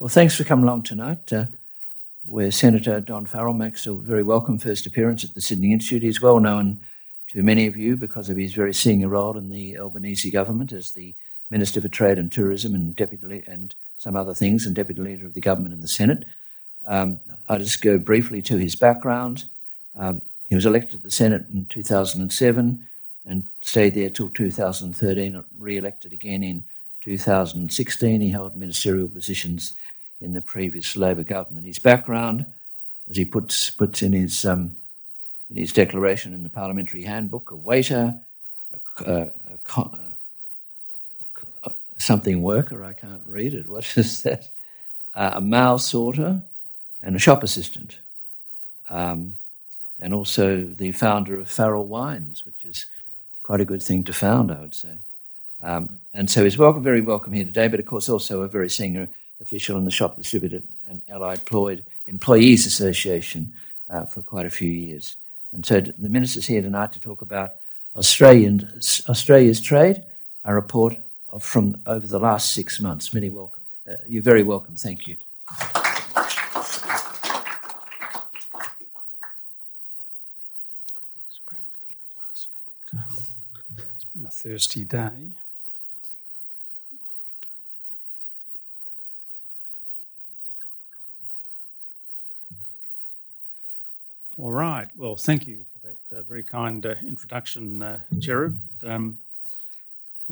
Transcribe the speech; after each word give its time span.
Well, 0.00 0.08
thanks 0.08 0.36
for 0.36 0.42
coming 0.42 0.64
along 0.64 0.82
tonight. 0.82 1.32
Uh, 1.32 1.46
where 2.24 2.50
Senator 2.50 3.00
Don 3.00 3.26
Farrell 3.26 3.54
makes 3.54 3.86
a 3.86 3.94
very 3.94 4.24
welcome 4.24 4.58
first 4.58 4.86
appearance 4.86 5.22
at 5.22 5.34
the 5.34 5.40
Sydney 5.40 5.72
Institute. 5.72 6.02
He's 6.02 6.20
well 6.20 6.40
known 6.40 6.80
to 7.28 7.42
many 7.44 7.68
of 7.68 7.76
you 7.76 7.96
because 7.96 8.28
of 8.28 8.36
his 8.36 8.54
very 8.54 8.74
senior 8.74 9.08
role 9.08 9.38
in 9.38 9.50
the 9.50 9.78
Albanese 9.78 10.30
government 10.32 10.72
as 10.72 10.90
the 10.90 11.14
Minister 11.48 11.80
for 11.80 11.88
Trade 11.88 12.18
and 12.18 12.32
Tourism 12.32 12.74
and 12.74 12.96
deputy 12.96 13.44
and 13.46 13.74
some 13.96 14.16
other 14.16 14.34
things, 14.34 14.66
and 14.66 14.74
deputy 14.74 15.00
leader 15.00 15.26
of 15.26 15.34
the 15.34 15.40
government 15.40 15.74
in 15.74 15.80
the 15.80 15.86
Senate. 15.86 16.24
Um, 16.86 17.20
I'll 17.48 17.58
just 17.58 17.80
go 17.80 17.96
briefly 17.96 18.42
to 18.42 18.56
his 18.56 18.74
background. 18.74 19.44
Um, 19.96 20.22
he 20.48 20.56
was 20.56 20.66
elected 20.66 20.90
to 20.92 20.98
the 20.98 21.10
Senate 21.10 21.44
in 21.52 21.66
2007 21.66 22.88
and 23.26 23.44
stayed 23.62 23.94
there 23.94 24.10
till 24.10 24.30
2013, 24.30 25.44
re-elected 25.56 26.12
again 26.12 26.42
in 26.42 26.64
2016. 27.04 28.20
He 28.22 28.30
held 28.30 28.56
ministerial 28.56 29.08
positions 29.08 29.74
in 30.20 30.32
the 30.32 30.40
previous 30.40 30.96
Labor 30.96 31.22
government. 31.22 31.66
His 31.66 31.78
background, 31.78 32.46
as 33.10 33.16
he 33.16 33.26
puts 33.26 33.70
puts 33.70 34.02
in 34.02 34.14
his 34.14 34.46
um, 34.46 34.76
in 35.50 35.56
his 35.56 35.72
declaration 35.72 36.32
in 36.32 36.42
the 36.42 36.48
Parliamentary 36.48 37.02
Handbook, 37.02 37.50
a 37.50 37.56
waiter, 37.56 38.14
a, 39.00 39.10
a, 39.10 39.58
a, 39.76 41.72
something 41.98 42.42
worker. 42.42 42.82
I 42.82 42.94
can't 42.94 43.22
read 43.26 43.52
it. 43.52 43.68
What 43.68 43.96
is 43.98 44.22
that? 44.22 44.48
Uh, 45.14 45.32
a 45.34 45.40
mail 45.40 45.78
sorter 45.78 46.42
and 47.02 47.14
a 47.14 47.20
shop 47.20 47.44
assistant, 47.44 47.98
um, 48.88 49.36
and 50.00 50.14
also 50.14 50.64
the 50.64 50.90
founder 50.92 51.38
of 51.38 51.50
Farrell 51.50 51.86
Wines, 51.86 52.44
which 52.46 52.64
is 52.64 52.86
quite 53.42 53.60
a 53.60 53.66
good 53.66 53.82
thing 53.82 54.04
to 54.04 54.12
found, 54.12 54.50
I 54.50 54.60
would 54.60 54.74
say. 54.74 54.98
Um, 55.62 55.98
and 56.12 56.30
so 56.30 56.44
he's 56.44 56.58
welcome, 56.58 56.82
very 56.82 57.00
welcome 57.00 57.32
here 57.32 57.44
today, 57.44 57.68
but 57.68 57.80
of 57.80 57.86
course 57.86 58.08
also 58.08 58.42
a 58.42 58.48
very 58.48 58.68
senior 58.68 59.08
official 59.40 59.76
in 59.78 59.84
the 59.84 59.90
Shop 59.90 60.16
Distributive 60.16 60.62
and 60.88 61.02
Allied 61.08 61.38
Employed 61.38 61.84
Employees 62.06 62.66
Association 62.66 63.52
uh, 63.88 64.04
for 64.04 64.22
quite 64.22 64.46
a 64.46 64.50
few 64.50 64.70
years. 64.70 65.16
And 65.52 65.64
so 65.64 65.80
the 65.80 66.08
minister's 66.08 66.46
here 66.46 66.62
tonight 66.62 66.92
to 66.92 67.00
talk 67.00 67.22
about 67.22 67.54
Australian, 67.96 68.80
Australia's 69.08 69.60
trade, 69.60 70.04
a 70.44 70.54
report 70.54 70.96
from 71.40 71.76
over 71.86 72.06
the 72.06 72.18
last 72.18 72.52
six 72.52 72.80
months. 72.80 73.12
Many 73.14 73.30
welcome. 73.30 73.62
Uh, 73.88 73.94
you're 74.08 74.22
very 74.22 74.42
welcome. 74.42 74.76
Thank 74.76 75.06
you. 75.06 75.16
Just 81.26 81.44
grab 81.46 81.62
a 81.62 81.74
little 81.80 81.98
glass 82.14 82.48
of 82.48 82.54
water. 82.66 83.04
It's 83.94 84.04
been 84.04 84.26
a 84.26 84.30
thirsty 84.30 84.84
day. 84.84 85.38
All 94.36 94.50
right. 94.50 94.88
Well, 94.96 95.14
thank 95.14 95.46
you 95.46 95.64
for 95.72 95.88
that 95.88 96.18
uh, 96.18 96.22
very 96.22 96.42
kind 96.42 96.84
uh, 96.84 96.96
introduction, 97.06 97.82
uh, 97.82 98.00
Gerard. 98.18 98.58
Um, 98.82 99.18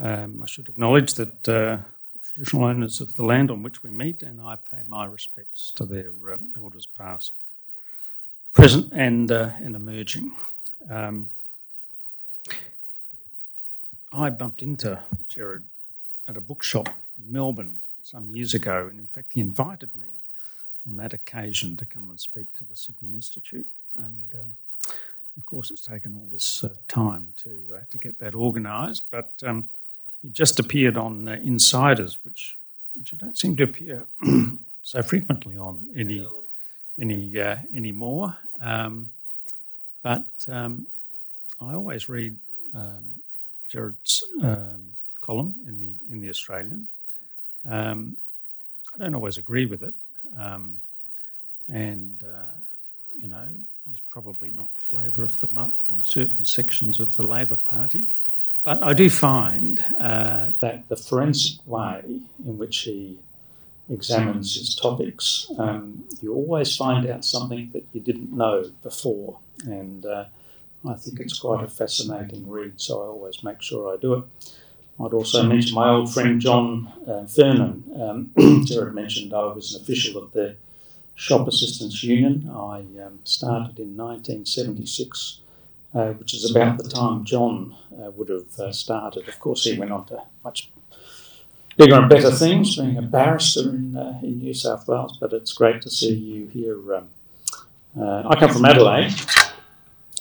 um, 0.00 0.40
I 0.42 0.46
should 0.46 0.68
acknowledge 0.68 1.14
that 1.14 1.48
uh, 1.48 1.76
the 2.12 2.20
traditional 2.34 2.64
owners 2.64 3.00
of 3.00 3.14
the 3.14 3.22
land 3.24 3.48
on 3.52 3.62
which 3.62 3.84
we 3.84 3.90
meet, 3.90 4.22
and 4.22 4.40
I 4.40 4.56
pay 4.56 4.80
my 4.88 5.04
respects 5.06 5.72
to 5.76 5.84
their 5.86 6.10
uh, 6.32 6.38
elders 6.56 6.84
past, 6.84 7.30
present, 8.52 8.92
and 8.92 9.30
uh, 9.30 9.50
and 9.60 9.76
emerging. 9.76 10.32
Um, 10.90 11.30
I 14.12 14.30
bumped 14.30 14.62
into 14.62 15.00
Gerard 15.28 15.62
at 16.26 16.36
a 16.36 16.40
bookshop 16.40 16.88
in 16.88 17.30
Melbourne 17.30 17.82
some 18.02 18.34
years 18.34 18.52
ago, 18.52 18.88
and 18.90 18.98
in 18.98 19.06
fact, 19.06 19.32
he 19.32 19.40
invited 19.40 19.94
me 19.94 20.08
on 20.84 20.96
that 20.96 21.12
occasion 21.12 21.76
to 21.76 21.86
come 21.86 22.10
and 22.10 22.18
speak 22.18 22.52
to 22.56 22.64
the 22.64 22.74
Sydney 22.74 23.14
Institute. 23.14 23.66
And 23.98 24.34
um, 24.34 24.56
of 25.36 25.46
course, 25.46 25.70
it's 25.70 25.82
taken 25.86 26.14
all 26.14 26.28
this 26.32 26.64
uh, 26.64 26.74
time 26.88 27.34
to 27.36 27.50
uh, 27.76 27.80
to 27.90 27.98
get 27.98 28.18
that 28.18 28.34
organised. 28.34 29.10
But 29.10 29.32
um, 29.44 29.68
he 30.22 30.28
just 30.30 30.60
appeared 30.60 30.96
on 30.96 31.28
uh, 31.28 31.32
Insiders, 31.42 32.18
which 32.24 32.56
which 32.94 33.12
you 33.12 33.18
don't 33.18 33.38
seem 33.38 33.56
to 33.56 33.64
appear 33.64 34.06
so 34.82 35.02
frequently 35.02 35.56
on 35.56 35.88
any 35.96 36.28
any 37.00 37.40
uh, 37.40 37.56
anymore. 37.74 38.36
Um, 38.60 39.10
but 40.02 40.26
um, 40.48 40.86
I 41.60 41.74
always 41.74 42.08
read 42.08 42.36
um, 42.74 43.14
Gerard's 43.68 44.24
um, 44.42 44.92
column 45.20 45.54
in 45.66 45.78
the 45.80 45.94
in 46.12 46.20
the 46.20 46.30
Australian. 46.30 46.88
Um, 47.68 48.16
I 48.94 48.98
don't 48.98 49.14
always 49.14 49.38
agree 49.38 49.66
with 49.66 49.82
it, 49.82 49.94
and 51.68 52.22
uh, 52.22 52.58
you 53.18 53.28
know 53.28 53.48
He's 53.88 54.00
probably 54.08 54.50
not 54.50 54.70
flavour 54.78 55.24
of 55.24 55.40
the 55.40 55.48
month 55.48 55.82
in 55.90 56.04
certain 56.04 56.44
sections 56.44 57.00
of 57.00 57.16
the 57.16 57.26
Labor 57.26 57.56
Party. 57.56 58.06
But 58.64 58.82
I 58.82 58.92
do 58.92 59.10
find 59.10 59.84
uh, 59.98 60.52
that 60.60 60.88
the 60.88 60.96
forensic 60.96 61.66
way 61.66 62.20
in 62.44 62.58
which 62.58 62.78
he 62.80 63.18
examines 63.90 64.56
his 64.56 64.76
topics, 64.76 65.50
um, 65.58 66.04
you 66.20 66.32
always 66.32 66.76
find 66.76 67.08
out 67.08 67.24
something 67.24 67.70
that 67.72 67.84
you 67.92 68.00
didn't 68.00 68.32
know 68.32 68.70
before. 68.82 69.38
And 69.64 70.06
uh, 70.06 70.26
I 70.88 70.94
think 70.94 71.18
it's 71.18 71.38
quite 71.38 71.64
a 71.64 71.68
fascinating 71.68 72.48
read, 72.48 72.80
so 72.80 73.02
I 73.02 73.06
always 73.06 73.42
make 73.42 73.62
sure 73.62 73.92
I 73.92 73.96
do 74.00 74.14
it. 74.14 74.24
I'd 75.00 75.12
also 75.12 75.42
mention 75.42 75.74
my 75.74 75.88
old 75.88 76.12
friend 76.12 76.40
John 76.40 76.92
uh, 77.08 77.26
Fernan. 77.26 78.30
Um, 78.38 78.64
Gerard 78.64 78.94
mentioned 78.94 79.34
I 79.34 79.44
was 79.44 79.74
an 79.74 79.82
official 79.82 80.22
of 80.22 80.32
the 80.32 80.54
Shop 81.14 81.46
Assistants 81.46 82.02
Union. 82.02 82.50
I 82.50 82.80
um, 83.04 83.20
started 83.24 83.78
in 83.78 83.96
1976, 83.96 85.40
uh, 85.94 86.12
which 86.12 86.34
is 86.34 86.50
about 86.50 86.78
the 86.78 86.88
time 86.88 87.24
John 87.24 87.76
uh, 87.92 88.10
would 88.12 88.28
have 88.28 88.58
uh, 88.58 88.72
started. 88.72 89.28
Of 89.28 89.38
course, 89.38 89.64
he 89.64 89.78
went 89.78 89.92
on 89.92 90.06
to 90.06 90.22
much 90.44 90.70
bigger 91.76 91.96
and 91.96 92.08
better 92.08 92.30
things, 92.30 92.76
being 92.76 92.96
a 92.96 93.02
barrister 93.02 93.70
in, 93.70 93.96
uh, 93.96 94.20
in 94.22 94.38
New 94.38 94.54
South 94.54 94.88
Wales. 94.88 95.16
But 95.18 95.32
it's 95.32 95.52
great 95.52 95.82
to 95.82 95.90
see 95.90 96.14
you 96.14 96.46
here. 96.46 96.94
Um, 96.94 97.08
uh, 97.98 98.28
I 98.28 98.36
come 98.36 98.52
from 98.52 98.64
Adelaide. 98.64 99.14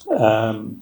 Um, 0.10 0.82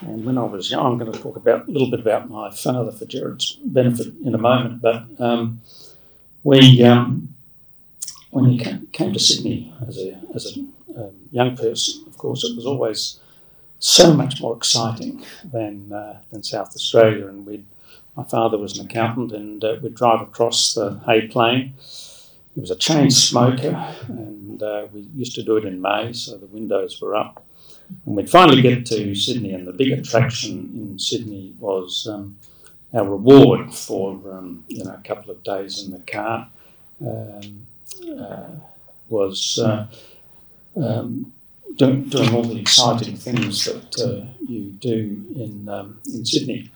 and 0.00 0.24
when 0.24 0.38
I 0.38 0.44
was 0.44 0.70
young, 0.70 0.86
I'm 0.86 0.98
going 0.98 1.10
to 1.10 1.18
talk 1.18 1.36
about 1.36 1.68
a 1.68 1.70
little 1.70 1.90
bit 1.90 2.00
about 2.00 2.28
my 2.28 2.50
father 2.50 2.92
for 2.92 3.06
Gerard's 3.06 3.58
benefit 3.64 4.08
in 4.24 4.34
a 4.34 4.38
moment. 4.38 4.82
But 4.82 5.04
um, 5.18 5.62
we 6.44 6.82
um, 6.84 7.34
when 8.36 8.50
he 8.52 8.58
came, 8.58 8.86
came 8.92 9.14
to 9.14 9.18
Sydney 9.18 9.72
as 9.88 9.96
a, 9.96 10.20
as 10.34 10.54
a 10.54 10.60
um, 11.00 11.14
young 11.30 11.56
person, 11.56 12.04
of 12.06 12.18
course, 12.18 12.44
it 12.44 12.54
was 12.54 12.66
always 12.66 13.18
so 13.78 14.12
much 14.12 14.42
more 14.42 14.54
exciting 14.54 15.24
than, 15.42 15.90
uh, 15.90 16.20
than 16.30 16.42
South 16.42 16.74
Australia. 16.76 17.28
And 17.28 17.46
we 17.46 17.64
my 18.14 18.24
father 18.24 18.56
was 18.56 18.78
an 18.78 18.86
accountant, 18.86 19.32
and 19.32 19.62
uh, 19.62 19.76
we'd 19.82 19.94
drive 19.94 20.22
across 20.22 20.72
the 20.72 21.00
Hay 21.06 21.28
Plain. 21.28 21.74
He 22.54 22.60
was 22.60 22.70
a 22.70 22.76
chain 22.76 23.10
smoker, 23.10 23.74
and 24.08 24.62
uh, 24.62 24.86
we 24.92 25.02
used 25.14 25.34
to 25.34 25.42
do 25.42 25.58
it 25.58 25.66
in 25.66 25.82
May, 25.82 26.14
so 26.14 26.38
the 26.38 26.46
windows 26.46 26.98
were 27.00 27.14
up. 27.14 27.44
And 28.06 28.16
we'd 28.16 28.30
finally 28.30 28.62
get 28.62 28.86
to 28.86 29.14
Sydney, 29.14 29.52
and 29.52 29.66
the 29.66 29.72
big 29.72 29.92
attraction 29.92 30.52
in 30.74 30.98
Sydney 30.98 31.54
was 31.58 32.06
um, 32.10 32.38
our 32.94 33.04
reward 33.04 33.74
for 33.74 34.12
um, 34.32 34.64
you 34.68 34.82
know 34.82 34.94
a 34.94 35.08
couple 35.08 35.30
of 35.30 35.42
days 35.42 35.82
in 35.84 35.90
the 35.90 36.00
car. 36.00 36.50
Um, 37.02 37.66
was 39.08 39.58
uh, 39.58 39.86
um, 40.76 41.32
doing, 41.76 42.04
doing, 42.04 42.34
all 42.34 42.42
the 42.42 42.58
exciting 42.58 43.16
things 43.16 43.64
that 43.64 43.98
uh, 44.00 44.26
you 44.46 44.70
do 44.80 45.24
in, 45.36 45.68
um, 45.68 46.00
in 46.06 46.24
Sydney. 46.24 46.70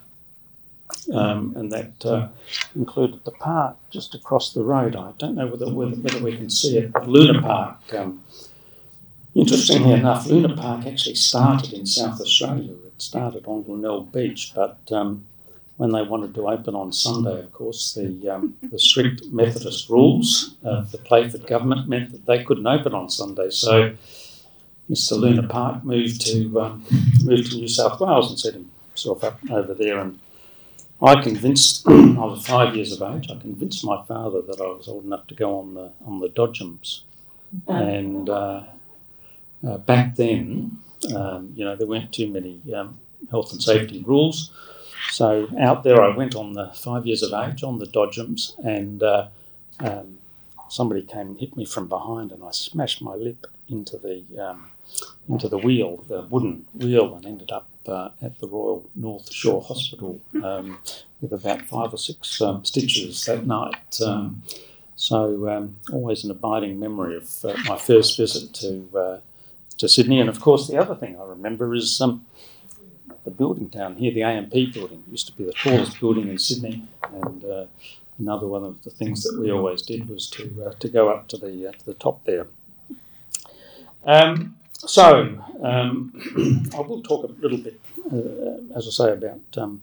Um, 1.14 1.54
and 1.56 1.72
that 1.72 2.04
uh, 2.04 2.28
included 2.74 3.24
the 3.24 3.30
park 3.30 3.76
just 3.90 4.14
across 4.14 4.52
the 4.52 4.62
road. 4.62 4.96
I 4.96 5.12
don't 5.18 5.34
know 5.34 5.46
whether, 5.46 5.72
whether, 5.72 5.96
whether 5.96 6.22
we 6.22 6.36
can 6.36 6.50
see 6.50 6.78
it, 6.78 6.92
but 6.92 7.08
Luna 7.08 7.40
Park. 7.40 7.94
Um, 7.94 8.22
interestingly 9.34 9.92
enough, 9.92 10.26
Luna 10.26 10.54
Park 10.56 10.86
actually 10.86 11.14
started 11.14 11.72
in 11.72 11.86
South 11.86 12.20
Australia. 12.20 12.72
It 12.72 13.00
started 13.00 13.46
on 13.46 13.62
Glenelg 13.62 14.12
Beach, 14.12 14.52
but 14.54 14.78
um, 14.90 15.26
when 15.80 15.92
they 15.92 16.02
wanted 16.02 16.34
to 16.34 16.46
open 16.46 16.74
on 16.74 16.92
Sunday, 16.92 17.40
of 17.40 17.54
course, 17.54 17.94
the, 17.94 18.28
um, 18.28 18.54
the 18.62 18.78
strict 18.78 19.24
Methodist 19.28 19.88
rules 19.88 20.56
of 20.62 20.92
the 20.92 20.98
Playford 20.98 21.46
government 21.46 21.88
meant 21.88 22.12
that 22.12 22.26
they 22.26 22.44
couldn't 22.44 22.66
open 22.66 22.92
on 22.92 23.08
Sunday. 23.08 23.48
So 23.48 23.96
Mr. 24.90 25.18
Luna 25.18 25.48
Park 25.48 25.82
moved 25.82 26.20
to 26.26 26.60
um, 26.60 26.84
moved 27.22 27.52
to 27.52 27.56
New 27.56 27.66
South 27.66 27.98
Wales 27.98 28.28
and 28.28 28.38
set 28.38 28.52
himself 28.52 29.24
up 29.24 29.38
over 29.50 29.72
there. 29.72 29.98
And 30.00 30.18
I 31.00 31.22
convinced, 31.22 31.88
I 31.88 32.26
was 32.26 32.46
five 32.46 32.76
years 32.76 32.92
of 32.92 33.00
age. 33.14 33.30
I 33.30 33.40
convinced 33.40 33.82
my 33.82 34.04
father 34.04 34.42
that 34.42 34.60
I 34.60 34.66
was 34.66 34.86
old 34.86 35.06
enough 35.06 35.26
to 35.28 35.34
go 35.34 35.60
on 35.60 35.72
the 35.72 35.92
on 36.04 36.20
the 36.20 36.28
Dodgems. 36.28 37.04
And 37.66 38.28
uh, 38.28 38.64
uh, 39.66 39.78
back 39.78 40.16
then, 40.16 40.76
um, 41.16 41.54
you 41.56 41.64
know, 41.64 41.74
there 41.74 41.86
weren't 41.86 42.12
too 42.12 42.28
many 42.30 42.60
um, 42.74 42.98
health 43.30 43.52
and 43.52 43.62
safety 43.62 44.04
rules. 44.06 44.52
So 45.10 45.48
out 45.58 45.82
there, 45.82 46.02
I 46.02 46.14
went 46.14 46.34
on 46.34 46.52
the 46.52 46.72
five 46.74 47.06
years 47.06 47.22
of 47.22 47.32
age 47.32 47.62
on 47.62 47.78
the 47.78 47.86
Dodgems, 47.86 48.58
and 48.64 49.02
uh, 49.02 49.28
um, 49.80 50.18
somebody 50.68 51.02
came 51.02 51.28
and 51.28 51.40
hit 51.40 51.56
me 51.56 51.64
from 51.64 51.88
behind, 51.88 52.32
and 52.32 52.42
I 52.44 52.50
smashed 52.52 53.02
my 53.02 53.14
lip 53.14 53.46
into 53.68 53.96
the 53.96 54.24
um, 54.38 54.70
into 55.28 55.48
the 55.48 55.58
wheel, 55.58 56.04
the 56.08 56.22
wooden 56.22 56.66
wheel, 56.74 57.14
and 57.14 57.24
ended 57.24 57.50
up 57.50 57.68
uh, 57.88 58.10
at 58.22 58.38
the 58.40 58.48
Royal 58.48 58.88
North 58.94 59.32
Shore 59.32 59.62
Hospital 59.62 60.20
um, 60.42 60.78
with 61.20 61.32
about 61.32 61.62
five 61.62 61.92
or 61.92 61.98
six 61.98 62.40
um, 62.40 62.64
stitches 62.64 63.24
that 63.24 63.46
night. 63.46 64.00
Um, 64.04 64.42
so 64.96 65.48
um, 65.48 65.76
always 65.92 66.24
an 66.24 66.30
abiding 66.30 66.78
memory 66.78 67.16
of 67.16 67.44
uh, 67.44 67.54
my 67.66 67.78
first 67.78 68.16
visit 68.16 68.52
to 68.54 68.98
uh, 68.98 69.18
to 69.78 69.88
Sydney, 69.88 70.20
and 70.20 70.28
of 70.28 70.40
course 70.40 70.68
the 70.68 70.76
other 70.76 70.94
thing 70.94 71.18
I 71.18 71.24
remember 71.24 71.74
is 71.74 72.00
um, 72.00 72.26
the 73.24 73.30
building 73.30 73.68
down 73.68 73.96
here, 73.96 74.12
the 74.12 74.22
AMP 74.22 74.52
building, 74.72 75.02
used 75.10 75.26
to 75.26 75.32
be 75.32 75.44
the 75.44 75.52
tallest 75.52 76.00
building 76.00 76.28
in 76.28 76.38
Sydney, 76.38 76.84
and 77.12 77.44
uh, 77.44 77.66
another 78.18 78.46
one 78.46 78.64
of 78.64 78.82
the 78.82 78.90
things 78.90 79.22
that 79.24 79.38
we 79.38 79.50
always 79.50 79.82
did 79.82 80.08
was 80.08 80.28
to 80.30 80.64
uh, 80.66 80.72
to 80.78 80.88
go 80.88 81.08
up 81.08 81.28
to 81.28 81.36
the 81.36 81.68
uh, 81.68 81.72
to 81.72 81.86
the 81.86 81.94
top 81.94 82.24
there. 82.24 82.46
Um, 84.04 84.56
so 84.72 85.38
um, 85.62 86.12
I 86.74 86.80
will 86.80 87.02
talk 87.02 87.24
a 87.24 87.32
little 87.42 87.58
bit, 87.58 87.78
uh, 88.10 88.76
as 88.76 88.86
I 88.86 88.90
say, 88.90 89.12
about 89.12 89.40
um, 89.58 89.82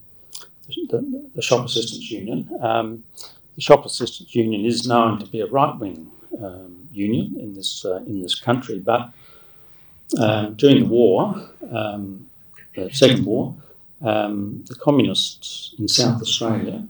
the, 0.89 1.27
the, 1.35 1.41
Shop 1.41 1.65
Assistants 1.65 2.09
Union. 2.09 2.49
Um, 2.61 3.03
the 3.55 3.61
Shop 3.61 3.85
Assistants 3.85 4.33
Union 4.33 4.65
is 4.65 4.87
known 4.87 5.19
to 5.19 5.27
be 5.27 5.41
a 5.41 5.45
right 5.45 5.77
wing 5.77 6.11
um, 6.41 6.89
union 6.91 7.35
in 7.39 7.53
this 7.53 7.85
uh, 7.85 7.97
in 8.07 8.21
this 8.21 8.35
country, 8.35 8.79
but 8.79 9.11
um, 10.19 10.55
during 10.55 10.79
the 10.79 10.89
war, 10.89 11.49
the 12.77 12.93
Second 12.93 13.25
War, 13.25 13.55
the 14.01 14.77
communists 14.79 15.75
in 15.79 15.87
South 15.87 16.21
Australia 16.21 16.87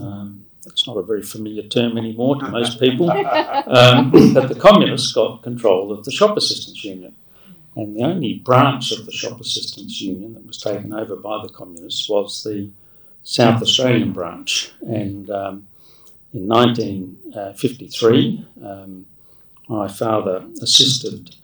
um, 0.00 0.44
it's 0.66 0.86
not 0.86 0.96
a 0.96 1.02
very 1.02 1.22
familiar 1.22 1.62
term 1.62 1.96
anymore 1.96 2.36
to 2.36 2.48
most 2.48 2.78
people, 2.84 3.10
um, 3.10 4.10
but 4.34 4.48
the 4.48 4.58
communists 4.58 5.12
got 5.12 5.42
control 5.42 5.90
of 5.92 6.04
the 6.04 6.10
Shop 6.10 6.36
Assistants 6.36 6.84
Union. 6.84 7.14
And 7.76 7.96
the 7.96 8.02
only 8.02 8.34
branch 8.34 8.92
of 8.92 9.06
the 9.06 9.12
Shop 9.12 9.40
Assistants 9.40 10.00
Union 10.00 10.34
that 10.34 10.44
was 10.46 10.58
taken 10.58 10.92
over 10.92 11.16
by 11.16 11.40
the 11.42 11.48
communists 11.48 12.08
was 12.08 12.42
the 12.42 12.70
South 13.22 13.62
Australian 13.62 14.12
branch. 14.12 14.72
And 14.80 15.30
um, 15.30 15.68
in 16.34 16.48
1953, 16.48 18.46
um, 18.64 19.06
my 19.68 19.86
father 19.86 20.44
assisted 20.60 21.36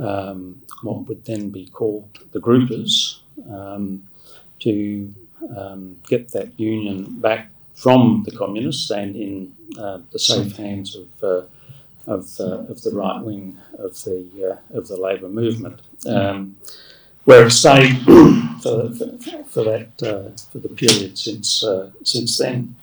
um, 0.00 0.62
what 0.82 1.06
would 1.06 1.24
then 1.24 1.50
be 1.50 1.66
called 1.66 2.18
the 2.32 2.40
groupers 2.40 3.18
um, 3.50 4.02
to 4.60 5.14
um, 5.56 5.96
get 6.08 6.32
that 6.32 6.58
union 6.58 7.20
back 7.20 7.50
from 7.74 8.22
the 8.26 8.36
communists 8.36 8.90
and 8.90 9.16
in 9.16 9.54
uh, 9.78 10.00
the 10.12 10.18
safe 10.18 10.56
hands 10.56 10.96
of 10.96 11.24
uh, 11.24 11.46
of, 12.06 12.40
uh, 12.40 12.64
of 12.68 12.82
the 12.82 12.90
right 12.92 13.22
wing 13.22 13.58
of 13.78 14.02
the 14.04 14.58
uh, 14.72 14.76
of 14.76 14.88
the 14.88 14.96
Labor 14.96 15.28
movement, 15.28 15.80
um, 16.06 16.56
where 17.24 17.46
it 17.46 17.50
stayed 17.50 18.00
for, 18.62 18.90
for, 18.90 19.44
for 19.44 19.64
that 19.64 20.02
uh, 20.02 20.30
for 20.50 20.58
the 20.58 20.68
period 20.68 21.16
since 21.16 21.62
uh, 21.62 21.90
since 22.04 22.38
then. 22.38 22.74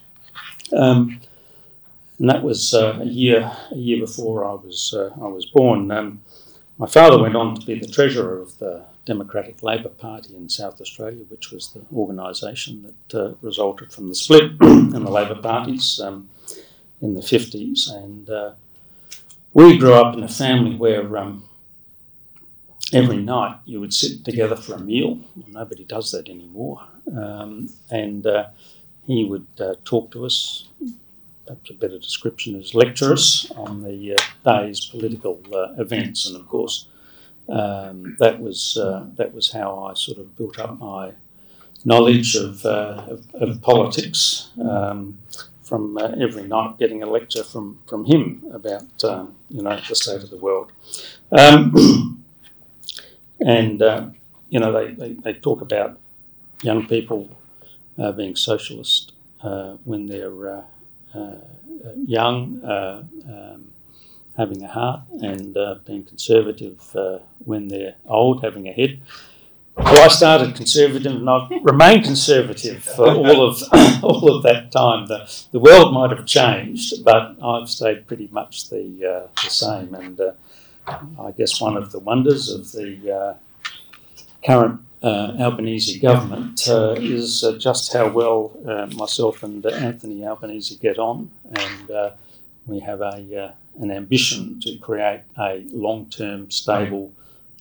Um, 0.76 1.20
and 2.20 2.30
that 2.30 2.42
was 2.42 2.74
a 2.74 3.02
year 3.04 3.52
a 3.72 3.76
year 3.76 4.00
before 4.00 4.46
I 4.46 4.54
was 4.54 4.96
I 4.96 5.28
was 5.28 5.46
born. 5.46 5.92
Um, 5.92 6.22
my 6.78 6.88
father 6.88 7.22
went 7.22 7.36
on 7.36 7.56
to 7.56 7.66
be 7.66 7.80
the 7.80 7.88
treasurer 7.88 8.40
of 8.40 8.58
the 8.60 8.84
Democratic 9.06 9.64
Labor 9.64 9.90
Party 9.90 10.36
in 10.36 10.50
South 10.50 10.80
Australia, 10.82 11.24
which 11.30 11.52
was 11.52 11.70
the 11.70 11.82
organisation 11.96 12.94
that 13.10 13.20
uh, 13.20 13.34
resulted 13.42 13.92
from 13.92 14.08
the 14.10 14.16
split 14.16 14.52
in 14.62 14.92
the 14.92 15.12
Labor 15.12 15.42
parties 15.42 16.00
um, 16.00 16.30
in 17.02 17.14
the 17.14 17.22
50s. 17.22 17.92
And 17.92 18.30
uh, 18.30 18.52
we 19.54 19.78
grew 19.78 19.94
up 19.94 20.16
in 20.16 20.24
a 20.24 20.30
family 20.30 20.76
where 20.76 21.18
um, 21.18 21.46
every 22.94 23.18
night 23.18 23.58
you 23.66 23.80
would 23.80 23.94
sit 23.94 24.24
together 24.24 24.56
for 24.56 24.76
a 24.76 24.80
meal. 24.80 25.20
Nobody 25.48 25.84
does 25.84 26.12
that 26.12 26.30
anymore. 26.30 26.86
Um, 27.16 27.70
and 27.90 28.28
uh, 28.28 28.48
he 29.06 29.24
would 29.24 29.48
uh, 29.60 29.76
talk 29.84 30.12
to 30.12 30.26
us, 30.26 30.68
perhaps 31.48 31.70
a 31.70 31.74
better 31.74 31.98
description 31.98 32.60
as 32.60 32.76
lecture 32.76 33.14
us 33.14 33.50
on 33.56 33.82
the 33.82 34.16
uh, 34.16 34.62
day's 34.62 34.86
political 34.86 35.42
uh, 35.54 35.82
events. 35.82 36.28
And 36.28 36.36
of 36.36 36.48
course, 36.48 36.88
um, 37.50 38.16
that 38.20 38.40
was 38.40 38.78
uh, 38.78 39.06
that 39.16 39.34
was 39.34 39.52
how 39.52 39.86
I 39.86 39.94
sort 39.94 40.18
of 40.18 40.36
built 40.36 40.60
up 40.60 40.80
my 40.80 41.14
knowledge 41.86 42.36
of, 42.36 42.66
uh, 42.66 43.06
of, 43.08 43.26
of, 43.36 43.62
politics 43.62 44.50
um, 44.62 45.18
from 45.62 45.98
uh, 45.98 46.12
every 46.20 46.44
night 46.44 46.78
getting 46.80 47.04
a 47.04 47.06
lecture 47.06 47.44
from, 47.44 47.80
from 47.88 48.04
him 48.04 48.44
about 48.52 49.04
um, 49.04 49.36
you 49.50 49.62
know 49.62 49.80
the 49.88 49.96
state 49.96 50.24
of 50.24 50.30
the 50.30 50.38
world. 50.38 50.72
Um, 51.32 52.24
and 53.40 53.82
uh, 53.82 54.10
you 54.50 54.60
know 54.60 54.72
they, 54.74 54.94
they, 54.94 55.14
they, 55.14 55.34
talk 55.34 55.62
about 55.62 55.98
young 56.62 56.88
people 56.88 57.30
uh, 57.98 58.12
being 58.12 58.36
socialist 58.36 59.14
uh, 59.42 59.78
when 59.86 60.08
they're 60.08 60.66
young. 62.06 62.62
Um, 62.64 63.72
having 64.38 64.64
a 64.64 64.68
heart 64.68 65.02
and 65.22 65.58
uh, 65.58 65.76
being 65.86 66.04
conservative 66.04 66.96
uh, 66.96 67.18
when 67.40 67.68
they're 67.68 67.96
old, 68.06 68.44
having 68.44 68.68
a 68.68 68.72
head. 68.72 69.02
Well, 69.76 70.06
I 70.06 70.08
started 70.08 70.56
conservative 70.56 71.12
and 71.12 71.30
I've 71.30 71.50
remained 71.64 72.04
conservative 72.04 72.84
for 72.84 73.10
all 73.10 73.48
of 73.48 73.62
all 74.04 74.36
of 74.36 74.44
that 74.44 74.72
time. 74.72 75.06
The, 75.06 75.32
the 75.52 75.60
world 75.60 75.94
might 75.94 76.10
have 76.16 76.26
changed, 76.26 77.04
but 77.04 77.36
I've 77.44 77.70
stayed 77.70 78.08
pretty 78.08 78.28
much 78.32 78.70
the 78.70 78.86
uh, 79.06 79.28
the 79.44 79.50
same. 79.50 79.94
And 79.94 80.20
uh, 80.20 80.32
I 80.88 81.32
guess 81.38 81.62
one 81.62 81.78
of 81.78 81.92
the 81.92 82.00
wonders 82.00 82.50
of 82.50 82.72
the 82.72 83.12
uh, 83.12 83.70
current 84.44 84.82
uh, 85.04 85.34
Albanese 85.40 86.00
government 86.00 86.68
uh, 86.68 86.96
is 86.98 87.44
uh, 87.44 87.58
just 87.58 87.94
how 87.94 88.10
well 88.10 88.52
uh, 88.68 88.88
myself 88.96 89.44
and 89.44 89.66
Anthony 89.66 90.26
Albanese 90.26 90.76
get 90.78 90.98
on, 90.98 91.30
and 91.54 92.14
we 92.66 92.80
have 92.80 93.02
a 93.02 93.54
an 93.80 93.92
ambition 93.92 94.60
to 94.62 94.76
create 94.78 95.22
a 95.38 95.64
long-term, 95.72 96.50
stable 96.50 97.14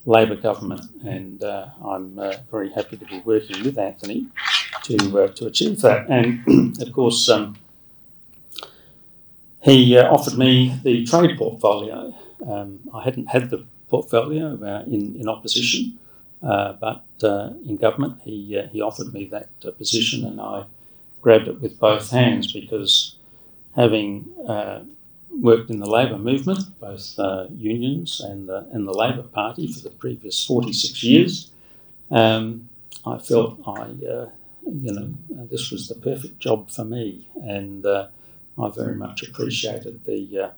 Labor 0.06 0.36
government, 0.36 0.82
and 1.04 1.42
uh, 1.42 1.66
I'm 1.84 2.16
uh, 2.16 2.34
very 2.48 2.70
happy 2.70 2.96
to 2.96 3.04
be 3.06 3.20
working 3.24 3.64
with 3.64 3.76
Anthony 3.76 4.28
to 4.84 4.96
uh, 5.18 5.28
to 5.32 5.46
achieve 5.46 5.80
that. 5.80 6.08
And 6.08 6.80
of 6.80 6.92
course, 6.92 7.28
um, 7.28 7.56
he 9.62 9.98
uh, 9.98 10.08
offered 10.08 10.38
me 10.38 10.78
the 10.84 11.04
trade 11.06 11.36
portfolio. 11.36 12.16
Um, 12.46 12.78
I 12.94 13.02
hadn't 13.02 13.26
had 13.26 13.50
the 13.50 13.64
portfolio 13.88 14.56
uh, 14.62 14.84
in 14.86 15.16
in 15.16 15.28
opposition, 15.28 15.98
uh, 16.42 16.72
but 16.74 17.02
in 17.22 17.76
government, 17.76 18.20
he 18.24 18.60
he 18.72 18.80
offered 18.80 19.12
me 19.12 19.26
that 19.26 19.48
position, 19.78 20.24
and 20.24 20.40
I 20.40 20.64
grabbed 21.22 21.48
it 21.48 21.60
with 21.60 21.78
both 21.78 22.10
hands 22.10 22.52
because 22.52 23.16
having 23.74 24.32
worked 25.40 25.70
in 25.70 25.78
the 25.78 25.88
labour 25.88 26.18
movement, 26.18 26.60
both 26.80 27.18
uh, 27.18 27.46
unions 27.54 28.20
and 28.20 28.48
the, 28.48 28.66
and 28.72 28.86
the 28.86 28.92
Labor 28.92 29.22
Party 29.22 29.70
for 29.70 29.80
the 29.80 29.90
previous 29.90 30.44
46 30.44 31.02
years. 31.02 31.50
Um, 32.10 32.68
I 33.04 33.18
felt 33.18 33.60
I, 33.66 33.80
uh, 33.80 34.28
you 34.66 34.92
know, 34.92 35.14
this 35.50 35.70
was 35.70 35.88
the 35.88 35.94
perfect 35.94 36.38
job 36.38 36.70
for 36.70 36.84
me, 36.84 37.28
and 37.42 37.84
uh, 37.84 38.08
I 38.58 38.70
very 38.70 38.94
much 38.94 39.22
appreciated 39.22 40.04
the 40.04 40.40
uh, 40.40 40.50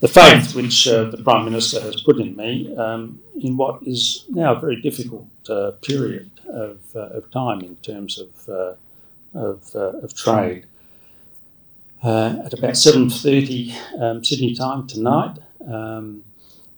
the 0.00 0.08
faith 0.08 0.54
which 0.54 0.88
uh, 0.88 1.04
the 1.04 1.22
Prime 1.22 1.44
Minister 1.44 1.80
has 1.80 2.00
put 2.02 2.18
in 2.18 2.34
me 2.36 2.74
um, 2.76 3.20
in 3.38 3.56
what 3.56 3.82
is 3.82 4.24
now 4.30 4.54
a 4.54 4.60
very 4.60 4.80
difficult 4.80 5.28
uh, 5.48 5.72
period 5.82 6.30
of, 6.48 6.78
of 6.94 7.30
time 7.30 7.60
in 7.60 7.76
terms 7.76 8.18
of 8.18 8.76
of, 9.32 9.76
of 9.76 10.12
trade 10.12 10.66
uh, 12.02 12.36
at 12.46 12.54
about 12.54 12.72
7.30 12.72 14.00
um, 14.00 14.24
Sydney 14.24 14.54
time 14.54 14.86
tonight, 14.86 15.36
um, 15.66 16.24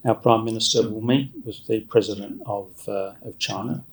our 0.04 0.16
Prime 0.16 0.44
Minister 0.44 0.88
will 0.88 1.00
meet 1.00 1.30
with 1.44 1.64
the 1.68 1.80
President 1.80 2.42
of, 2.44 2.88
uh, 2.88 3.12
of 3.22 3.38
China. 3.38 3.84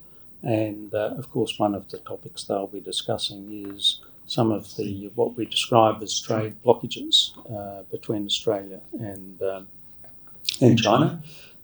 And 0.41 0.91
uh, 0.93 1.13
of 1.17 1.31
course, 1.31 1.59
one 1.59 1.75
of 1.75 1.89
the 1.89 1.99
topics 1.99 2.45
they'll 2.45 2.65
be 2.65 2.79
discussing 2.79 3.67
is 3.69 3.99
some 4.29 4.51
of 4.51 4.75
the 4.75 5.11
what 5.15 5.35
we 5.35 5.45
describe 5.45 6.03
as 6.03 6.19
trade 6.21 6.55
blockages 6.63 7.31
uh, 7.51 7.81
between 7.91 8.25
Australia 8.25 8.79
and, 8.93 9.41
um, 9.41 9.67
and 10.61 10.79
China. 10.79 11.21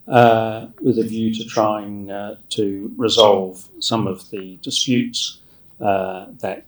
Uh, 0.08 0.68
with 0.82 1.00
a 1.00 1.04
view 1.04 1.34
to 1.34 1.44
trying 1.46 2.12
uh, 2.12 2.36
to 2.48 2.94
resolve 2.96 3.68
some 3.80 4.06
of 4.06 4.30
the 4.30 4.56
disputes 4.62 5.40
that 5.80 6.64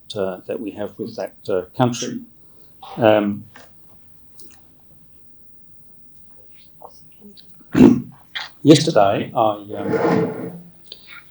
that 0.47 0.59
we 0.59 0.71
have 0.71 0.97
with 0.97 1.15
that 1.15 1.35
country. 1.77 2.19
Um, 2.95 3.45
yesterday, 8.63 9.31
I 9.35 9.51
um, 9.79 10.51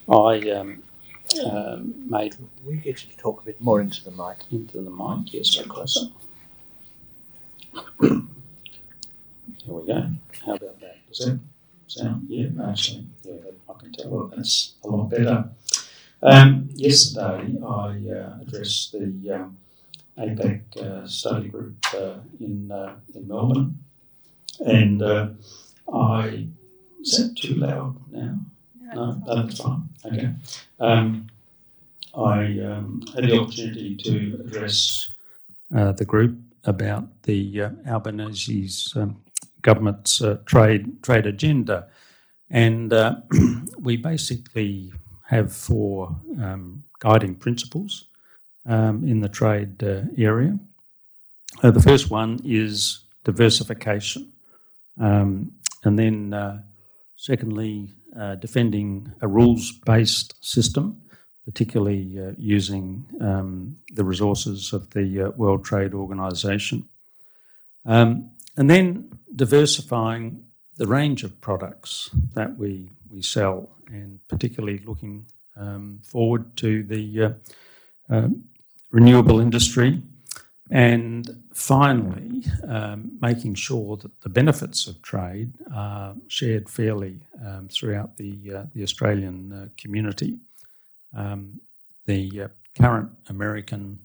I 0.09 0.39
um, 1.45 1.93
made. 2.09 2.35
We 2.63 2.75
get 2.77 3.03
you 3.03 3.11
to 3.11 3.17
talk 3.17 3.41
a 3.41 3.45
bit 3.45 3.61
more 3.61 3.81
into 3.81 4.03
the 4.03 4.11
mic. 4.11 4.37
Into 4.51 4.81
the 4.81 4.89
mic, 4.89 5.33
yes, 5.33 5.61
closer. 5.67 6.07
Here 8.01 8.21
we 9.67 9.85
go. 9.85 10.09
How 10.45 10.55
about 10.55 10.79
that? 10.79 11.07
Does 11.07 11.19
that 11.19 11.39
sound? 11.87 12.27
Yeah, 12.29 12.47
actually, 12.69 13.07
yeah, 13.23 13.33
I 13.69 13.73
can 13.79 13.91
tell 13.91 14.27
that 14.27 14.37
that's 14.37 14.73
a 14.83 14.87
lot 14.87 15.09
better. 15.09 15.49
Um, 16.21 16.69
yesterday, 16.73 17.55
I 17.63 18.09
uh, 18.09 18.37
addressed 18.41 18.91
the 18.93 19.31
um, 19.31 19.57
APEC 20.17 20.77
uh, 20.77 21.07
study 21.07 21.49
group 21.49 21.75
uh, 21.93 22.15
in 22.39 22.71
uh, 22.71 22.95
in 23.13 23.27
Melbourne, 23.27 23.77
and 24.59 25.01
uh, 25.01 25.29
I 25.93 26.47
is 27.01 27.17
that 27.17 27.37
too 27.37 27.55
loud 27.55 27.97
now? 28.11 28.39
No, 28.97 29.21
that's 29.27 29.59
fine. 29.59 29.83
Okay. 30.05 30.33
Um, 30.79 31.27
I 32.15 32.59
um, 32.61 33.03
had 33.13 33.25
the 33.25 33.39
opportunity 33.39 33.95
to 33.95 34.43
address 34.43 35.11
uh, 35.75 35.91
the 35.91 36.05
group 36.05 36.35
about 36.63 37.05
the 37.23 37.61
uh, 37.61 37.69
Albanese's 37.85 38.93
um, 38.95 39.17
government's 39.61 40.19
uh, 40.19 40.39
trade 40.45 41.03
trade 41.03 41.27
agenda, 41.27 41.87
and 42.49 42.91
uh, 42.91 43.17
we 43.79 43.97
basically 43.97 44.91
have 45.27 45.53
four 45.53 46.15
um, 46.41 46.83
guiding 46.97 47.35
principles 47.35 48.05
um, 48.65 49.03
in 49.03 49.19
the 49.19 49.29
trade 49.29 49.83
uh, 49.83 50.01
area. 50.17 50.57
Uh, 51.61 51.69
the 51.69 51.81
first 51.81 52.09
one 52.09 52.39
is 52.43 53.01
diversification, 53.23 54.31
um, 54.99 55.51
and 55.83 55.99
then 55.99 56.63
secondly, 57.15 57.93
defending 58.39 59.13
a 59.21 59.27
rules 59.27 59.71
based 59.85 60.33
system 60.43 61.01
particularly 61.47 62.19
uh, 62.19 62.33
using 62.37 63.05
um, 63.21 63.77
the 63.93 64.03
resources 64.03 64.73
of 64.73 64.89
the 64.89 65.21
uh, 65.21 65.29
World 65.37 65.63
Trade 65.63 65.93
Organization. 65.93 66.89
Um, 67.85 68.31
and 68.57 68.69
then 68.69 69.17
diversifying 69.33 70.43
the 70.75 70.85
range 70.85 71.23
of 71.23 71.39
products 71.39 72.09
that 72.33 72.57
we, 72.57 72.89
we 73.09 73.21
sell, 73.21 73.69
and 73.87 74.19
particularly 74.27 74.79
looking 74.79 75.25
um, 75.55 76.01
forward 76.03 76.57
to 76.57 76.83
the 76.83 77.23
uh, 77.23 77.33
uh 78.13 78.27
renewable 78.91 79.39
industry. 79.39 80.01
And 80.69 81.43
finally, 81.53 82.43
um, 82.67 83.17
making 83.21 83.55
sure 83.55 83.95
that 83.97 84.21
the 84.21 84.29
benefits 84.29 84.87
of 84.87 85.01
trade 85.01 85.53
are 85.73 86.15
shared 86.27 86.69
fairly 86.69 87.21
um, 87.45 87.69
throughout 87.69 88.17
the, 88.17 88.37
uh, 88.53 88.63
the 88.73 88.83
Australian 88.83 89.53
uh, 89.53 89.67
community. 89.77 90.39
Um, 91.15 91.61
the 92.05 92.41
uh, 92.43 92.47
current 92.77 93.11
American 93.29 93.99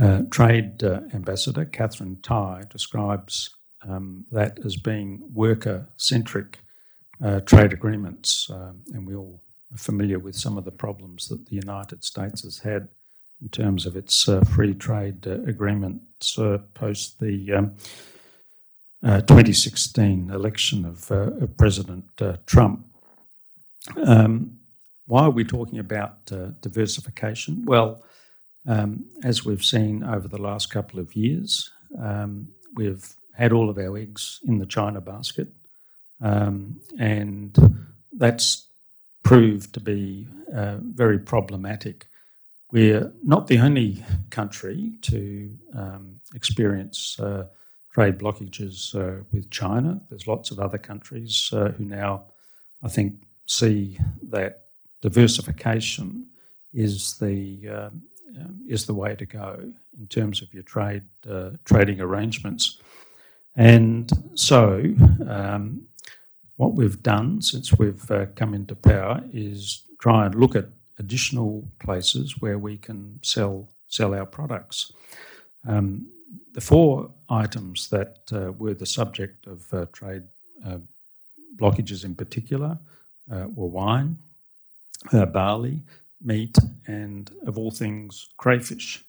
uh, 0.00 0.22
trade 0.30 0.82
uh, 0.84 1.00
ambassador, 1.14 1.64
Katherine 1.64 2.18
Tai, 2.22 2.64
describes 2.68 3.50
um, 3.88 4.26
that 4.30 4.58
as 4.64 4.76
being 4.76 5.22
worker 5.32 5.88
centric 5.96 6.58
uh, 7.24 7.40
trade 7.40 7.72
agreements. 7.72 8.48
Um, 8.52 8.82
and 8.92 9.06
we're 9.06 9.16
all 9.16 9.42
familiar 9.76 10.18
with 10.18 10.36
some 10.36 10.58
of 10.58 10.64
the 10.64 10.70
problems 10.70 11.28
that 11.28 11.46
the 11.46 11.56
United 11.56 12.04
States 12.04 12.42
has 12.42 12.58
had 12.58 12.88
in 13.40 13.48
terms 13.48 13.86
of 13.86 13.96
its 13.96 14.28
uh, 14.28 14.40
free 14.40 14.74
trade 14.74 15.26
uh, 15.26 15.42
agreements 15.46 16.36
post 16.74 17.20
the 17.20 17.52
um, 17.52 17.76
2016 19.02 20.30
election 20.30 20.84
of, 20.84 21.10
of 21.10 21.56
President 21.56 22.04
Trump. 22.46 22.84
Um, 24.04 24.58
why 25.06 25.22
are 25.22 25.30
we 25.30 25.44
talking 25.44 25.78
about 25.78 26.18
uh, 26.30 26.50
diversification? 26.60 27.64
Well, 27.64 28.04
um, 28.66 29.06
as 29.24 29.44
we've 29.44 29.64
seen 29.64 30.04
over 30.04 30.28
the 30.28 30.40
last 30.40 30.70
couple 30.70 31.00
of 31.00 31.16
years, 31.16 31.70
um, 31.98 32.48
we've 32.74 33.14
had 33.34 33.52
all 33.52 33.70
of 33.70 33.78
our 33.78 33.96
eggs 33.96 34.40
in 34.46 34.58
the 34.58 34.66
China 34.66 35.00
basket, 35.00 35.48
um, 36.20 36.80
and 36.98 37.56
that's 38.12 38.68
proved 39.22 39.72
to 39.74 39.80
be 39.80 40.26
uh, 40.54 40.76
very 40.82 41.18
problematic. 41.18 42.06
We're 42.70 43.10
not 43.22 43.46
the 43.46 43.58
only 43.58 44.04
country 44.30 44.94
to 45.02 45.50
um, 45.74 46.20
experience 46.34 47.18
uh, 47.18 47.46
trade 47.92 48.18
blockages 48.18 48.94
uh, 48.94 49.24
with 49.32 49.50
China. 49.50 50.00
There's 50.10 50.26
lots 50.26 50.50
of 50.50 50.60
other 50.60 50.78
countries 50.78 51.50
uh, 51.52 51.70
who 51.70 51.84
now, 51.84 52.24
I 52.82 52.88
think, 52.88 53.14
see 53.46 53.98
that 54.30 54.64
diversification 55.00 56.26
is 56.74 57.16
the 57.18 57.68
uh, 57.68 57.90
is 58.68 58.86
the 58.86 58.94
way 58.94 59.16
to 59.16 59.26
go 59.26 59.72
in 59.98 60.06
terms 60.06 60.42
of 60.42 60.52
your 60.52 60.62
trade 60.62 61.02
uh, 61.28 61.50
trading 61.64 62.00
arrangements. 62.00 62.80
And 63.56 64.10
so, 64.34 64.84
um, 65.26 65.86
what 66.56 66.74
we've 66.74 67.02
done 67.02 67.40
since 67.40 67.76
we've 67.78 68.08
uh, 68.10 68.26
come 68.36 68.54
into 68.54 68.76
power 68.76 69.22
is 69.32 69.84
try 70.00 70.26
and 70.26 70.34
look 70.34 70.54
at 70.54 70.66
additional 70.98 71.64
places 71.78 72.40
where 72.40 72.58
we 72.58 72.76
can 72.76 73.18
sell 73.22 73.68
sell 73.88 74.14
our 74.14 74.26
products. 74.26 74.92
Um, 75.66 76.08
the 76.52 76.60
four 76.60 77.10
items 77.30 77.88
that 77.88 78.18
uh, 78.32 78.52
were 78.52 78.74
the 78.74 78.86
subject 78.86 79.46
of 79.46 79.72
uh, 79.72 79.86
trade 79.92 80.24
uh, 80.66 80.78
blockages 81.56 82.04
in 82.04 82.14
particular 82.14 82.78
were 83.28 83.66
wine, 83.66 84.16
uh, 85.12 85.26
barley, 85.26 85.82
meat, 86.22 86.56
and 86.86 87.30
of 87.46 87.58
all 87.58 87.70
things, 87.70 88.28
crayfish. 88.36 89.04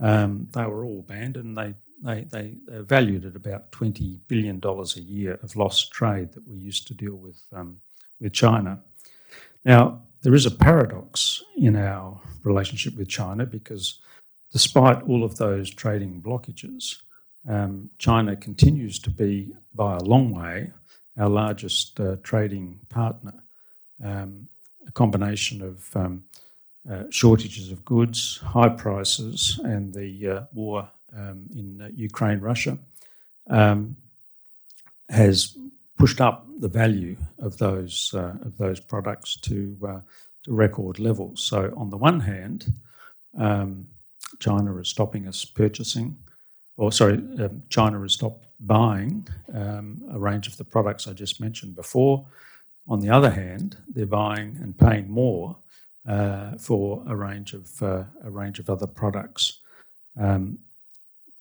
Um, 0.00 0.48
they 0.52 0.64
were 0.66 0.84
all 0.84 1.02
banned 1.02 1.36
and 1.36 1.56
they, 1.56 1.74
they, 2.02 2.24
they, 2.24 2.56
are 2.72 2.82
valued 2.82 3.24
at 3.24 3.36
about 3.36 3.70
$20 3.72 4.18
billion 4.28 4.60
a 4.64 5.00
year 5.00 5.38
of 5.42 5.56
lost 5.56 5.92
trade 5.92 6.32
that 6.32 6.46
we 6.46 6.58
used 6.58 6.86
to 6.88 6.94
deal 6.94 7.14
with, 7.14 7.40
um, 7.52 7.80
with 8.20 8.32
China. 8.32 8.80
Now, 9.64 10.02
there 10.24 10.34
is 10.34 10.46
a 10.46 10.50
paradox 10.50 11.44
in 11.54 11.76
our 11.76 12.18
relationship 12.44 12.96
with 12.96 13.08
China 13.08 13.44
because 13.44 14.00
despite 14.52 15.02
all 15.02 15.22
of 15.22 15.36
those 15.36 15.70
trading 15.70 16.22
blockages, 16.22 16.96
um, 17.46 17.90
China 17.98 18.34
continues 18.34 18.98
to 19.00 19.10
be, 19.10 19.54
by 19.74 19.96
a 19.96 20.02
long 20.02 20.34
way, 20.34 20.72
our 21.18 21.28
largest 21.28 22.00
uh, 22.00 22.16
trading 22.22 22.80
partner. 22.88 23.34
Um, 24.02 24.48
a 24.86 24.92
combination 24.92 25.60
of 25.60 25.94
um, 25.94 26.24
uh, 26.90 27.04
shortages 27.10 27.70
of 27.70 27.84
goods, 27.84 28.38
high 28.38 28.70
prices, 28.70 29.60
and 29.62 29.92
the 29.92 30.28
uh, 30.28 30.40
war 30.54 30.88
um, 31.14 31.50
in 31.54 31.82
uh, 31.82 31.88
Ukraine, 31.94 32.40
Russia, 32.40 32.78
um, 33.50 33.96
has 35.10 35.56
pushed 35.98 36.20
up 36.20 36.46
the 36.60 36.68
value 36.68 37.16
of 37.38 37.58
those 37.58 38.12
uh, 38.14 38.34
of 38.42 38.56
those 38.58 38.80
products 38.80 39.36
to, 39.36 39.76
uh, 39.86 40.00
to 40.44 40.52
record 40.52 40.98
levels. 40.98 41.42
So, 41.42 41.72
on 41.76 41.90
the 41.90 41.96
one 41.96 42.20
hand, 42.20 42.72
um, 43.38 43.86
China 44.38 44.76
is 44.78 44.88
stopping 44.88 45.26
us 45.28 45.44
purchasing, 45.44 46.16
or 46.76 46.92
sorry, 46.92 47.14
um, 47.14 47.62
China 47.68 48.00
has 48.00 48.12
stopped 48.12 48.46
buying 48.60 49.26
um, 49.52 50.02
a 50.10 50.18
range 50.18 50.46
of 50.46 50.56
the 50.56 50.64
products 50.64 51.06
I 51.06 51.12
just 51.12 51.40
mentioned 51.40 51.76
before. 51.76 52.26
On 52.88 53.00
the 53.00 53.10
other 53.10 53.30
hand, 53.30 53.76
they're 53.88 54.06
buying 54.06 54.58
and 54.62 54.76
paying 54.76 55.10
more 55.10 55.56
uh, 56.06 56.52
for 56.58 57.02
a 57.06 57.16
range 57.16 57.54
of 57.54 57.82
uh, 57.82 58.04
a 58.22 58.30
range 58.30 58.58
of 58.58 58.68
other 58.68 58.86
products. 58.86 59.60
Um, 60.20 60.58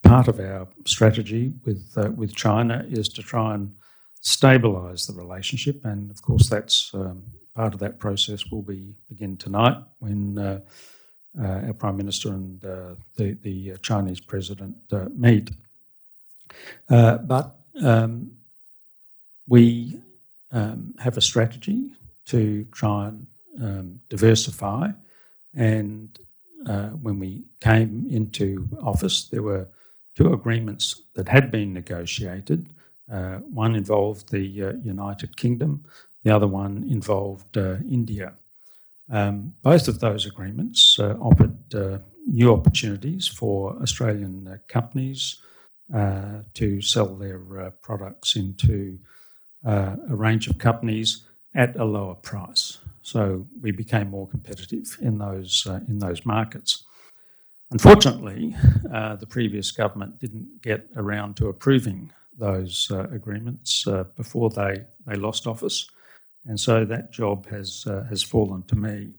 part 0.03 0.27
of 0.27 0.39
our 0.39 0.67
strategy 0.85 1.53
with 1.65 1.93
uh, 1.97 2.11
with 2.11 2.35
China 2.35 2.85
is 2.89 3.09
to 3.09 3.21
try 3.21 3.55
and 3.55 3.73
stabilise 4.23 5.07
the 5.07 5.13
relationship, 5.13 5.85
and 5.85 6.09
of 6.09 6.21
course, 6.21 6.49
that's 6.49 6.91
um, 6.93 7.23
part 7.55 7.73
of 7.73 7.79
that 7.79 7.99
process 7.99 8.45
will 8.51 8.61
be 8.63 8.95
begin 9.09 9.37
tonight 9.37 9.77
when. 9.99 10.37
Uh, 10.37 10.59
uh, 11.35 11.61
our 11.65 11.73
Prime 11.73 11.97
Minister 11.97 12.29
and 12.29 12.63
uh, 12.63 12.93
the, 13.15 13.35
the 13.41 13.75
Chinese 13.81 14.19
President 14.19 14.75
meet. 15.17 15.49
but 16.87 17.55
um, 17.81 18.31
we 19.47 19.99
um, 20.51 20.93
have 20.99 21.17
a 21.17 21.21
strategy 21.21 21.91
to 22.25 22.65
try 22.71 23.07
and 23.07 23.27
um, 23.61 23.99
diversify. 24.09 24.89
And 25.55 26.17
uh, 26.67 26.89
when 26.89 27.19
we 27.19 27.43
came 27.59 28.07
into 28.09 28.67
office, 28.81 29.25
there 29.25 29.43
were 29.43 29.67
two 30.15 30.31
agreements 30.33 31.01
that 31.15 31.27
had 31.27 31.51
been 31.51 31.73
negotiated. 31.73 32.72
Uh, 33.11 33.37
one 33.37 33.75
involved 33.75 34.31
the 34.31 34.63
uh, 34.63 34.73
United 34.83 35.35
Kingdom, 35.37 35.83
the 36.23 36.33
other 36.35 36.47
one 36.47 36.85
involved 36.89 37.57
uh, 37.57 37.75
India. 37.89 38.33
Um, 39.09 39.53
both 39.61 39.87
of 39.87 39.99
those 39.99 40.25
agreements 40.25 40.97
uh, 40.99 41.15
offered 41.19 41.75
uh, 41.75 41.97
new 42.25 42.53
opportunities 42.53 43.27
for 43.27 43.75
Australian 43.81 44.59
companies 44.67 45.41
to 46.53 46.81
sell 46.81 47.13
their 47.15 47.37
products 47.81 48.35
into 48.35 48.97
uh, 49.65 49.95
a 50.09 50.15
range 50.15 50.47
of 50.47 50.57
companies 50.57 51.23
at 51.55 51.75
a 51.77 51.85
lower 51.85 52.15
price. 52.15 52.79
So 53.01 53.47
we 53.61 53.71
became 53.71 54.09
more 54.09 54.27
competitive 54.27 54.97
in 55.01 55.17
those 55.17 55.65
uh, 55.67 55.79
in 55.87 55.99
those 55.99 56.25
markets. 56.25 56.83
Unfortunately, 57.71 58.55
uh, 58.93 59.15
the 59.15 59.25
previous 59.25 59.71
government 59.71 60.19
didn't 60.19 60.61
get 60.61 60.89
around 60.95 61.35
to 61.37 61.47
approving 61.47 62.11
those 62.37 62.89
uh, 62.91 63.07
agreements 63.11 63.85
uh, 63.87 64.03
before 64.15 64.49
they, 64.49 64.83
they 65.05 65.15
lost 65.15 65.47
office, 65.47 65.87
and 66.45 66.59
so 66.59 66.85
that 66.85 67.11
job 67.11 67.47
has, 67.47 67.85
uh, 67.87 68.03
has 68.09 68.21
fallen 68.21 68.63
to 68.63 68.75
me. 68.75 69.11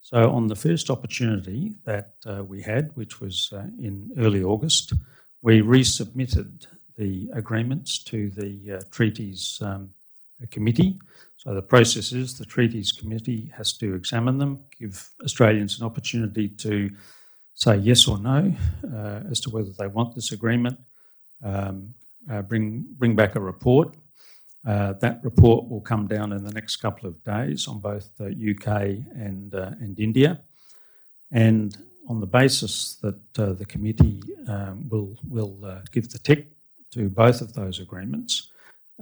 So, 0.00 0.30
on 0.30 0.46
the 0.46 0.56
first 0.56 0.90
opportunity 0.90 1.74
that 1.84 2.14
uh, 2.26 2.42
we 2.42 2.62
had, 2.62 2.90
which 2.94 3.20
was 3.20 3.52
uh, 3.52 3.66
in 3.78 4.10
early 4.18 4.42
August, 4.42 4.94
we 5.42 5.60
resubmitted 5.60 6.66
the 6.96 7.28
agreements 7.34 8.02
to 8.04 8.30
the 8.30 8.82
Treaties 8.90 9.60
um, 9.62 9.90
Committee. 10.50 10.98
So, 11.36 11.54
the 11.54 11.62
process 11.62 12.12
is 12.12 12.38
the 12.38 12.46
Treaties 12.46 12.90
Committee 12.90 13.52
has 13.54 13.74
to 13.74 13.94
examine 13.94 14.38
them, 14.38 14.60
give 14.78 15.10
Australians 15.22 15.78
an 15.78 15.86
opportunity 15.86 16.48
to 16.48 16.90
say 17.58 17.76
yes 17.76 18.06
or 18.06 18.18
no 18.18 18.54
uh, 18.94 19.20
as 19.30 19.40
to 19.40 19.50
whether 19.50 19.70
they 19.78 19.88
want 19.88 20.14
this 20.14 20.30
agreement, 20.30 20.78
um, 21.42 21.92
uh, 22.30 22.42
bring, 22.42 22.84
bring 22.98 23.16
back 23.16 23.34
a 23.36 23.40
report. 23.40 23.96
Uh, 24.66 24.92
that 24.94 25.20
report 25.22 25.68
will 25.68 25.80
come 25.80 26.06
down 26.06 26.32
in 26.32 26.44
the 26.44 26.52
next 26.52 26.76
couple 26.76 27.08
of 27.08 27.22
days 27.24 27.68
on 27.68 27.78
both 27.78 28.10
the 28.18 28.26
UK 28.26 29.04
and, 29.16 29.54
uh, 29.54 29.70
and 29.80 29.98
India. 29.98 30.40
And 31.30 31.76
on 32.08 32.20
the 32.20 32.26
basis 32.26 32.96
that 33.02 33.38
uh, 33.38 33.52
the 33.52 33.64
committee 33.64 34.22
um, 34.46 34.88
will, 34.88 35.16
will 35.28 35.82
give 35.92 36.10
the 36.10 36.18
tick 36.18 36.52
to 36.92 37.08
both 37.08 37.40
of 37.40 37.52
those 37.52 37.80
agreements, 37.80 38.50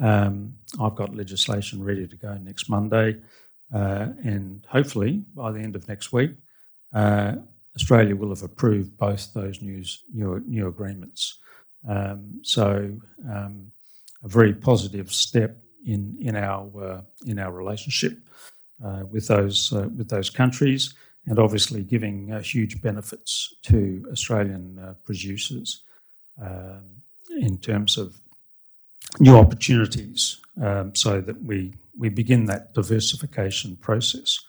um, 0.00 0.54
I've 0.80 0.94
got 0.94 1.14
legislation 1.14 1.82
ready 1.82 2.06
to 2.06 2.16
go 2.16 2.36
next 2.36 2.68
Monday. 2.68 3.16
And 3.72 4.66
hopefully 4.68 5.24
by 5.34 5.52
the 5.52 5.60
end 5.60 5.74
of 5.74 5.88
next 5.88 6.12
week, 6.12 6.32
Australia 6.94 8.16
will 8.16 8.30
have 8.30 8.42
approved 8.42 8.96
both 8.96 9.32
those 9.34 9.62
new, 9.62 9.82
new 10.12 10.68
agreements. 10.68 11.38
Um, 11.88 12.40
so 12.42 12.98
um, 13.28 13.70
a 14.24 14.28
very 14.28 14.52
positive 14.54 15.12
step 15.12 15.56
in 15.84 16.16
in 16.20 16.36
our 16.36 16.70
uh, 16.82 17.00
in 17.26 17.38
our 17.38 17.52
relationship 17.52 18.18
uh, 18.84 19.02
with 19.10 19.28
those 19.28 19.72
uh, 19.72 19.88
with 19.96 20.08
those 20.08 20.30
countries, 20.30 20.94
and 21.26 21.38
obviously 21.38 21.82
giving 21.82 22.32
uh, 22.32 22.40
huge 22.40 22.82
benefits 22.82 23.54
to 23.62 24.04
Australian 24.10 24.78
uh, 24.78 24.94
producers 25.04 25.82
um, 26.42 26.84
in 27.30 27.58
terms 27.58 27.96
of 27.96 28.20
new 29.20 29.36
opportunities, 29.36 30.38
um, 30.62 30.94
so 30.94 31.20
that 31.20 31.40
we 31.42 31.74
we 31.98 32.08
begin 32.08 32.46
that 32.46 32.74
diversification 32.74 33.76
process. 33.76 34.40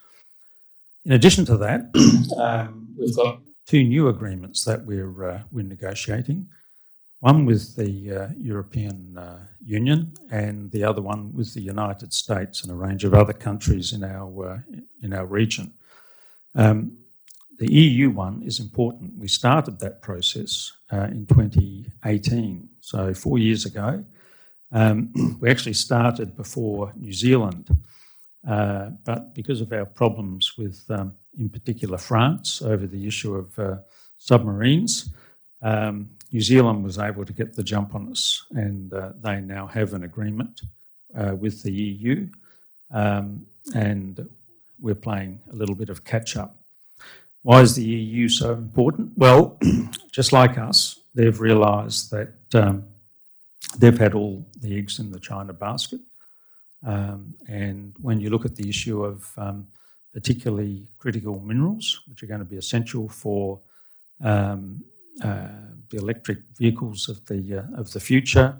In 1.04 1.12
addition 1.12 1.44
to 1.46 1.56
that, 1.58 1.80
um, 2.36 2.94
we've 2.98 3.16
got 3.16 3.40
two 3.66 3.84
new 3.84 4.08
agreements 4.08 4.64
that 4.64 4.84
we're 4.84 5.30
uh, 5.30 5.42
we're 5.52 5.64
negotiating 5.64 6.48
one 7.20 7.44
with 7.44 7.74
the 7.74 8.12
uh, 8.12 8.28
European 8.38 9.18
uh, 9.18 9.40
Union 9.64 10.12
and 10.30 10.70
the 10.70 10.84
other 10.84 11.02
one 11.02 11.32
with 11.32 11.52
the 11.54 11.60
United 11.60 12.12
States 12.12 12.62
and 12.62 12.70
a 12.70 12.74
range 12.74 13.04
of 13.04 13.12
other 13.12 13.32
countries 13.32 13.92
in 13.92 14.04
our, 14.04 14.48
uh, 14.48 14.58
in 15.02 15.12
our 15.12 15.26
region. 15.26 15.72
Um, 16.54 16.98
the 17.58 17.72
EU 17.72 18.10
one 18.10 18.42
is 18.42 18.60
important. 18.60 19.18
We 19.18 19.26
started 19.26 19.80
that 19.80 20.00
process 20.00 20.72
uh, 20.92 21.08
in 21.10 21.26
2018, 21.26 22.68
so 22.80 23.12
four 23.14 23.38
years 23.38 23.66
ago. 23.66 24.04
Um, 24.70 25.12
we 25.40 25.50
actually 25.50 25.72
started 25.72 26.36
before 26.36 26.92
New 26.96 27.12
Zealand, 27.12 27.68
uh, 28.48 28.90
but 29.04 29.34
because 29.34 29.60
of 29.60 29.72
our 29.72 29.86
problems 29.86 30.56
with, 30.56 30.84
um, 30.88 31.14
in 31.36 31.48
particular, 31.48 31.98
France 31.98 32.62
over 32.62 32.86
the 32.86 33.08
issue 33.08 33.34
of 33.34 33.58
uh, 33.58 33.76
submarines, 34.18 35.10
um, 35.60 36.10
New 36.30 36.40
Zealand 36.40 36.84
was 36.84 36.98
able 36.98 37.24
to 37.24 37.32
get 37.32 37.54
the 37.54 37.62
jump 37.62 37.94
on 37.94 38.10
us, 38.10 38.44
and 38.50 38.92
uh, 38.92 39.12
they 39.20 39.40
now 39.40 39.66
have 39.66 39.94
an 39.94 40.04
agreement 40.04 40.60
uh, 41.16 41.34
with 41.34 41.62
the 41.62 41.72
EU, 41.72 42.28
um, 42.90 43.46
and 43.74 44.28
we're 44.80 44.94
playing 44.94 45.40
a 45.50 45.56
little 45.56 45.74
bit 45.74 45.88
of 45.88 46.04
catch 46.04 46.36
up. 46.36 46.56
Why 47.42 47.60
is 47.60 47.74
the 47.74 47.84
EU 47.84 48.28
so 48.28 48.52
important? 48.52 49.12
Well, 49.16 49.58
just 50.12 50.32
like 50.32 50.58
us, 50.58 51.00
they've 51.14 51.40
realised 51.40 52.10
that 52.10 52.34
um, 52.54 52.84
they've 53.78 53.98
had 53.98 54.14
all 54.14 54.46
the 54.60 54.76
eggs 54.76 54.98
in 54.98 55.10
the 55.10 55.20
China 55.20 55.52
basket. 55.52 56.00
Um, 56.86 57.34
and 57.48 57.94
when 58.00 58.20
you 58.20 58.30
look 58.30 58.44
at 58.44 58.54
the 58.54 58.68
issue 58.68 59.04
of 59.04 59.32
um, 59.36 59.66
particularly 60.12 60.88
critical 60.98 61.40
minerals, 61.40 62.02
which 62.08 62.22
are 62.22 62.26
going 62.26 62.40
to 62.40 62.44
be 62.44 62.56
essential 62.56 63.08
for 63.08 63.60
um, 64.22 64.82
uh, 65.22 65.48
the 65.90 65.98
electric 65.98 66.38
vehicles 66.56 67.08
of 67.08 67.24
the 67.26 67.58
uh, 67.58 67.80
of 67.80 67.92
the 67.92 68.00
future. 68.00 68.56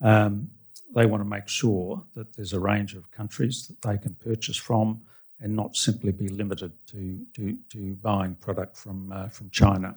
Um, 0.00 0.50
they 0.94 1.06
want 1.06 1.20
to 1.20 1.28
make 1.28 1.48
sure 1.48 2.02
that 2.14 2.34
there's 2.34 2.52
a 2.52 2.60
range 2.60 2.94
of 2.94 3.10
countries 3.10 3.68
that 3.68 3.82
they 3.88 3.98
can 3.98 4.14
purchase 4.14 4.56
from, 4.56 5.00
and 5.40 5.54
not 5.54 5.76
simply 5.76 6.12
be 6.12 6.28
limited 6.28 6.72
to 6.88 7.20
to, 7.34 7.56
to 7.70 7.94
buying 8.02 8.34
product 8.36 8.76
from 8.76 9.12
uh, 9.12 9.28
from 9.28 9.50
China. 9.50 9.96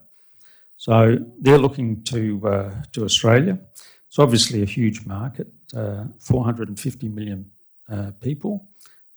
So 0.77 1.17
they're 1.39 1.57
looking 1.57 2.03
to 2.05 2.47
uh, 2.47 2.73
to 2.93 3.03
Australia. 3.03 3.59
It's 4.07 4.19
obviously 4.19 4.63
a 4.63 4.65
huge 4.65 5.05
market, 5.05 5.47
uh, 5.75 6.05
450 6.19 7.09
million 7.09 7.51
uh, 7.91 8.11
people, 8.19 8.67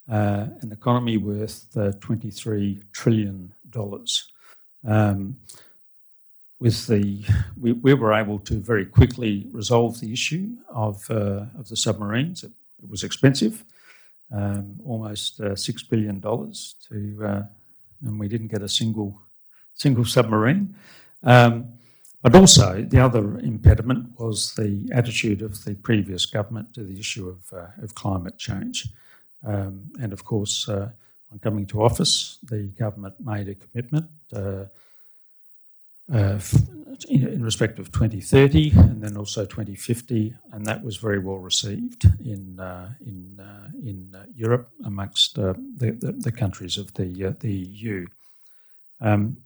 an 0.07 0.71
economy 0.71 1.17
worth 1.17 1.75
23 2.01 2.83
trillion 2.93 3.55
dollars. 3.71 4.33
Um, 4.87 5.39
with 6.63 6.87
the 6.87 7.25
we, 7.61 7.73
we 7.73 7.93
were 7.93 8.13
able 8.13 8.39
to 8.39 8.55
very 8.61 8.87
quickly 8.87 9.49
resolve 9.51 9.99
the 9.99 10.13
issue 10.13 10.47
of 10.69 11.11
uh, 11.11 11.47
of 11.59 11.69
the 11.69 11.77
submarines. 11.77 12.45
It, 12.45 12.53
it 12.83 12.89
was 12.89 13.03
expensive, 13.03 13.65
um, 14.33 14.77
almost 14.87 15.41
uh, 15.41 15.57
six 15.57 15.83
billion 15.83 16.21
dollars 16.21 16.77
to, 16.89 16.97
uh, 17.25 17.43
and 18.07 18.21
we 18.21 18.29
didn't 18.29 18.53
get 18.53 18.63
a 18.63 18.69
single 18.69 19.21
single 19.75 20.05
submarine. 20.05 20.77
Um, 21.25 21.53
but 22.23 22.37
also, 22.37 22.85
the 22.89 23.01
other 23.01 23.39
impediment 23.41 24.03
was 24.17 24.55
the 24.55 24.89
attitude 24.93 25.43
of 25.43 25.65
the 25.65 25.75
previous 25.75 26.27
government 26.27 26.73
to 26.75 26.85
the 26.85 26.97
issue 26.97 27.29
of, 27.29 27.39
uh, 27.53 27.85
of 27.85 27.97
climate 27.97 28.39
change. 28.39 28.89
Um, 29.45 29.91
and 30.01 30.13
of 30.13 30.25
course, 30.25 30.69
uh, 30.69 30.91
on 31.33 31.41
coming 31.41 31.67
to 31.67 31.83
office, 31.83 32.39
the 32.45 32.69
government 32.79 33.15
made 33.19 33.49
a 33.49 33.57
commitment 33.57 34.07
uh, 36.11 36.39
uh, 36.93 36.97
in 37.09 37.43
respect 37.43 37.79
of 37.79 37.93
2030 37.93 38.73
and 38.73 39.03
then 39.03 39.17
also 39.17 39.45
2050, 39.45 40.35
and 40.53 40.67
that 40.67 40.83
was 40.83 40.97
very 40.97 41.19
well 41.19 41.39
received 41.39 42.05
in 42.25 42.59
uh, 42.59 42.93
in 43.05 43.39
uh, 43.41 43.69
in 43.85 44.15
uh, 44.15 44.25
Europe 44.35 44.71
amongst 44.85 45.39
uh, 45.39 45.55
the, 45.77 45.93
the, 45.93 46.13
the 46.13 46.33
countries 46.33 46.79
of 46.79 46.93
the 46.95 47.27
uh, 47.27 47.33
the 47.41 47.53
EU. 47.53 48.07
Um, 49.01 49.39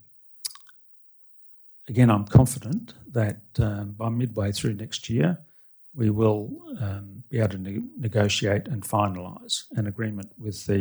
again, 1.89 2.11
I'm 2.11 2.27
confident 2.27 2.95
that 3.13 3.41
um, 3.59 3.93
by 3.93 4.09
midway 4.09 4.53
through 4.53 4.75
next 4.75 5.09
year, 5.09 5.39
we 5.95 6.11
will 6.11 6.51
um, 6.81 7.23
be 7.31 7.39
able 7.39 7.51
to 7.51 7.59
ne- 7.59 7.89
negotiate 7.99 8.69
and 8.69 8.83
finalise 8.83 9.65
an 9.77 9.87
agreement 9.87 10.33
with 10.39 10.67
the 10.67 10.79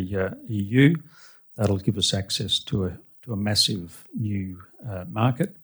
EU 0.48 0.96
that'll 1.56 1.78
give 1.78 1.98
us 1.98 2.14
access 2.14 2.60
to 2.60 2.86
a 2.86 2.98
to 3.24 3.34
a 3.34 3.38
massive 3.38 4.06
new 4.14 4.62
market 5.10 5.56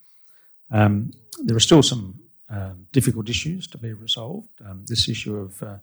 um, 0.72 1.12
there 1.44 1.56
are 1.56 1.62
still 1.62 1.84
some 1.84 2.20
um, 2.50 2.88
difficult 2.92 3.30
issues 3.30 3.68
to 3.68 3.78
be 3.78 3.94
resolved. 3.94 4.50
Um, 4.66 4.86
this 4.86 5.08
issue 5.08 5.38
of 5.38 5.64
uh, 5.64 5.78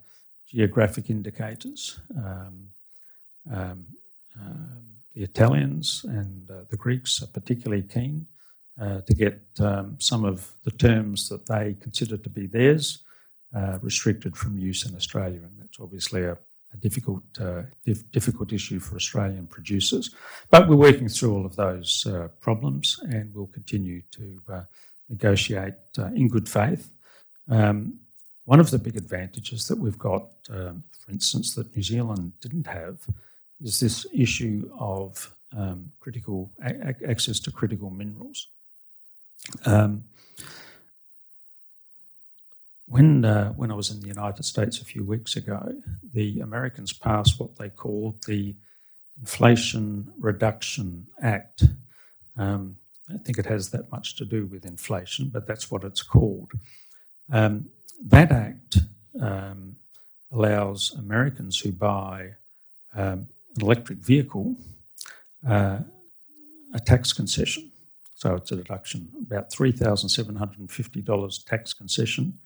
geographic 0.46 1.10
indicators. 1.10 2.00
Um, 2.16 2.70
um, 3.50 3.86
um, 4.38 4.82
the 5.14 5.22
Italians 5.22 6.04
and 6.08 6.50
uh, 6.50 6.64
the 6.68 6.76
Greeks 6.76 7.22
are 7.22 7.26
particularly 7.26 7.82
keen 7.82 8.26
uh, 8.80 9.00
to 9.00 9.14
get 9.14 9.40
some 9.98 10.24
of 10.24 10.52
the 10.64 10.70
terms 10.70 11.28
that 11.28 11.46
they 11.46 11.76
consider 11.80 12.16
to 12.16 12.30
be 12.30 12.46
theirs 12.46 13.02
uh, 13.54 13.78
restricted 13.82 14.36
from 14.36 14.58
use 14.58 14.86
in 14.86 14.94
Australia, 14.94 15.40
and 15.42 15.58
that's 15.58 15.80
obviously 15.80 16.22
a, 16.22 16.36
a 16.72 16.76
difficult 16.76 17.22
uh, 17.40 17.62
dif- 17.84 18.10
difficult 18.12 18.52
issue 18.52 18.78
for 18.78 18.96
Australian 18.96 19.46
producers. 19.46 20.14
But 20.50 20.68
we're 20.68 20.76
working 20.76 21.08
through 21.08 21.34
all 21.34 21.46
of 21.46 21.56
those 21.56 22.06
uh, 22.06 22.28
problems, 22.40 23.00
and 23.02 23.34
we'll 23.34 23.46
continue 23.46 24.02
to 24.12 24.42
uh, 24.52 24.62
negotiate 25.08 25.74
uh, 25.98 26.06
in 26.06 26.28
good 26.28 26.48
faith. 26.48 26.90
Um, 27.48 28.00
one 28.44 28.60
of 28.60 28.70
the 28.70 28.78
big 28.78 28.96
advantages 28.96 29.68
that 29.68 29.78
we've 29.78 29.98
got, 29.98 30.24
um, 30.50 30.82
for 30.98 31.12
instance, 31.12 31.54
that 31.54 31.74
New 31.76 31.82
Zealand 31.82 32.32
didn't 32.40 32.66
have, 32.66 33.06
is 33.62 33.80
this 33.80 34.06
issue 34.12 34.70
of 34.78 35.34
um, 35.56 35.92
critical 36.00 36.50
a- 36.62 36.94
access 37.08 37.40
to 37.40 37.50
critical 37.50 37.90
minerals. 37.90 38.48
Um, 39.64 40.04
when 42.88 43.24
uh, 43.24 43.52
when 43.52 43.70
I 43.70 43.74
was 43.74 43.90
in 43.90 44.00
the 44.00 44.08
United 44.08 44.44
States 44.44 44.80
a 44.80 44.84
few 44.84 45.04
weeks 45.04 45.36
ago, 45.36 45.72
the 46.12 46.40
Americans 46.40 46.92
passed 46.92 47.38
what 47.38 47.56
they 47.56 47.68
called 47.68 48.24
the 48.24 48.56
Inflation 49.20 50.12
Reduction 50.18 51.06
Act. 51.20 51.64
Um, 52.36 52.76
don't 53.08 53.24
think 53.24 53.38
it 53.38 53.46
has 53.46 53.70
that 53.70 53.90
much 53.90 54.16
to 54.16 54.24
do 54.24 54.46
with 54.46 54.64
inflation, 54.66 55.30
but 55.32 55.46
that's 55.46 55.70
what 55.70 55.84
it's 55.84 56.02
called. 56.02 56.52
Um, 57.32 57.70
that 58.04 58.30
act 58.30 58.78
um, 59.20 59.76
allows 60.30 60.94
Americans 60.98 61.58
who 61.58 61.72
buy 61.72 62.34
um, 62.94 63.28
an 63.56 63.62
electric 63.62 63.98
vehicle 63.98 64.56
uh, 65.46 65.78
a 66.74 66.80
tax 66.80 67.12
concession. 67.12 67.70
So 68.14 68.34
it's 68.34 68.52
a 68.52 68.56
deduction, 68.56 69.10
about 69.22 69.50
$3,750 69.50 71.44
tax 71.46 71.72
concession 71.72 72.38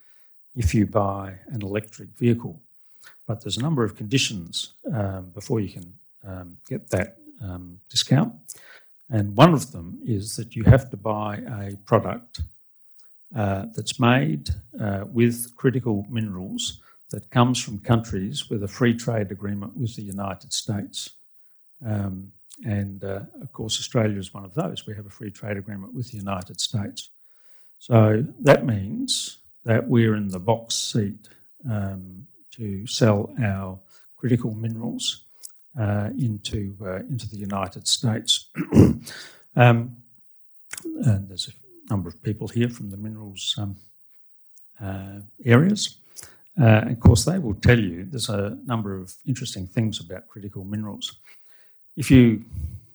if 0.55 0.75
you 0.75 0.87
buy 0.87 1.35
an 1.49 1.63
electric 1.63 2.11
vehicle. 2.11 2.61
But 3.27 3.43
there's 3.43 3.57
a 3.57 3.63
number 3.63 3.85
of 3.85 3.97
conditions 3.97 4.73
um, 4.93 5.31
before 5.35 5.61
you 5.61 5.69
can 5.69 5.93
um, 6.27 6.57
get 6.69 6.91
that 6.91 7.19
um, 7.43 7.81
discount. 7.89 8.35
And 9.09 9.37
one 9.37 9.53
of 9.53 9.73
them 9.73 9.99
is 10.05 10.37
that 10.37 10.57
you 10.57 10.65
have 10.65 10.91
to 10.91 10.97
buy 10.97 11.37
a 11.37 11.77
product 11.85 12.41
uh, 13.35 13.67
that's 13.75 13.99
made 13.99 14.51
uh, 14.81 15.05
with 15.07 15.55
critical 15.57 16.07
minerals 16.11 16.81
that 17.11 17.31
comes 17.31 17.63
from 17.63 17.79
countries 17.79 18.49
with 18.51 18.63
a 18.63 18.69
free 18.69 18.95
trade 18.95 19.31
agreement 19.31 19.77
with 19.77 19.97
the 19.97 20.03
United 20.03 20.53
States. 20.53 21.11
Um, 21.85 22.33
and 22.65 23.03
uh, 23.05 23.21
of 23.41 23.53
course, 23.53 23.79
Australia 23.79 24.19
is 24.19 24.33
one 24.33 24.45
of 24.45 24.55
those. 24.55 24.87
We 24.87 24.95
have 24.95 25.07
a 25.07 25.11
free 25.11 25.31
trade 25.31 25.57
agreement 25.57 25.95
with 25.95 26.11
the 26.11 26.17
United 26.17 26.61
States. 26.61 27.11
So 27.79 28.25
that 28.41 28.65
means 28.65 29.39
that 29.65 29.87
we're 29.87 30.17
in 30.17 30.29
the 30.29 30.39
box 30.39 30.75
seat 30.75 31.29
um, 31.71 32.27
to 32.53 32.87
sell 32.87 33.33
our 33.43 33.79
critical 34.17 34.55
minerals 34.55 35.25
uh, 35.79 36.11
into, 36.19 36.77
uh, 36.83 36.97
into 36.97 37.29
the 37.29 37.37
United 37.37 37.87
States. 37.87 38.49
um, 39.57 39.97
and 41.05 41.29
there's 41.29 41.49
a 41.49 41.91
number 41.91 42.09
of 42.09 42.23
people 42.23 42.49
here 42.49 42.69
from 42.69 42.91
the 42.91 42.97
minerals 42.97 43.55
um, 43.59 43.77
uh, 44.83 45.21
areas. 45.45 45.99
Uh, 46.61 46.83
of 46.87 47.01
course, 47.01 47.25
they 47.25 47.39
will 47.39 47.55
tell 47.55 47.79
you 47.79 48.05
there's 48.05 48.29
a 48.29 48.59
number 48.67 48.99
of 48.99 49.15
interesting 49.27 49.67
things 49.67 50.01
about 50.01 50.29
critical 50.29 50.65
minerals. 50.65 51.17
If 51.97 52.11
you 52.11 52.45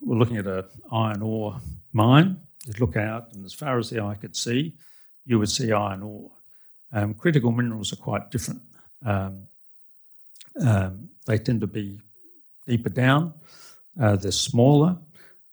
were 0.01 0.15
looking 0.15 0.38
at 0.38 0.45
an 0.47 0.63
iron 0.91 1.21
ore 1.21 1.60
mine, 1.93 2.39
you'd 2.65 2.80
look 2.80 2.95
out, 2.95 3.34
and 3.34 3.45
as 3.45 3.53
far 3.53 3.80
as 3.80 3.89
the 3.89 4.01
eye 4.01 4.15
could 4.15 4.36
see, 4.36 4.73
you 5.25 5.39
would 5.39 5.49
see 5.49 5.71
iron 5.71 6.03
ore. 6.03 6.32
Um, 6.91 7.13
critical 7.13 7.52
minerals 7.52 7.93
are 7.93 7.97
quite 7.97 8.32
different. 8.32 8.62
Um, 9.06 9.47
um, 10.60 11.10
they 11.26 11.38
tend 11.38 11.62
to 11.62 11.67
be 11.67 12.00
deeper 12.65 12.89
down, 12.89 13.34
uh, 14.00 14.15
they're 14.15 14.32
smaller, 14.32 14.97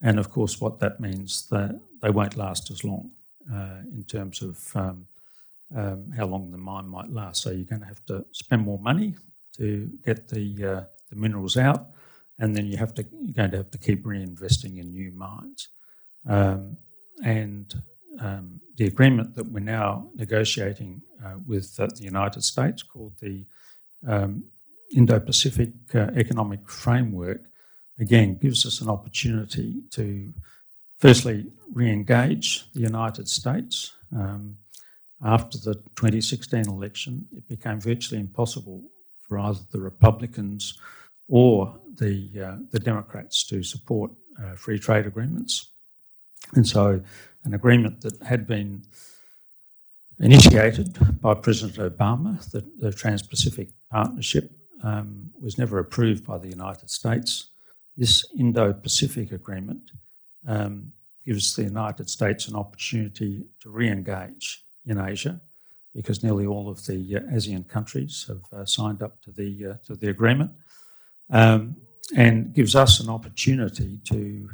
and 0.01 0.19
of 0.19 0.31
course, 0.31 0.61
what 0.61 0.79
that 0.81 1.01
means 1.01 1.47
that 1.49 1.79
they 2.03 2.11
won't 2.11 2.37
last 2.37 2.71
as 2.71 2.85
long 2.85 3.11
uh, 3.53 3.81
in 3.93 4.05
terms 4.05 4.43
of 4.43 4.77
um, 4.77 5.07
um, 5.75 6.11
how 6.17 6.27
long 6.27 6.51
the 6.51 6.59
mine 6.59 6.87
might 6.89 7.11
last. 7.11 7.43
So 7.43 7.51
you're 7.51 7.65
going 7.65 7.81
to 7.81 7.87
have 7.87 8.05
to 8.07 8.25
spend 8.33 8.63
more 8.63 8.79
money 8.79 9.15
to 9.57 9.91
get 10.05 10.29
the 10.29 10.65
uh, 10.65 10.85
the 11.11 11.17
minerals 11.17 11.57
out, 11.57 11.87
and 12.39 12.55
then 12.55 12.67
you 12.67 12.77
have 12.77 12.95
to 12.95 13.05
you're 13.21 13.35
going 13.35 13.51
to 13.53 13.59
have 13.59 13.71
to 13.71 13.79
keep 13.79 14.05
reinvesting 14.05 14.79
in 14.79 14.93
new 14.93 15.13
mines. 15.13 15.69
Um, 16.29 16.77
and 17.25 17.75
um, 18.21 18.61
the 18.77 18.87
agreement 18.87 19.35
that 19.35 19.51
we're 19.51 19.61
now 19.61 20.09
negotiating 20.15 21.03
uh, 21.25 21.35
with 21.47 21.75
uh, 21.79 21.87
the 21.97 22.05
United 22.05 22.43
States, 22.43 22.83
called 22.83 23.15
the 23.21 23.47
um, 24.07 24.45
Indo-Pacific 24.95 25.71
uh, 25.95 26.11
Economic 26.15 26.69
Framework, 26.69 27.43
again 27.99 28.37
gives 28.37 28.67
us 28.67 28.81
an 28.81 28.89
opportunity 28.89 29.83
to, 29.91 30.33
firstly, 30.99 31.47
re-engage 31.73 32.71
the 32.73 32.81
United 32.81 33.29
States. 33.29 33.93
Um, 34.15 34.57
after 35.25 35.59
the 35.59 35.75
2016 35.97 36.69
election, 36.69 37.27
it 37.33 37.49
became 37.49 37.81
virtually 37.81 38.21
impossible 38.21 38.83
for 39.27 39.39
either 39.39 39.61
the 39.71 39.81
Republicans 39.81 40.79
or 41.29 41.79
the, 41.97 42.31
uh, 42.45 42.57
the 42.71 42.79
Democrats 42.79 43.45
to 43.47 43.63
support 43.63 44.11
uh, 44.43 44.55
free 44.55 44.79
trade 44.79 45.07
agreements. 45.07 45.71
And 46.55 46.67
so, 46.67 47.01
an 47.45 47.55
agreement 47.55 48.01
that 48.01 48.21
had 48.23 48.47
been 48.47 48.83
initiated 50.21 50.97
by 51.21 51.35
President 51.35 51.97
Obama, 51.97 52.39
the, 52.51 52.65
the 52.79 52.93
Trans 52.93 53.23
Pacific 53.23 53.69
Partnership, 53.91 54.51
um, 54.83 55.31
was 55.41 55.59
never 55.59 55.79
approved 55.79 56.25
by 56.25 56.39
the 56.39 56.49
United 56.49 56.91
States. 56.91 57.51
This 57.97 58.25
Indo 58.39 58.73
Pacific 58.73 59.33
Agreement 59.33 59.91
um, 60.47 60.93
gives 61.25 61.55
the 61.57 61.65
United 61.65 62.11
States 62.11 62.49
an 62.49 62.57
opportunity 62.57 63.45
to 63.61 63.71
re 63.71 63.89
engage 63.89 64.65
in 64.87 64.99
Asia 64.99 65.41
because 65.95 66.23
nearly 66.23 66.47
all 66.47 66.69
of 66.69 66.85
the 66.87 67.17
uh, 67.17 67.21
ASEAN 67.35 67.67
countries 67.69 68.27
have 68.29 68.43
uh, 68.53 68.65
signed 68.65 69.03
up 69.03 69.23
to 69.23 69.31
the, 69.31 69.67
uh, 69.71 69.75
to 69.87 69.95
the 69.95 70.11
agreement 70.11 70.51
um, 71.31 71.77
and 72.17 72.53
gives 72.53 72.75
us 72.75 73.01
an 73.01 73.09
opportunity 73.09 74.01
to 74.05 74.51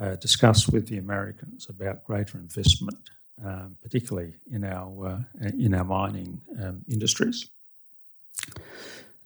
uh, 0.00 0.16
discuss 0.16 0.68
with 0.68 0.88
the 0.88 0.98
Americans 0.98 1.68
about 1.68 2.04
greater 2.04 2.38
investment, 2.38 3.10
um, 3.44 3.76
particularly 3.82 4.34
in 4.50 4.64
our, 4.64 5.06
uh, 5.06 5.48
in 5.58 5.74
our 5.74 5.84
mining 5.84 6.40
um, 6.62 6.82
industries. 6.88 7.48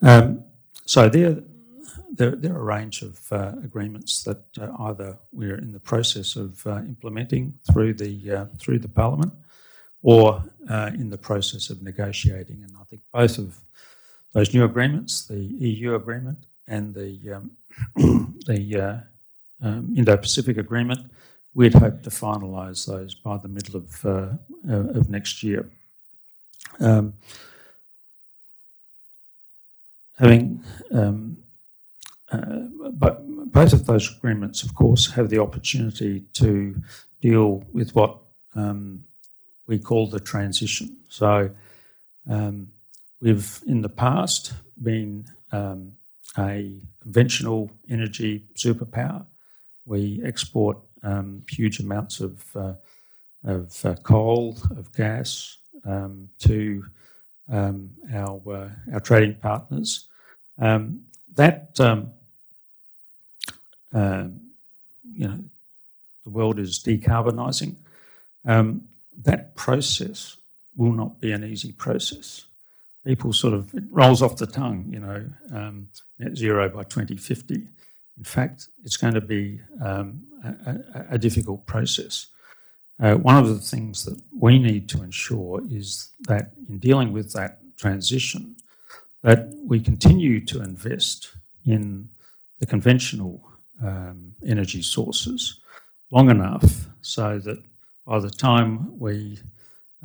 Um, 0.03 0.45
so 0.85 1.09
there, 1.09 1.39
there, 2.13 2.37
there, 2.37 2.55
are 2.55 2.61
a 2.61 2.65
range 2.65 3.03
of 3.03 3.21
uh, 3.33 3.53
agreements 3.63 4.23
that 4.25 4.45
uh, 4.61 4.71
either 4.81 5.19
we're 5.33 5.59
in 5.59 5.73
the 5.73 5.81
process 5.81 6.37
of 6.37 6.67
uh, 6.67 6.79
implementing 6.79 7.55
through 7.71 7.95
the 7.95 8.31
uh, 8.31 8.45
through 8.59 8.79
the 8.79 8.89
Parliament, 8.89 9.33
or 10.03 10.45
in 10.95 11.11
the 11.11 11.19
process 11.19 11.71
of 11.71 11.83
negotiating. 11.83 12.63
And 12.63 12.77
I 12.81 12.85
think 12.85 13.03
both 13.13 13.39
of 13.39 13.59
those 14.33 14.53
new 14.53 14.65
agreements, 14.65 15.27
the 15.27 15.39
EU 15.39 15.95
agreement 15.95 16.47
and 16.69 16.95
the 16.95 17.33
um, 17.33 17.51
the 18.47 18.97
um, 19.63 19.95
Indo-Pacific 19.97 20.57
agreement, 20.59 21.11
we'd 21.55 21.75
hope 21.75 22.03
to 22.03 22.11
finalise 22.11 22.87
those 22.87 23.15
by 23.15 23.39
the 23.39 23.49
middle 23.49 23.77
of 23.77 24.05
of 24.69 25.09
next 25.09 25.43
year. 25.43 25.71
Um, 26.81 27.15
having 30.19 30.63
um, 30.93 31.39
uh, 32.33 32.61
but 32.93 33.23
both 33.53 33.73
of 33.73 33.87
those 33.87 34.11
agreements, 34.17 34.63
of 34.63 34.75
course, 34.75 35.13
have 35.13 35.31
the 35.31 35.39
opportunity 35.39 36.25
to 36.35 36.83
deal 37.21 37.65
with 37.73 37.95
what 37.95 38.19
um, 38.55 39.05
we 39.67 39.79
call 39.79 40.09
the 40.09 40.21
transition. 40.21 40.97
So 41.09 41.51
um, 42.29 42.69
we've 43.21 43.61
in 43.67 43.83
the 43.83 43.89
past 43.89 44.53
been 44.83 45.27
um, 45.53 45.93
a 46.37 46.75
conventional 47.01 47.71
energy 47.89 48.45
superpower. 48.55 49.25
We 49.87 50.21
export 50.25 50.79
um, 51.03 51.43
huge 51.49 51.79
amounts 51.79 52.21
of 52.21 52.45
uh, 52.57 52.75
of 53.45 53.87
uh, 53.87 53.95
coal, 54.03 54.59
of 54.77 54.93
gas 54.93 55.59
um, 55.85 56.29
to 56.41 56.85
um, 57.49 57.91
our 58.13 58.43
uh, 58.53 58.93
our 58.93 59.01
trading 59.01 59.37
partners. 59.37 60.09
Um, 60.59 61.03
that 61.37 61.79
um, 61.79 62.11
uh, 63.95 64.27
you 65.13 65.29
know, 65.29 65.39
the 66.25 66.31
world 66.31 66.59
is 66.59 66.83
decarbonising. 66.83 67.77
Um, 68.45 68.89
that 69.23 69.55
process 69.55 70.37
will 70.77 70.93
not 70.93 71.21
be 71.21 71.33
an 71.33 71.45
easy 71.45 71.73
process. 71.73 72.47
People 73.05 73.33
sort 73.33 73.55
of 73.55 73.73
it 73.73 73.85
rolls 73.91 74.21
off 74.21 74.37
the 74.37 74.47
tongue, 74.47 74.87
you 74.91 74.99
know, 74.99 75.25
net 76.19 76.37
zero 76.37 76.69
by 76.69 76.83
2050. 76.83 77.69
In 78.19 78.25
fact, 78.25 78.69
it's 78.85 78.97
going 78.97 79.15
to 79.15 79.21
be 79.21 79.61
um, 79.83 80.23
a, 80.45 81.05
a, 81.11 81.19
difficult 81.19 81.67
process. 81.67 82.29
Uh, 82.99 83.15
one 83.15 83.37
of 83.37 83.49
the 83.49 83.59
things 83.59 84.05
that 84.05 84.19
we 84.33 84.59
need 84.59 84.89
to 84.89 85.03
ensure 85.03 85.61
is 85.71 86.11
that 86.21 86.53
in 86.69 86.79
dealing 86.79 87.13
with 87.13 87.33
that 87.35 87.59
transition, 87.77 88.57
that 89.23 89.53
we 89.65 89.81
continue 89.81 90.41
to 90.47 90.63
invest 90.63 91.33
in 91.67 92.09
the 92.59 92.67
conventional 92.67 93.43
um, 93.85 94.33
energy 94.47 94.81
sources 94.81 95.61
long 96.11 96.31
enough 96.31 96.87
so 97.03 97.39
that 97.39 97.63
by 98.07 98.19
the 98.19 98.31
time 98.31 98.99
we 98.99 99.39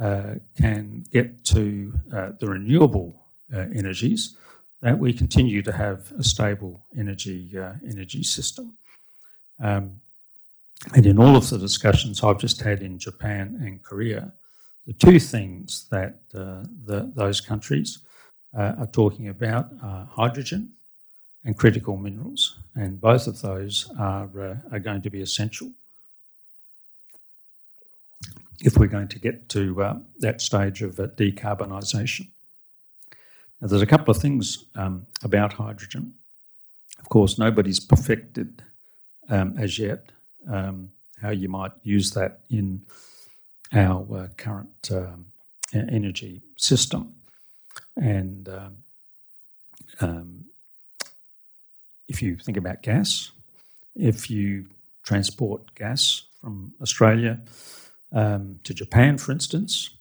uh, 0.01 0.35
can 0.57 1.03
get 1.11 1.45
to 1.45 1.93
uh, 2.13 2.31
the 2.39 2.47
renewable 2.47 3.13
uh, 3.53 3.59
energies, 3.75 4.35
that 4.81 4.97
we 4.97 5.13
continue 5.13 5.61
to 5.61 5.71
have 5.71 6.11
a 6.17 6.23
stable 6.23 6.85
energy 6.97 7.57
uh, 7.57 7.73
energy 7.87 8.23
system. 8.23 8.73
Um, 9.61 10.01
and 10.95 11.05
in 11.05 11.19
all 11.19 11.35
of 11.35 11.49
the 11.49 11.59
discussions 11.59 12.23
I've 12.23 12.39
just 12.39 12.61
had 12.61 12.81
in 12.81 12.97
Japan 12.97 13.59
and 13.61 13.83
Korea, 13.83 14.33
the 14.87 14.93
two 14.93 15.19
things 15.19 15.87
that 15.91 16.19
uh, 16.33 16.63
the, 16.85 17.11
those 17.13 17.39
countries 17.39 17.99
uh, 18.57 18.73
are 18.79 18.87
talking 18.87 19.27
about 19.27 19.69
are 19.83 20.07
hydrogen 20.11 20.71
and 21.45 21.57
critical 21.57 21.97
minerals, 21.97 22.57
and 22.75 22.99
both 22.99 23.27
of 23.27 23.41
those 23.41 23.91
are, 23.99 24.29
uh, 24.39 24.55
are 24.71 24.79
going 24.79 25.01
to 25.03 25.09
be 25.09 25.21
essential. 25.21 25.71
if 28.63 28.77
we're 28.77 28.87
going 28.87 29.07
to 29.07 29.19
get 29.19 29.49
to 29.49 29.81
uh, 29.81 29.97
that 30.19 30.41
stage 30.41 30.81
of 30.81 30.99
uh, 30.99 31.07
decarbonisation. 31.07 32.27
Now, 33.61 33.67
there's 33.67 33.83
a 33.83 33.87
couple 33.87 34.09
of 34.09 34.19
things 34.19 34.65
um, 34.75 35.05
about 35.23 35.53
hydrogen. 35.53 36.15
Of 36.99 37.09
course, 37.09 37.37
nobody's 37.37 37.79
perfected 37.79 38.63
um, 39.29 39.55
as 39.57 39.77
yet 39.77 40.11
um, 40.49 40.91
how 41.21 41.29
you 41.29 41.47
might 41.47 41.71
use 41.83 42.11
that 42.11 42.39
in 42.49 42.81
our 43.71 44.05
uh, 44.17 44.27
current 44.35 44.89
um, 44.91 45.25
energy 45.73 46.41
system. 46.57 47.13
And 47.95 48.49
um, 48.49 48.77
um, 49.99 50.45
if 52.07 52.21
you 52.21 52.37
think 52.37 52.57
about 52.57 52.81
gas, 52.81 53.31
if 53.95 54.29
you 54.29 54.65
transport 55.03 55.75
gas 55.75 56.23
from 56.41 56.73
Australia 56.81 57.39
to 58.11 58.73
Japan, 58.73 59.17
for 59.17 59.31
instance, 59.31 59.91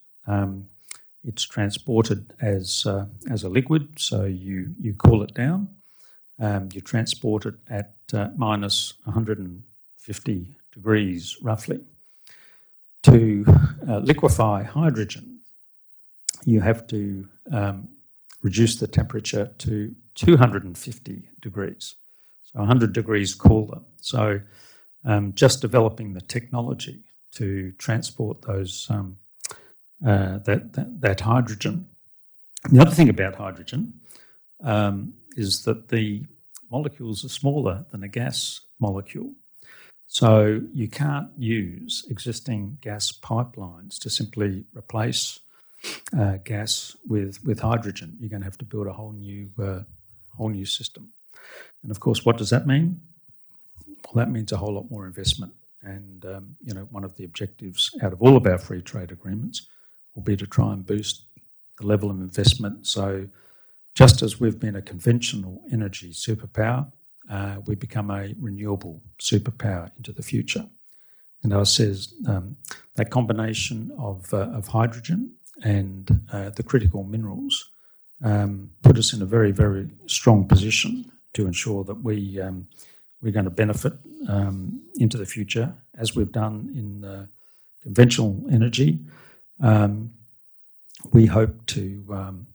it's 1.25 1.45
transported 1.45 2.33
as 2.41 2.87
uh, 2.87 3.07
as 3.31 3.43
a 3.43 3.49
liquid, 3.49 3.89
so 3.99 4.25
you 4.25 4.75
you 4.81 4.95
cool 4.95 5.23
it 5.23 5.35
down. 5.35 5.69
Um, 6.39 6.71
you 6.73 6.81
transport 6.81 7.45
it 7.47 7.55
at 7.69 7.95
uh, 8.15 8.29
minus 8.37 8.95
150 9.05 10.57
degrees 10.73 11.37
roughly. 11.43 11.81
To 13.05 13.45
uh, 13.89 13.99
liquefy 13.99 14.63
hydrogen, 14.63 15.41
you 16.45 16.61
have 16.61 16.87
to 16.89 17.29
um, 17.51 17.89
reduce 18.43 18.77
the 18.77 18.87
temperature 18.87 19.53
to 19.59 19.95
250 20.15 21.29
degrees, 21.41 21.95
so 22.45 22.59
100 22.59 22.93
degrees 22.93 23.35
cooler. 23.35 23.81
So, 24.01 24.41
um, 25.05 25.33
just 25.35 25.63
developing 25.63 26.13
the 26.13 26.21
technology 26.21 27.05
to 27.33 27.73
transport 27.73 28.43
those 28.43 28.87
um, 28.91 29.17
uh, 30.07 30.39
that, 30.39 30.73
that, 30.73 31.01
that 31.01 31.21
hydrogen. 31.21 31.87
The 32.71 32.81
other 32.81 32.91
thing 32.91 33.09
about 33.09 33.37
hydrogen 33.37 33.95
um, 34.63 35.15
is 35.37 35.65
that 35.65 35.89
the 35.89 36.25
molecules 36.71 37.25
are 37.25 37.29
smaller 37.29 37.85
than 37.91 38.03
a 38.03 38.09
gas 38.09 38.61
molecule. 38.79 39.33
So 40.07 40.61
you 40.73 40.89
can't 40.89 41.29
use 41.39 42.05
existing 42.11 42.79
gas 42.81 43.13
pipelines 43.13 43.99
to 44.01 44.11
simply 44.11 44.65
replace 44.75 45.39
uh, 46.19 46.39
gas 46.45 46.97
with 47.07 47.43
with 47.45 47.61
hydrogen. 47.61 48.17
You're 48.19 48.29
going 48.29 48.43
to 48.43 48.47
have 48.47 48.59
to 48.59 48.65
build 48.65 48.87
a 48.87 48.93
whole 48.93 49.13
new 49.13 49.51
uh, 49.63 49.83
whole 50.37 50.49
new 50.49 50.67
system. 50.67 51.13
And 51.83 51.91
of 51.91 52.01
course, 52.01 52.25
what 52.25 52.37
does 52.37 52.51
that 52.51 52.67
mean? 52.67 53.01
Well, 53.87 54.25
that 54.25 54.31
means 54.31 54.53
a 54.53 54.57
whole 54.57 54.75
lot 54.75 54.91
more 54.91 55.07
investment. 55.07 55.53
And 55.83 56.25
um, 56.27 56.57
you 56.63 56.75
know, 56.75 56.89
one 56.91 57.05
of 57.05 57.15
the 57.17 57.25
objectives 57.25 57.97
out 58.03 58.13
of 58.13 58.21
all 58.21 58.37
of 58.37 58.47
our 58.47 58.59
free 58.59 58.83
trade 58.83 59.13
agreements 59.13 59.69
will 60.21 60.25
be 60.25 60.37
to 60.37 60.47
try 60.47 60.73
and 60.73 60.85
boost 60.85 61.25
the 61.79 61.87
level 61.87 62.11
of 62.11 62.21
investment. 62.21 62.87
So, 62.87 63.29
just 63.95 64.23
as 64.23 64.39
we've 64.39 64.61
been 64.61 64.77
a 64.77 64.83
conventional 64.83 65.63
energy 65.73 66.13
superpower, 66.13 66.93
uh, 67.31 67.57
we 67.67 67.75
become 67.75 68.11
a 68.11 68.35
renewable 68.39 69.03
superpower 69.19 69.91
into 69.97 70.13
the 70.13 70.23
future. 70.23 70.67
And 71.43 71.53
I 71.55 71.65
says 71.65 72.15
um, 72.29 72.57
that 72.95 73.11
combination 73.11 73.91
of, 73.99 74.33
uh, 74.33 74.59
of 74.59 74.69
hydrogen 74.69 75.33
and 75.63 76.21
uh, 76.33 76.51
the 76.51 76.63
critical 76.63 77.03
minerals 77.03 77.71
um, 78.23 78.71
put 78.83 78.99
us 78.99 79.13
in 79.13 79.23
a 79.23 79.27
very, 79.27 79.51
very 79.51 79.89
strong 80.07 80.47
position 80.47 81.11
to 81.33 81.47
ensure 81.47 81.83
that 81.85 82.03
we 82.05 82.41
um, 82.41 82.69
we're 83.23 83.33
going 83.33 83.45
to 83.45 83.51
benefit 83.51 83.95
um, 84.29 84.83
into 84.97 85.17
the 85.19 85.27
future, 85.27 85.75
as 85.99 86.15
we've 86.15 86.33
done 86.33 86.71
in 86.75 87.29
conventional 87.83 88.43
energy. 88.51 88.99
Um, 89.61 90.13
we 91.13 91.27
hope 91.27 91.67
to, 91.67 92.05
um, 92.11 92.47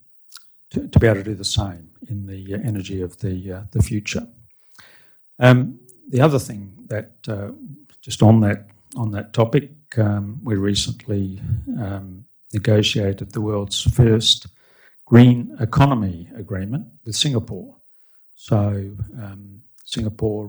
to, 0.72 0.88
to 0.88 1.00
be 1.00 1.08
able 1.08 1.18
to 1.18 1.24
do 1.24 1.36
the 1.36 1.44
same 1.44 1.90
in 2.10 2.26
the 2.26 2.54
energy 2.54 3.02
of 3.02 3.20
the 3.20 3.54
uh, 3.54 3.62
the 3.72 3.82
future. 3.82 4.28
Um, 5.40 5.80
the 6.10 6.22
other 6.22 6.40
thing 6.40 6.74
that 6.88 7.12
uh, 7.28 7.52
just 8.02 8.22
on 8.22 8.42
that 8.42 8.68
on 8.96 9.12
that 9.12 9.34
topic, 9.34 9.72
um, 9.98 10.40
we 10.44 10.56
recently 10.56 11.42
um, 11.80 12.26
negotiated 12.54 13.32
the 13.32 13.42
world's 13.42 13.82
first 13.82 14.48
green 15.06 15.56
economy 15.60 16.30
agreement 16.36 16.86
with 17.06 17.16
Singapore. 17.16 17.76
So 18.36 18.92
um, 19.22 19.62
Singapore 19.86 20.48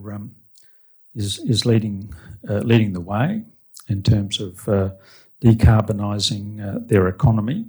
is 1.15 1.39
is 1.39 1.65
leading 1.65 2.13
uh, 2.49 2.59
leading 2.59 2.93
the 2.93 3.01
way 3.01 3.45
in 3.89 4.03
terms 4.03 4.41
of 4.41 4.69
uh, 4.69 4.91
decarbonising 5.43 6.61
uh, 6.61 6.79
their 6.87 7.09
economy. 7.09 7.67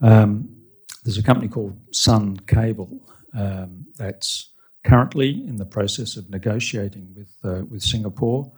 Um, 0.00 0.48
there's 1.04 1.18
a 1.18 1.22
company 1.22 1.48
called 1.48 1.78
Sun 1.90 2.38
Cable 2.46 3.00
um, 3.34 3.86
that's 3.96 4.50
currently 4.84 5.30
in 5.46 5.56
the 5.56 5.64
process 5.64 6.16
of 6.16 6.30
negotiating 6.30 7.14
with 7.16 7.32
uh, 7.44 7.64
with 7.64 7.82
Singapore 7.82 8.50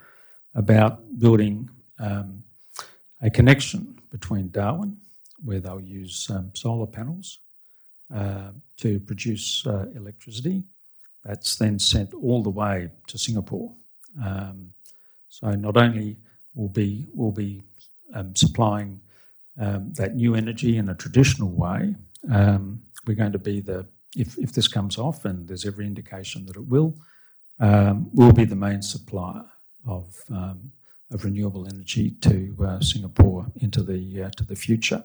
about 0.55 1.19
building 1.19 1.69
um, 1.99 2.43
a 3.21 3.31
connection 3.31 3.99
between 4.11 4.51
Darwin, 4.51 4.97
where 5.45 5.61
they'll 5.61 5.81
use 5.81 6.29
um, 6.31 6.51
solar 6.55 6.87
panels 6.87 7.39
uh, 8.15 8.51
to 8.79 9.01
produce 9.01 9.67
uh, 9.67 9.87
electricity. 9.95 10.65
That's 11.25 11.57
then 11.57 11.79
sent 11.79 12.15
all 12.15 12.43
the 12.43 12.51
way 12.51 12.91
to 13.09 13.19
Singapore. 13.19 13.73
Um, 14.25 14.71
so 15.29 15.51
not 15.51 15.77
only 15.77 16.17
will 16.55 16.69
be 16.69 17.07
will 17.15 17.33
be 17.33 17.63
um, 18.17 18.35
supplying 18.35 19.01
um, 19.61 19.93
that 19.93 20.17
new 20.17 20.35
energy 20.35 20.77
in 20.77 20.89
a 20.89 20.95
traditional 20.95 21.51
way, 21.51 21.95
um, 22.31 22.81
we're 23.07 23.15
going 23.15 23.33
to 23.33 23.39
be 23.39 23.61
the 23.61 23.87
if, 24.17 24.39
if 24.39 24.53
this 24.53 24.67
comes 24.67 24.99
off, 24.99 25.25
and 25.25 25.47
there's 25.47 25.67
every 25.67 25.87
indication 25.87 26.47
that 26.47 26.57
it 26.57 26.67
will, 26.67 26.95
um, 27.61 28.09
we'll 28.13 28.33
be 28.33 28.45
the 28.45 28.57
main 28.57 28.81
supplier 28.81 29.45
of, 29.87 30.17
um, 30.31 30.73
of 31.13 31.25
renewable 31.25 31.67
energy 31.69 32.13
to 32.23 32.57
uh, 32.67 32.81
Singapore 32.81 33.47
into 33.57 33.83
the, 33.83 34.23
uh, 34.23 34.31
to 34.31 34.45
the 34.45 34.57
future. 34.57 35.05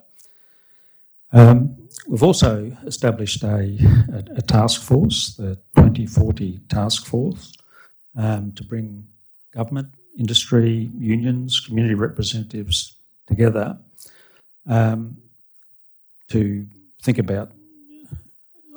Um, 1.34 1.89
we've 2.08 2.24
also 2.24 2.76
established 2.86 3.43
a, 3.43 3.78
a, 4.13 4.38
a, 4.38 4.41
task 4.41 4.82
force, 4.82 5.36
the 5.36 5.56
2040 5.76 6.60
task 6.69 7.06
force, 7.06 7.54
to 8.15 8.63
bring 8.67 9.08
government, 9.54 9.93
industry, 10.17 10.89
unions, 10.97 11.60
community 11.60 11.95
representatives 11.95 12.95
together 13.32 13.78
um, 14.67 15.17
to 16.30 16.67
think 17.02 17.17
about 17.17 17.52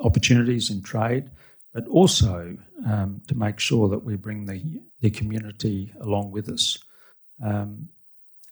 opportunities 0.08 0.70
in 0.70 0.82
trade, 0.82 1.30
but 1.72 1.86
also 1.88 2.56
um, 2.86 3.20
to 3.28 3.34
make 3.34 3.58
sure 3.58 3.88
that 3.88 4.04
we 4.04 4.16
bring 4.16 4.46
the, 4.46 4.60
the 5.00 5.10
community 5.10 5.92
along 6.00 6.30
with 6.30 6.48
us. 6.48 6.78
Um, 7.42 7.88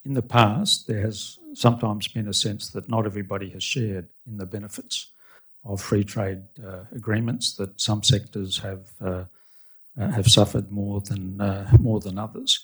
in 0.05 0.15
the 0.15 0.29
past, 0.39 0.87
there 0.89 1.03
has 1.03 1.39
sometimes 1.55 2.09
been 2.09 2.29
a 2.29 2.35
sense 2.35 2.71
that 2.71 2.89
not 2.89 3.07
everybody 3.07 3.49
has 3.51 3.63
shared 3.63 4.09
in 4.27 4.37
the 4.37 4.47
benefits 4.47 5.13
of 5.65 5.81
free 5.81 6.03
trade 6.03 6.43
uh, 6.67 6.85
agreements, 6.93 7.55
that 7.57 7.81
some 7.81 8.03
sectors 8.03 8.59
have 8.59 8.87
uh, 9.01 9.25
uh, 10.01 10.11
have 10.11 10.27
suffered 10.27 10.73
more 10.73 11.01
than 11.03 11.41
uh, 11.41 11.71
more 11.79 12.01
than 12.01 12.19
others. 12.19 12.61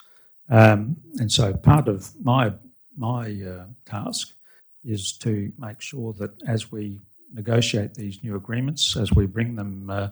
Um, 0.51 0.97
and 1.21 1.31
so, 1.31 1.53
part 1.53 1.87
of 1.87 2.11
my 2.25 2.53
my 2.99 3.41
uh, 3.43 3.65
task 3.87 4.33
is 4.85 5.13
to 5.19 5.53
make 5.59 5.81
sure 5.81 6.13
that 6.15 6.31
as 6.47 6.73
we 6.73 7.01
negotiate 7.33 7.95
these 7.95 8.23
new 8.23 8.37
agreements, 8.37 8.97
as 8.97 9.13
we 9.13 9.27
bring 9.27 9.55
them 9.57 9.91
uh, 9.91 10.09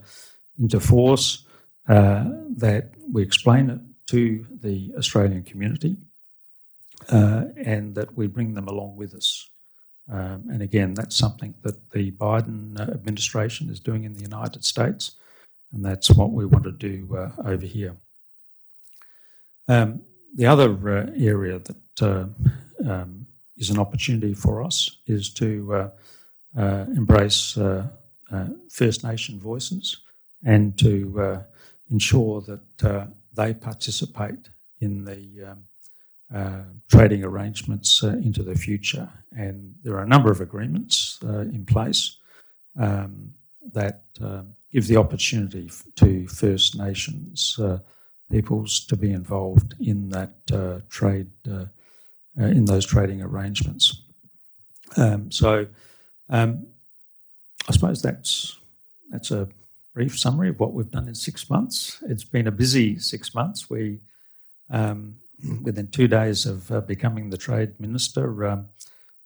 into 0.58 0.80
force, 0.80 1.44
uh, 1.88 2.24
that 2.56 2.90
we 3.12 3.22
explain 3.22 3.70
it 3.70 3.80
to 4.06 4.46
the 4.60 4.92
Australian 4.96 5.42
community 5.42 5.96
uh, 7.10 7.44
and 7.56 7.94
that 7.94 8.16
we 8.16 8.26
bring 8.26 8.54
them 8.54 8.68
along 8.68 8.96
with 8.96 9.14
us. 9.14 9.48
Um, 10.10 10.44
and 10.50 10.62
again, 10.62 10.94
that's 10.94 11.16
something 11.16 11.54
that 11.62 11.90
the 11.90 12.12
Biden 12.12 12.78
uh, 12.78 12.92
administration 12.92 13.70
is 13.70 13.80
doing 13.80 14.04
in 14.04 14.14
the 14.14 14.22
United 14.22 14.64
States, 14.64 15.12
and 15.72 15.84
that's 15.84 16.10
what 16.10 16.30
we 16.30 16.46
want 16.46 16.64
to 16.64 16.72
do 16.72 17.08
uh, 17.16 17.30
over 17.44 17.66
here. 17.66 17.96
Um, 19.68 20.02
the 20.34 20.46
other 20.46 20.70
area 21.16 21.58
that 21.58 22.30
um, 22.86 23.26
is 23.56 23.70
an 23.70 23.78
opportunity 23.78 24.34
for 24.34 24.62
us 24.62 24.98
is 25.06 25.32
to 25.34 25.90
uh, 26.56 26.86
embrace 26.96 27.56
uh, 27.58 27.86
uh, 28.32 28.46
First 28.70 29.04
Nation 29.04 29.38
voices 29.40 29.98
and 30.44 30.78
to 30.78 31.44
ensure 31.90 32.40
that 32.42 33.08
they 33.34 33.54
participate 33.54 34.48
in 34.80 35.04
the 35.04 35.50
um, 35.50 35.64
uh, 36.34 36.62
trading 36.90 37.22
arrangements 37.22 38.02
uh, 38.02 38.08
into 38.08 38.42
the 38.42 38.54
future. 38.54 39.08
And 39.30 39.74
there 39.82 39.94
are 39.94 40.02
a 40.02 40.08
number 40.08 40.30
of 40.30 40.40
agreements 40.40 41.18
uh, 41.24 41.40
in 41.40 41.64
place 41.64 42.16
um, 42.78 43.32
that 43.72 44.02
give 44.72 44.86
the 44.88 44.96
opportunity 44.96 45.70
to 45.96 46.26
First 46.26 46.76
Nations 46.76 47.58
peoples 48.30 48.84
to 48.86 48.96
be 48.96 49.12
involved 49.12 49.74
in 49.78 50.08
that 50.10 50.34
trade 50.88 51.30
uh, 52.40 52.46
in 52.46 52.64
those 52.64 52.86
trading 52.86 53.22
arrangements. 53.22 54.02
Um, 54.96 55.30
so 55.30 55.66
um, 56.28 56.66
I 57.68 57.72
suppose 57.72 58.02
that's 58.02 58.56
that's 59.10 59.30
a 59.30 59.48
brief 59.94 60.18
summary 60.18 60.48
of 60.48 60.60
what 60.60 60.72
we've 60.72 60.90
done 60.90 61.08
in 61.08 61.14
six 61.14 61.48
months. 61.48 62.02
It's 62.08 62.24
been 62.24 62.46
a 62.46 62.52
busy 62.52 62.98
six 62.98 63.34
months. 63.34 63.70
We 63.70 64.00
um, 64.70 65.16
within 65.62 65.88
two 65.88 66.08
days 66.08 66.46
of 66.46 66.70
uh, 66.70 66.80
becoming 66.80 67.30
the 67.30 67.36
trade 67.36 67.78
minister, 67.78 68.46
um, 68.46 68.68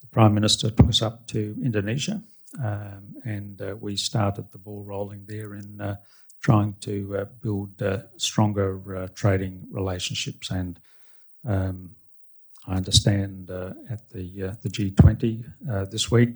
the 0.00 0.06
prime 0.08 0.34
minister 0.34 0.70
took 0.70 0.88
us 0.88 1.02
up 1.02 1.26
to 1.28 1.56
Indonesia, 1.62 2.22
um, 2.62 3.14
and 3.24 3.60
uh, 3.62 3.76
we 3.80 3.96
started 3.96 4.50
the 4.50 4.58
ball 4.58 4.82
rolling 4.82 5.24
there 5.26 5.54
in 5.54 5.80
uh, 5.80 5.96
trying 6.40 6.74
to 6.80 7.16
uh, 7.18 7.24
build 7.42 7.82
uh, 7.82 7.98
stronger 8.16 8.96
uh, 8.96 9.08
trading 9.14 9.66
relationships. 9.70 10.50
And 10.50 10.80
um, 11.46 11.96
I 12.66 12.76
understand 12.76 13.50
at 13.50 14.08
the 14.10 14.56
the 14.62 14.68
G20 14.68 15.90
this 15.90 16.10
week. 16.10 16.30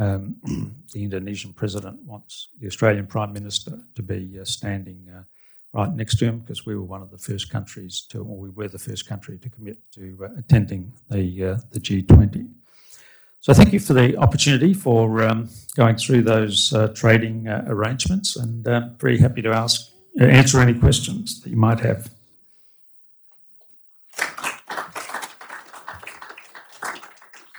Um, 0.00 0.36
the 0.94 1.02
Indonesian 1.02 1.52
president 1.52 2.00
wants 2.04 2.48
the 2.58 2.66
Australian 2.66 3.06
Prime 3.06 3.32
Minister 3.32 3.78
to 3.94 4.02
be 4.02 4.38
uh, 4.40 4.44
standing 4.44 5.06
uh, 5.14 5.24
right 5.72 5.92
next 5.94 6.18
to 6.18 6.24
him 6.24 6.40
because 6.40 6.64
we 6.64 6.74
were 6.74 6.84
one 6.84 7.02
of 7.02 7.10
the 7.10 7.18
first 7.18 7.50
countries 7.50 8.06
to, 8.10 8.20
or 8.20 8.38
we 8.38 8.48
were 8.50 8.68
the 8.68 8.78
first 8.78 9.06
country 9.06 9.38
to 9.38 9.50
commit 9.50 9.78
to 9.92 10.18
uh, 10.22 10.38
attending 10.38 10.92
the 11.10 11.44
uh, 11.44 11.56
the 11.70 11.80
G20. 11.80 12.48
So 13.40 13.54
thank 13.54 13.72
you 13.72 13.80
for 13.80 13.94
the 13.94 14.16
opportunity 14.18 14.74
for 14.74 15.22
um, 15.22 15.48
going 15.74 15.96
through 15.96 16.22
those 16.22 16.74
uh, 16.74 16.88
trading 16.88 17.48
uh, 17.48 17.64
arrangements, 17.66 18.36
and 18.36 18.64
very 18.98 19.18
happy 19.18 19.42
to 19.42 19.50
ask 19.50 19.90
answer 20.18 20.60
any 20.60 20.78
questions 20.78 21.40
that 21.40 21.50
you 21.50 21.56
might 21.56 21.80
have. 21.80 22.10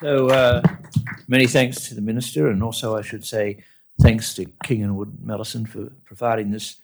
So 0.01 0.61
Many 1.31 1.47
thanks 1.47 1.87
to 1.87 1.95
the 1.95 2.01
Minister, 2.01 2.49
and 2.49 2.61
also 2.61 2.97
I 2.97 3.01
should 3.01 3.23
say 3.23 3.63
thanks 4.01 4.33
to 4.33 4.43
King 4.65 4.83
and 4.83 4.97
Wood 4.97 5.19
Mallesons 5.23 5.69
for 5.69 5.89
providing 6.03 6.51
this 6.51 6.75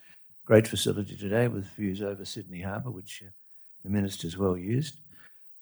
great 0.46 0.66
facility 0.66 1.18
today 1.18 1.50
with 1.50 1.66
views 1.72 2.02
over 2.02 2.24
Sydney 2.24 2.62
Harbour, 2.62 2.90
which 2.90 3.24
uh, 3.28 3.30
the 3.84 3.90
Minister's 3.90 4.38
well 4.38 4.56
used. 4.56 5.02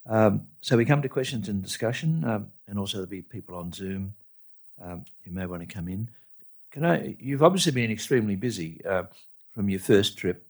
Um, 0.06 0.44
so 0.62 0.78
we 0.78 0.86
come 0.86 1.02
to 1.02 1.10
questions 1.10 1.50
and 1.50 1.64
discussion, 1.64 2.24
um, 2.26 2.52
and 2.68 2.78
also 2.78 2.98
there'll 2.98 3.10
be 3.10 3.24
people 3.24 3.56
on 3.56 3.74
Zoom 3.74 4.14
um, 4.80 5.04
who 5.24 5.32
may 5.32 5.48
want 5.48 5.68
to 5.68 5.74
come 5.74 5.88
in. 5.88 6.08
Can 6.70 6.86
I? 6.86 7.16
You've 7.20 7.42
obviously 7.42 7.72
been 7.72 7.90
extremely 7.90 8.36
busy 8.36 8.86
uh, 8.86 9.06
from 9.56 9.68
your 9.68 9.80
first 9.80 10.16
trip, 10.16 10.46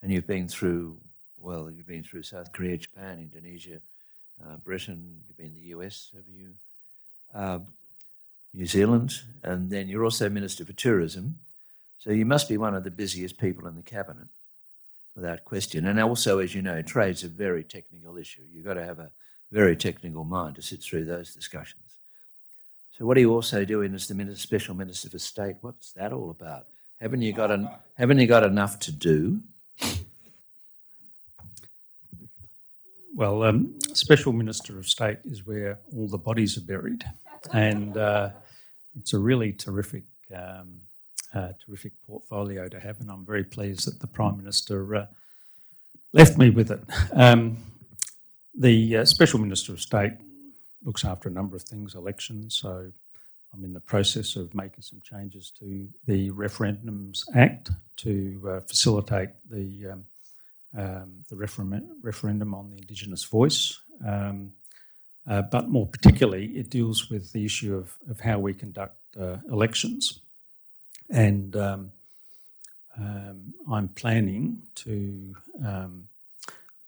and 0.00 0.10
you've 0.10 0.26
been 0.26 0.48
through. 0.48 0.96
Well, 1.38 1.70
you've 1.70 1.86
been 1.86 2.04
through 2.04 2.22
South 2.22 2.52
Korea, 2.52 2.78
Japan, 2.78 3.18
Indonesia, 3.18 3.80
uh, 4.44 4.56
Britain. 4.56 5.20
You've 5.26 5.36
been 5.36 5.46
in 5.46 5.54
the 5.54 5.68
US. 5.68 6.10
Have 6.14 6.28
you? 6.28 6.54
uh, 7.34 7.58
New 8.54 8.66
Zealand, 8.66 9.20
and 9.42 9.70
then 9.70 9.88
you're 9.88 10.04
also 10.04 10.28
Minister 10.28 10.64
for 10.64 10.72
Tourism. 10.72 11.38
So 11.98 12.10
you 12.10 12.24
must 12.24 12.48
be 12.48 12.56
one 12.56 12.74
of 12.74 12.84
the 12.84 12.90
busiest 12.90 13.38
people 13.38 13.66
in 13.66 13.76
the 13.76 13.82
cabinet, 13.82 14.28
without 15.14 15.44
question. 15.44 15.86
And 15.86 16.00
also, 16.00 16.38
as 16.38 16.54
you 16.54 16.62
know, 16.62 16.80
trade's 16.82 17.24
a 17.24 17.28
very 17.28 17.64
technical 17.64 18.16
issue. 18.16 18.42
You've 18.50 18.64
got 18.64 18.74
to 18.74 18.84
have 18.84 18.98
a 18.98 19.10
very 19.52 19.76
technical 19.76 20.24
mind 20.24 20.56
to 20.56 20.62
sit 20.62 20.82
through 20.82 21.04
those 21.04 21.34
discussions. 21.34 21.82
So, 22.96 23.04
what 23.04 23.18
are 23.18 23.20
you 23.20 23.32
also 23.32 23.64
doing 23.66 23.94
as 23.94 24.08
the 24.08 24.14
Minister, 24.14 24.40
Special 24.40 24.74
Minister 24.74 25.10
for 25.10 25.18
State? 25.18 25.56
What's 25.60 25.92
that 25.92 26.12
all 26.12 26.30
about? 26.30 26.66
Haven't 26.98 27.20
you 27.20 27.34
got 27.34 27.50
an, 27.50 27.68
haven't 27.94 28.18
you 28.18 28.26
got 28.26 28.42
enough 28.42 28.78
to 28.80 28.92
do? 28.92 29.40
Well, 33.16 33.44
um, 33.44 33.78
Special 33.94 34.34
Minister 34.34 34.78
of 34.78 34.86
State 34.86 35.20
is 35.24 35.46
where 35.46 35.78
all 35.96 36.06
the 36.06 36.18
bodies 36.18 36.58
are 36.58 36.66
buried, 36.66 37.02
and 37.50 37.96
uh, 37.96 38.28
it's 38.94 39.14
a 39.14 39.18
really 39.18 39.54
terrific, 39.54 40.04
um, 40.34 40.82
uh, 41.32 41.52
terrific 41.64 41.94
portfolio 42.06 42.68
to 42.68 42.78
have, 42.78 43.00
and 43.00 43.10
I'm 43.10 43.24
very 43.24 43.42
pleased 43.42 43.86
that 43.86 44.00
the 44.00 44.06
Prime 44.06 44.36
Minister 44.36 44.94
uh, 44.94 45.06
left 46.12 46.36
me 46.36 46.50
with 46.50 46.70
it. 46.70 46.80
Um, 47.14 47.56
the 48.54 48.98
uh, 48.98 49.04
Special 49.06 49.38
Minister 49.38 49.72
of 49.72 49.80
State 49.80 50.12
looks 50.84 51.02
after 51.02 51.30
a 51.30 51.32
number 51.32 51.56
of 51.56 51.62
things, 51.62 51.94
elections, 51.94 52.58
so 52.60 52.92
I'm 53.54 53.64
in 53.64 53.72
the 53.72 53.80
process 53.80 54.36
of 54.36 54.54
making 54.54 54.82
some 54.82 55.00
changes 55.02 55.50
to 55.58 55.88
the 56.04 56.30
Referendums 56.32 57.22
Act 57.34 57.70
to 57.96 58.42
uh, 58.46 58.60
facilitate 58.60 59.30
the 59.48 59.86
um, 60.76 61.24
the 61.28 61.36
referendum 61.36 62.54
on 62.54 62.70
the 62.70 62.76
Indigenous 62.76 63.24
voice. 63.24 63.80
Um, 64.06 64.52
uh, 65.28 65.42
but 65.42 65.68
more 65.68 65.86
particularly, 65.86 66.46
it 66.56 66.70
deals 66.70 67.10
with 67.10 67.32
the 67.32 67.44
issue 67.44 67.74
of, 67.76 67.96
of 68.08 68.20
how 68.20 68.38
we 68.38 68.54
conduct 68.54 68.98
uh, 69.18 69.38
elections. 69.50 70.20
And 71.10 71.56
um, 71.56 71.92
um 72.98 73.54
I'm 73.70 73.88
planning 73.88 74.62
to 74.76 75.34
um, 75.64 76.08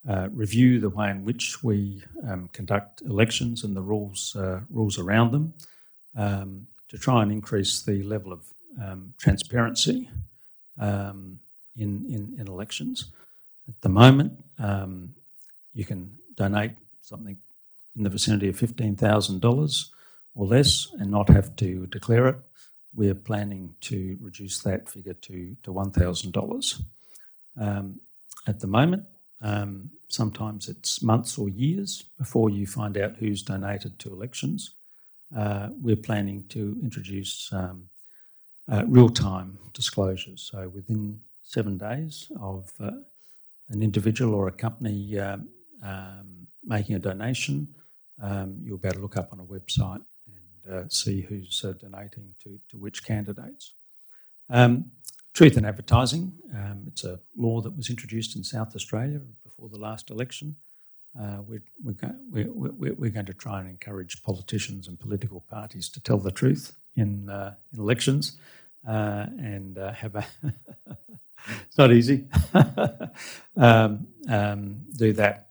uh, 0.07 0.29
review 0.31 0.79
the 0.79 0.89
way 0.89 1.09
in 1.09 1.25
which 1.25 1.61
we 1.63 2.03
um, 2.27 2.49
conduct 2.53 3.01
elections 3.01 3.63
and 3.63 3.75
the 3.75 3.81
rules, 3.81 4.35
uh, 4.35 4.61
rules 4.69 4.97
around 4.97 5.31
them 5.31 5.53
to 6.87 6.97
try 6.97 7.21
and 7.21 7.31
increase 7.31 7.83
the 7.83 8.01
level 8.03 8.31
of 8.31 8.41
transparency 9.17 10.09
in, 10.79 11.39
in, 11.75 12.35
in 12.39 12.47
elections. 12.47 13.11
At 13.69 13.81
the 13.81 13.89
moment, 13.89 14.33
um, 14.57 15.13
you 15.73 15.85
can 15.85 16.15
donate 16.35 16.71
something 17.01 17.37
in 17.95 18.03
the 18.03 18.09
vicinity 18.09 18.49
of 18.49 18.59
$15,000 18.59 19.89
or 20.33 20.45
less 20.45 20.87
and 20.97 21.11
not 21.11 21.29
have 21.29 21.55
to 21.57 21.85
declare 21.87 22.27
it. 22.27 22.35
We're 22.95 23.13
planning 23.13 23.75
to 23.81 24.17
reduce 24.19 24.59
that 24.63 24.89
figure 24.89 25.13
to, 25.13 25.55
to 25.61 25.71
$1,000. 25.71 26.81
Um, 27.59 27.99
at 28.47 28.59
the 28.59 28.67
moment, 28.67 29.03
um, 29.41 29.91
sometimes 30.07 30.67
it's 30.67 31.03
months 31.03 31.37
or 31.37 31.49
years 31.49 32.05
before 32.17 32.49
you 32.49 32.65
find 32.65 32.97
out 32.97 33.17
who's 33.17 33.43
donated 33.43 33.99
to 33.99 34.11
elections. 34.11 34.73
Uh, 35.35 35.69
we're 35.79 35.95
planning 35.95 36.43
to 36.49 36.79
introduce 36.81 37.53
um, 37.53 37.83
uh, 38.71 38.83
real 38.87 39.09
time 39.09 39.59
disclosures. 39.73 40.49
So 40.51 40.69
within 40.69 41.19
seven 41.43 41.77
days 41.77 42.31
of 42.41 42.71
uh, 42.79 42.91
an 43.69 43.81
individual 43.81 44.33
or 44.33 44.47
a 44.47 44.51
company 44.51 45.17
um, 45.19 45.49
um, 45.83 46.47
making 46.63 46.95
a 46.95 46.99
donation, 46.99 47.67
um, 48.21 48.57
you'll 48.63 48.77
be 48.77 48.87
able 48.87 48.97
to 48.97 49.01
look 49.01 49.17
up 49.17 49.31
on 49.31 49.39
a 49.39 49.43
website 49.43 50.01
and 50.27 50.73
uh, 50.73 50.89
see 50.89 51.21
who's 51.21 51.63
uh, 51.63 51.73
donating 51.73 52.35
to, 52.43 52.59
to 52.69 52.77
which 52.77 53.03
candidates. 53.03 53.73
Um, 54.49 54.91
truth 55.33 55.57
in 55.57 55.65
advertising, 55.65 56.33
um, 56.53 56.83
it's 56.87 57.03
a 57.03 57.19
law 57.37 57.61
that 57.61 57.75
was 57.75 57.89
introduced 57.89 58.35
in 58.35 58.43
South 58.43 58.75
Australia 58.75 59.21
before 59.43 59.69
the 59.69 59.77
last 59.77 60.09
election. 60.09 60.55
Uh, 61.19 61.37
we're, 61.47 61.63
we're, 61.83 62.47
we're, 62.51 62.93
we're, 62.93 63.09
going 63.09 63.25
to 63.25 63.33
try 63.33 63.59
and 63.59 63.67
encourage 63.67 64.21
politicians 64.21 64.87
and 64.87 64.99
political 64.99 65.41
parties 65.49 65.89
to 65.89 65.99
tell 65.99 66.17
the 66.17 66.31
truth 66.31 66.73
in, 66.95 67.29
uh, 67.29 67.55
in 67.73 67.79
elections 67.79 68.37
uh, 68.87 69.25
and 69.39 69.77
uh, 69.77 69.91
have 69.91 70.15
a 70.15 70.25
it's 71.67 71.77
not 71.77 71.91
easy. 71.91 72.27
um, 73.57 74.07
um, 74.27 74.81
do 74.95 75.13
that, 75.13 75.49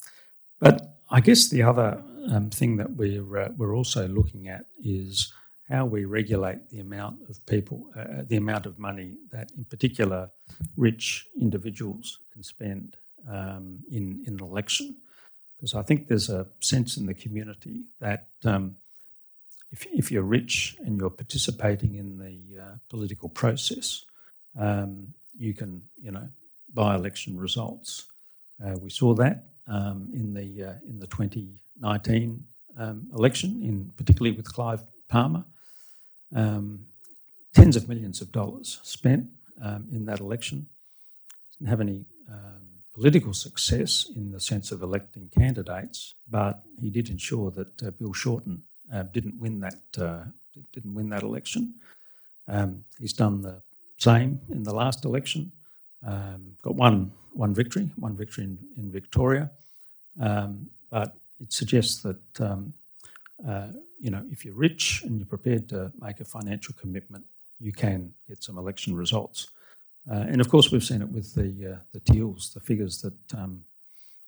but 0.61 0.99
I 1.11 1.21
guess 1.21 1.49
the 1.49 1.63
other 1.63 2.03
um, 2.31 2.51
thing 2.51 2.77
that 2.77 2.91
we're 2.91 3.39
uh, 3.39 3.49
we're 3.57 3.75
also 3.75 4.07
looking 4.09 4.49
at 4.49 4.67
is 4.83 5.33
how 5.69 5.85
we 5.85 6.05
regulate 6.05 6.71
the 6.71 6.81
amount 6.81 7.19
of 7.29 7.45
people, 7.47 7.91
uh, 7.97 8.23
the 8.27 8.37
amount 8.37 8.65
of 8.67 8.79
money 8.79 9.17
that, 9.31 9.51
in 9.57 9.65
particular, 9.65 10.31
rich 10.77 11.27
individuals 11.39 12.19
can 12.33 12.43
spend 12.43 12.97
um, 13.31 13.81
in 13.91 14.23
in 14.27 14.35
an 14.35 14.41
election. 14.43 14.97
Because 15.57 15.75
I 15.75 15.83
think 15.83 16.07
there's 16.07 16.31
a 16.31 16.47
sense 16.61 16.97
in 16.97 17.07
the 17.07 17.15
community 17.15 17.83
that 18.01 18.29
um, 18.45 18.77
if, 19.73 19.87
if 19.93 20.13
you're 20.13 20.23
rich 20.23 20.77
and 20.81 20.99
you're 20.99 21.11
participating 21.11 21.97
in 21.97 22.19
the 22.19 22.63
uh, 22.63 22.77
political 22.89 23.29
process, 23.29 24.05
um, 24.59 25.15
you 25.39 25.55
can, 25.55 25.83
you 26.01 26.11
know, 26.11 26.29
buy 26.75 26.95
election 26.95 27.39
results. 27.39 28.07
Uh, 28.65 28.77
we 28.81 28.91
saw 28.91 29.15
that 29.15 29.45
um, 29.67 30.09
in 30.13 30.35
the 30.35 30.65
uh, 30.65 30.75
in 30.89 30.99
the 30.99 31.07
2019 31.07 32.45
um, 32.77 33.09
election, 33.17 33.61
in 33.63 33.91
particularly 33.97 34.37
with 34.37 34.53
Clive 34.53 34.83
Palmer. 35.09 35.45
Um, 36.35 36.87
tens 37.55 37.77
of 37.77 37.89
millions 37.89 38.21
of 38.21 38.31
dollars 38.31 38.79
spent 38.83 39.29
um, 39.63 39.89
in 39.91 40.05
that 40.07 40.21
election. 40.21 40.67
Didn't 41.53 41.71
have 41.71 41.81
any 41.81 42.05
um, 42.31 42.69
political 42.95 43.33
success 43.33 44.07
in 44.15 44.33
the 44.33 44.41
sense 44.41 44.71
of 44.71 44.83
electing 44.83 45.31
candidates, 45.37 46.15
but 46.29 46.63
he 46.81 46.91
did 46.91 47.09
ensure 47.09 47.51
that 47.53 47.83
uh, 47.83 47.91
Bill 47.91 48.13
Shorten 48.13 48.63
uh, 48.93 49.05
didn't 49.05 49.41
win 49.41 49.61
that 49.61 49.81
uh, 49.99 50.25
didn't 50.73 50.95
win 50.95 51.09
that 51.11 51.23
election. 51.23 51.75
Um, 52.47 52.85
he's 52.99 53.13
done 53.13 53.43
the 53.43 53.63
same 53.99 54.41
in 54.51 54.63
the 54.63 54.75
last 54.75 55.05
election. 55.05 55.53
Um, 56.07 56.55
got 56.63 56.75
one 56.75 57.13
one 57.33 57.55
victory, 57.55 57.91
one 57.97 58.17
victory 58.17 58.45
in, 58.45 58.59
in 58.77 58.91
Victoria, 58.91 59.51
um, 60.21 60.69
but 60.91 61.17
it 61.41 61.53
suggests 61.53 62.03
that 62.03 62.41
um, 62.41 62.73
uh, 63.47 63.69
you 64.01 64.11
know 64.11 64.25
if 64.31 64.45
you're 64.45 64.55
rich 64.55 65.03
and 65.05 65.19
you're 65.19 65.27
prepared 65.27 65.69
to 65.69 65.93
make 66.01 66.21
a 66.21 66.25
financial 66.25 66.75
commitment, 66.81 67.25
you 67.61 67.73
can 67.73 68.13
get 68.29 68.43
some 68.43 68.59
election 68.59 68.95
results. 68.95 69.49
Uh, 70.11 70.25
and 70.29 70.41
of 70.41 70.49
course, 70.49 70.71
we've 70.71 70.85
seen 70.85 71.03
it 71.03 71.09
with 71.09 71.35
the 71.35 71.75
uh, 71.75 71.79
the 71.93 72.01
Teals, 72.01 72.53
the 72.55 72.61
figures 72.61 73.03
that 73.03 73.35
um, 73.37 73.63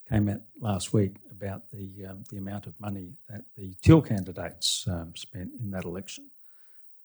came 0.08 0.28
out 0.28 0.40
last 0.60 0.92
week 0.92 1.14
about 1.30 1.62
the 1.70 2.06
um, 2.06 2.24
the 2.30 2.38
amount 2.38 2.66
of 2.66 2.78
money 2.80 3.12
that 3.28 3.44
the 3.56 3.74
Teal 3.82 4.02
candidates 4.02 4.86
um, 4.88 5.14
spent 5.14 5.50
in 5.60 5.70
that 5.70 5.84
election. 5.84 6.24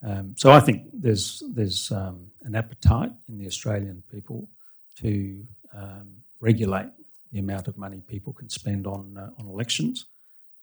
Um, 0.06 0.36
so 0.38 0.52
I 0.52 0.60
think 0.60 0.84
there's 0.94 1.42
there's 1.56 1.92
um, 1.92 2.28
an 2.44 2.56
appetite 2.56 3.12
in 3.28 3.40
the 3.40 3.48
Australian 3.48 4.04
people 4.12 4.48
to 5.02 5.44
um, 5.74 6.08
regulate 6.40 6.90
the 7.32 7.40
amount 7.40 7.68
of 7.68 7.76
money 7.76 8.02
people 8.08 8.32
can 8.32 8.50
spend 8.50 8.86
on 8.86 9.18
uh, 9.18 9.32
on 9.40 9.48
elections, 9.48 10.06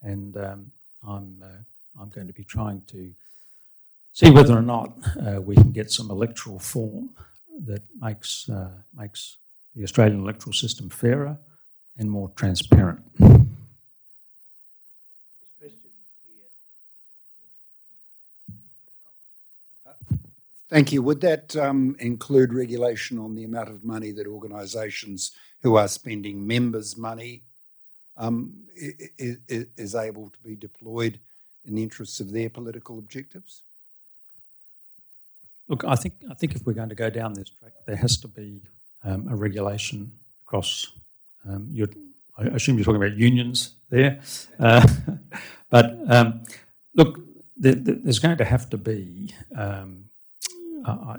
and 0.03 0.36
um, 0.36 0.70
I'm 1.07 1.43
uh, 1.43 2.01
I'm 2.01 2.11
going 2.11 2.28
to 2.28 2.32
be 2.32 2.45
trying 2.45 2.82
to 2.93 3.12
see 4.12 4.30
whether 4.30 4.57
or 4.57 4.62
not 4.62 4.93
uh, 5.20 5.40
we 5.40 5.57
can 5.57 5.72
get 5.72 5.90
some 5.90 6.11
electoral 6.11 6.61
form 6.61 7.11
that 7.66 7.82
makes 8.01 8.49
uh, 8.49 8.70
makes 8.95 9.38
the 9.74 9.82
Australian 9.82 10.20
electoral 10.20 10.53
system 10.53 10.88
fairer 10.88 11.36
and 11.99 12.09
more 12.09 12.30
transparent. 12.36 13.01
Thank 20.72 20.90
you. 20.90 21.02
Would 21.02 21.20
that 21.20 21.54
um, 21.54 21.96
include 21.98 22.54
regulation 22.54 23.18
on 23.18 23.34
the 23.34 23.44
amount 23.44 23.68
of 23.68 23.84
money 23.84 24.10
that 24.12 24.26
organisations 24.26 25.32
who 25.62 25.76
are 25.76 25.86
spending 25.86 26.46
members' 26.46 26.96
money 26.96 27.42
um, 28.16 28.54
is, 28.74 29.66
is 29.76 29.94
able 29.94 30.30
to 30.30 30.38
be 30.38 30.56
deployed 30.56 31.18
in 31.66 31.74
the 31.74 31.82
interests 31.82 32.20
of 32.20 32.32
their 32.32 32.48
political 32.48 32.98
objectives? 32.98 33.60
Look, 35.68 35.84
I 35.84 35.94
think 35.94 36.14
I 36.30 36.32
think 36.32 36.54
if 36.54 36.64
we're 36.64 36.72
going 36.72 36.88
to 36.88 36.94
go 36.94 37.10
down 37.10 37.34
this 37.34 37.50
track, 37.50 37.72
there 37.86 37.96
has 37.96 38.16
to 38.22 38.28
be 38.28 38.62
um, 39.04 39.28
a 39.28 39.36
regulation 39.36 40.10
across. 40.46 40.90
Um, 41.46 41.68
I 42.38 42.44
assume 42.44 42.78
you're 42.78 42.86
talking 42.86 43.04
about 43.04 43.18
unions 43.18 43.74
there, 43.90 44.22
uh, 44.58 44.88
but 45.68 45.98
um, 46.08 46.44
look, 46.94 47.20
there, 47.58 47.74
there's 47.74 48.20
going 48.20 48.38
to 48.38 48.46
have 48.46 48.70
to 48.70 48.78
be 48.78 49.34
um, 49.54 50.04
I, 50.84 51.16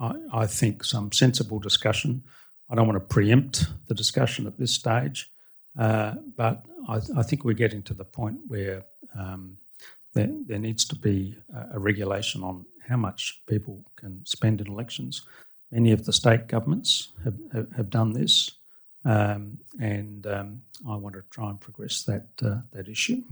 I, 0.00 0.14
I 0.32 0.46
think, 0.46 0.84
some 0.84 1.12
sensible 1.12 1.58
discussion. 1.58 2.22
I 2.70 2.74
don't 2.74 2.86
want 2.86 2.96
to 2.96 3.14
preempt 3.14 3.66
the 3.86 3.94
discussion 3.94 4.46
at 4.46 4.58
this 4.58 4.72
stage, 4.72 5.30
uh, 5.78 6.14
but 6.36 6.64
I, 6.88 7.00
I, 7.16 7.22
think 7.22 7.44
we're 7.44 7.54
getting 7.54 7.82
to 7.84 7.94
the 7.94 8.04
point 8.04 8.38
where 8.46 8.84
um, 9.18 9.58
there, 10.14 10.30
there, 10.46 10.58
needs 10.58 10.84
to 10.86 10.96
be 10.96 11.36
a, 11.54 11.76
a, 11.76 11.78
regulation 11.78 12.42
on 12.42 12.66
how 12.88 12.96
much 12.96 13.42
people 13.46 13.84
can 13.96 14.24
spend 14.26 14.60
in 14.60 14.66
elections. 14.66 15.22
Many 15.70 15.92
of 15.92 16.04
the 16.04 16.12
state 16.12 16.46
governments 16.46 17.08
have, 17.24 17.36
have, 17.52 17.72
have 17.76 17.90
done 17.90 18.12
this, 18.12 18.52
um, 19.04 19.58
and 19.80 20.26
um, 20.26 20.62
I 20.88 20.96
want 20.96 21.14
to 21.14 21.22
try 21.30 21.50
and 21.50 21.60
progress 21.60 22.02
that 22.02 22.28
uh, 22.42 22.60
that 22.72 22.88
issue. 22.88 23.22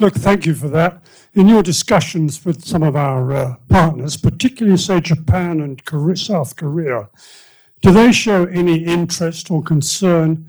Look, 0.00 0.14
thank 0.14 0.46
you 0.46 0.54
for 0.54 0.68
that. 0.68 1.02
In 1.34 1.48
your 1.48 1.62
discussions 1.62 2.44
with 2.44 2.64
some 2.64 2.84
of 2.84 2.94
our 2.94 3.32
uh, 3.32 3.56
partners, 3.68 4.16
particularly, 4.16 4.78
say, 4.78 5.00
Japan 5.00 5.60
and 5.60 5.84
Korea, 5.84 6.16
South 6.16 6.54
Korea, 6.54 7.08
do 7.82 7.90
they 7.90 8.12
show 8.12 8.44
any 8.46 8.84
interest 8.84 9.50
or 9.50 9.62
concern 9.62 10.46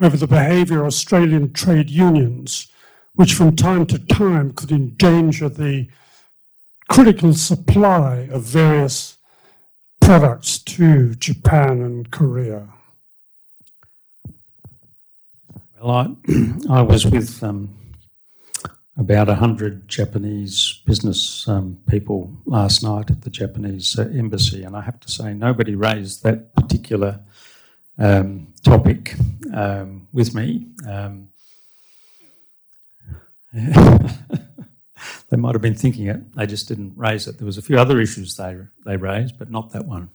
over 0.00 0.16
the 0.16 0.28
behaviour 0.28 0.80
of 0.80 0.86
Australian 0.86 1.52
trade 1.52 1.90
unions, 1.90 2.68
which 3.14 3.34
from 3.34 3.56
time 3.56 3.86
to 3.86 3.98
time 3.98 4.52
could 4.52 4.70
endanger 4.70 5.48
the 5.48 5.88
critical 6.88 7.34
supply 7.34 8.28
of 8.30 8.42
various 8.42 9.18
products 10.00 10.58
to 10.58 11.16
Japan 11.16 11.80
and 11.80 12.10
Korea? 12.12 12.68
Well, 15.82 15.90
I, 15.90 16.16
I 16.70 16.82
was 16.82 17.06
with 17.06 17.42
um, 17.42 17.74
about 18.96 19.26
100 19.26 19.88
Japanese 19.88 20.80
business 20.86 21.48
um, 21.48 21.78
people 21.88 22.30
last 22.46 22.82
night 22.82 23.10
at 23.10 23.22
the 23.22 23.30
Japanese 23.30 23.98
uh, 23.98 24.02
embassy, 24.14 24.62
and 24.62 24.76
I 24.76 24.82
have 24.82 25.00
to 25.00 25.10
say, 25.10 25.34
nobody 25.34 25.74
raised 25.74 26.22
that 26.22 26.54
particular 26.54 27.20
um, 27.98 28.52
topic 28.62 29.16
um, 29.52 30.06
with 30.12 30.34
me. 30.34 30.68
Um, 30.88 31.28
they 33.52 35.36
might 35.36 35.54
have 35.54 35.62
been 35.62 35.74
thinking 35.74 36.06
it, 36.06 36.32
they 36.34 36.46
just 36.46 36.68
didn't 36.68 36.92
raise 36.96 37.26
it. 37.26 37.38
There 37.38 37.46
was 37.46 37.58
a 37.58 37.62
few 37.62 37.78
other 37.78 38.00
issues 38.00 38.36
they, 38.36 38.58
they 38.84 38.96
raised, 38.96 39.38
but 39.38 39.50
not 39.50 39.70
that 39.72 39.86
one. 39.86 40.10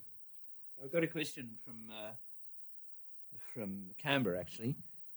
I've 0.81 0.91
got 0.91 1.03
a 1.03 1.07
question 1.07 1.49
from, 1.65 1.75
uh, 1.91 2.11
from 3.53 3.89
Canberra, 3.97 4.39
actually. 4.39 4.75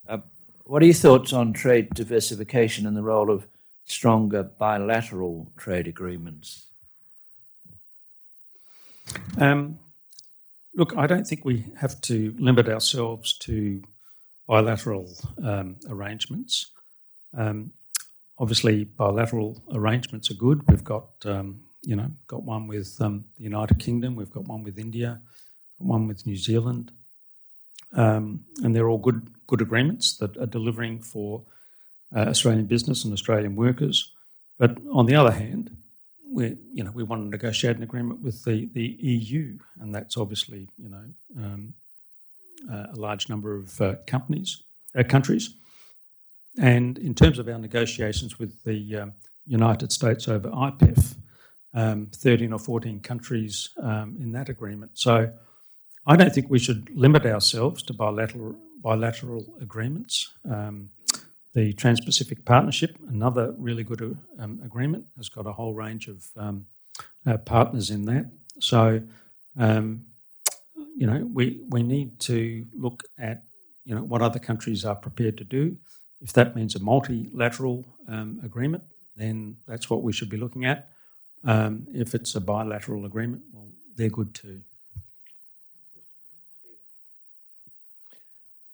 Uh, 0.08 0.18
what 0.64 0.82
are 0.82 0.86
your 0.86 0.94
thoughts 0.94 1.32
on 1.32 1.52
trade 1.52 1.90
diversification 1.94 2.86
and 2.86 2.96
the 2.96 3.02
role 3.02 3.30
of 3.30 3.46
stronger 3.84 4.42
bilateral 4.42 5.52
trade 5.56 5.88
agreements? 5.88 6.66
Um, 9.38 9.78
look, 10.74 10.96
I 10.96 11.06
don't 11.06 11.26
think 11.26 11.44
we 11.44 11.66
have 11.76 12.00
to 12.02 12.34
limit 12.38 12.68
ourselves 12.68 13.36
to 13.38 13.82
bilateral 14.46 15.08
um, 15.42 15.76
arrangements. 15.88 16.72
Um, 17.36 17.72
obviously, 18.38 18.84
bilateral 18.84 19.62
arrangements 19.72 20.30
are 20.30 20.34
good. 20.34 20.68
We've 20.68 20.84
got, 20.84 21.08
um, 21.24 21.60
you 21.82 21.96
know, 21.96 22.10
got 22.26 22.42
one 22.42 22.66
with 22.66 22.96
um, 23.00 23.24
the 23.36 23.44
United 23.44 23.78
Kingdom. 23.78 24.14
We've 24.14 24.30
got 24.30 24.48
one 24.48 24.62
with 24.62 24.78
India. 24.78 25.20
One 25.78 26.06
with 26.06 26.26
New 26.26 26.36
Zealand. 26.36 26.92
Um, 27.94 28.44
and 28.62 28.74
they're 28.74 28.88
all 28.88 28.98
good 28.98 29.28
good 29.46 29.60
agreements 29.60 30.16
that 30.16 30.36
are 30.38 30.46
delivering 30.46 31.02
for 31.02 31.44
uh, 32.14 32.20
Australian 32.20 32.66
business 32.66 33.04
and 33.04 33.12
Australian 33.12 33.56
workers. 33.56 34.12
But 34.58 34.78
on 34.92 35.06
the 35.06 35.14
other 35.14 35.32
hand, 35.32 35.76
we 36.30 36.56
you 36.72 36.82
know 36.84 36.90
we 36.92 37.02
want 37.02 37.22
to 37.22 37.28
negotiate 37.28 37.76
an 37.76 37.82
agreement 37.82 38.20
with 38.22 38.44
the 38.44 38.68
the 38.72 38.96
EU, 39.00 39.58
and 39.80 39.94
that's 39.94 40.16
obviously 40.16 40.68
you 40.78 40.88
know 40.88 41.04
um, 41.36 41.74
uh, 42.70 42.86
a 42.94 42.96
large 42.96 43.28
number 43.28 43.56
of 43.56 43.80
uh, 43.80 43.94
companies 44.06 44.62
uh, 44.96 45.02
countries. 45.02 45.54
And 46.58 46.98
in 46.98 47.14
terms 47.14 47.38
of 47.38 47.48
our 47.48 47.58
negotiations 47.58 48.38
with 48.38 48.62
the 48.64 48.96
um, 48.96 49.12
United 49.46 49.90
States 49.90 50.28
over 50.28 50.50
IPEF, 50.50 51.14
um, 51.74 52.08
13 52.14 52.52
or 52.52 52.58
14 52.58 53.00
countries 53.00 53.70
um, 53.80 54.16
in 54.20 54.32
that 54.32 54.48
agreement. 54.48 54.90
So 54.94 55.32
I 56.06 56.16
don't 56.16 56.32
think 56.32 56.50
we 56.50 56.58
should 56.58 56.90
limit 56.94 57.24
ourselves 57.24 57.82
to 57.84 57.94
bilateral 57.94 58.56
bilateral 58.82 59.46
agreements. 59.60 60.32
Um, 60.50 60.90
the 61.54 61.72
Trans-Pacific 61.74 62.44
Partnership, 62.44 62.96
another 63.08 63.54
really 63.58 63.84
good 63.84 64.16
um, 64.38 64.60
agreement, 64.64 65.06
has 65.16 65.28
got 65.28 65.46
a 65.46 65.52
whole 65.52 65.74
range 65.74 66.08
of 66.08 66.24
um, 66.36 66.66
uh, 67.26 67.36
partners 67.38 67.90
in 67.90 68.06
that. 68.06 68.30
So, 68.58 69.02
um, 69.58 70.06
you 70.96 71.06
know, 71.06 71.28
we 71.32 71.62
we 71.68 71.82
need 71.82 72.20
to 72.20 72.66
look 72.74 73.02
at 73.18 73.42
you 73.84 73.94
know 73.94 74.02
what 74.02 74.22
other 74.22 74.38
countries 74.38 74.84
are 74.84 74.94
prepared 74.94 75.38
to 75.38 75.44
do. 75.44 75.76
If 76.20 76.32
that 76.34 76.54
means 76.54 76.74
a 76.74 76.78
multilateral 76.78 77.84
um, 78.08 78.40
agreement, 78.44 78.84
then 79.16 79.56
that's 79.66 79.90
what 79.90 80.02
we 80.02 80.12
should 80.12 80.28
be 80.28 80.36
looking 80.36 80.64
at. 80.64 80.88
Um, 81.44 81.86
if 81.92 82.14
it's 82.14 82.34
a 82.34 82.40
bilateral 82.40 83.04
agreement, 83.04 83.42
well, 83.52 83.68
they're 83.96 84.08
good 84.08 84.34
too. 84.34 84.62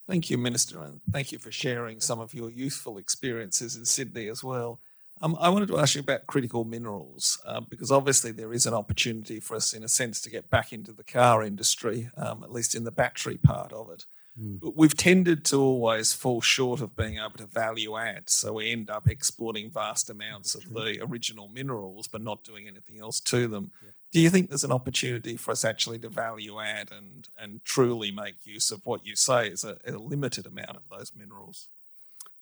Thank 0.08 0.30
you, 0.30 0.38
Minister, 0.38 0.82
and 0.82 1.00
thank 1.12 1.32
you 1.32 1.38
for 1.38 1.52
sharing 1.52 2.00
some 2.00 2.18
of 2.18 2.32
your 2.32 2.50
youthful 2.50 2.96
experiences 2.96 3.76
in 3.76 3.84
Sydney 3.84 4.28
as 4.28 4.42
well. 4.42 4.80
Um, 5.20 5.36
I 5.38 5.50
wanted 5.50 5.68
to 5.68 5.78
ask 5.78 5.94
you 5.96 6.00
about 6.00 6.26
critical 6.26 6.64
minerals 6.64 7.38
uh, 7.44 7.60
because 7.60 7.92
obviously 7.92 8.32
there 8.32 8.54
is 8.54 8.64
an 8.64 8.72
opportunity 8.72 9.38
for 9.38 9.54
us, 9.54 9.74
in 9.74 9.84
a 9.84 9.88
sense, 9.88 10.22
to 10.22 10.30
get 10.30 10.48
back 10.48 10.72
into 10.72 10.92
the 10.92 11.04
car 11.04 11.42
industry, 11.42 12.08
um, 12.16 12.42
at 12.42 12.50
least 12.50 12.74
in 12.74 12.84
the 12.84 12.90
battery 12.90 13.36
part 13.36 13.70
of 13.72 13.90
it. 13.90 14.06
Mm. 14.40 14.60
But 14.60 14.76
we've 14.76 14.96
tended 14.96 15.44
to 15.46 15.60
always 15.60 16.14
fall 16.14 16.40
short 16.40 16.80
of 16.80 16.96
being 16.96 17.18
able 17.18 17.36
to 17.38 17.46
value 17.46 17.98
add. 17.98 18.30
So 18.30 18.54
we 18.54 18.70
end 18.70 18.88
up 18.88 19.08
exporting 19.08 19.70
vast 19.70 20.08
amounts 20.08 20.54
of 20.54 20.72
the 20.72 21.00
original 21.02 21.48
minerals, 21.48 22.08
but 22.08 22.22
not 22.22 22.44
doing 22.44 22.66
anything 22.66 22.98
else 22.98 23.20
to 23.20 23.46
them. 23.46 23.72
Yeah. 23.84 23.90
Do 24.10 24.20
you 24.20 24.30
think 24.30 24.48
there's 24.48 24.64
an 24.64 24.72
opportunity 24.72 25.36
for 25.36 25.50
us 25.50 25.64
actually 25.64 25.98
to 25.98 26.08
value 26.08 26.60
add 26.60 26.90
and, 26.90 27.28
and 27.36 27.62
truly 27.64 28.10
make 28.10 28.36
use 28.44 28.70
of 28.70 28.80
what 28.84 29.04
you 29.04 29.14
say 29.14 29.48
is 29.48 29.64
a, 29.64 29.76
a 29.86 29.92
limited 29.92 30.46
amount 30.46 30.76
of 30.76 30.82
those 30.90 31.12
minerals? 31.14 31.68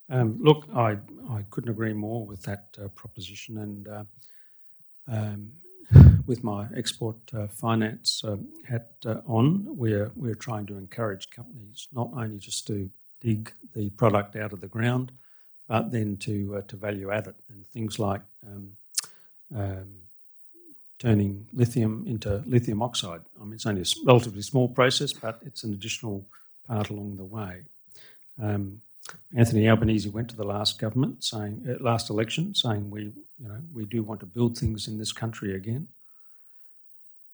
Um, 0.08 0.38
look, 0.40 0.68
I, 0.74 0.98
I 1.28 1.44
couldn't 1.50 1.70
agree 1.70 1.92
more 1.92 2.24
with 2.24 2.42
that 2.42 2.76
uh, 2.82 2.86
proposition. 2.88 3.58
And 3.58 3.88
uh, 3.88 4.04
um, 5.08 5.52
with 6.26 6.44
my 6.44 6.66
export 6.76 7.16
uh, 7.34 7.48
finance 7.48 8.22
uh, 8.24 8.36
hat 8.68 8.92
uh, 9.04 9.16
on, 9.26 9.64
we're, 9.76 10.12
we're 10.14 10.36
trying 10.36 10.66
to 10.66 10.76
encourage 10.76 11.30
companies 11.30 11.88
not 11.92 12.10
only 12.16 12.38
just 12.38 12.66
to 12.68 12.88
dig 13.20 13.52
the 13.74 13.90
product 13.90 14.36
out 14.36 14.52
of 14.52 14.60
the 14.60 14.68
ground, 14.68 15.10
but 15.66 15.90
then 15.90 16.16
to, 16.18 16.58
uh, 16.58 16.62
to 16.68 16.76
value 16.76 17.10
add 17.10 17.26
it. 17.26 17.34
And 17.50 17.66
things 17.66 17.98
like 17.98 18.22
um, 18.46 18.70
um, 19.52 19.88
turning 20.98 21.46
lithium 21.52 22.04
into 22.06 22.42
lithium 22.46 22.82
oxide. 22.82 23.20
I 23.40 23.44
mean, 23.44 23.54
it's 23.54 23.66
only 23.66 23.82
a 23.82 23.84
relatively 24.04 24.42
small 24.42 24.68
process, 24.68 25.12
but 25.12 25.40
it's 25.44 25.64
an 25.64 25.72
additional 25.72 26.26
part 26.66 26.90
along 26.90 27.16
the 27.16 27.24
way. 27.24 27.62
Um, 28.42 28.80
Anthony 29.36 29.68
Albanese 29.68 30.08
went 30.08 30.30
to 30.30 30.36
the 30.36 30.44
last 30.44 30.78
government 30.78 31.22
saying, 31.22 31.64
uh, 31.68 31.82
last 31.82 32.10
election, 32.10 32.54
saying 32.54 32.90
we, 32.90 33.02
you 33.02 33.48
know, 33.48 33.60
we 33.72 33.84
do 33.84 34.02
want 34.02 34.20
to 34.20 34.26
build 34.26 34.56
things 34.58 34.88
in 34.88 34.98
this 34.98 35.12
country 35.12 35.54
again. 35.54 35.86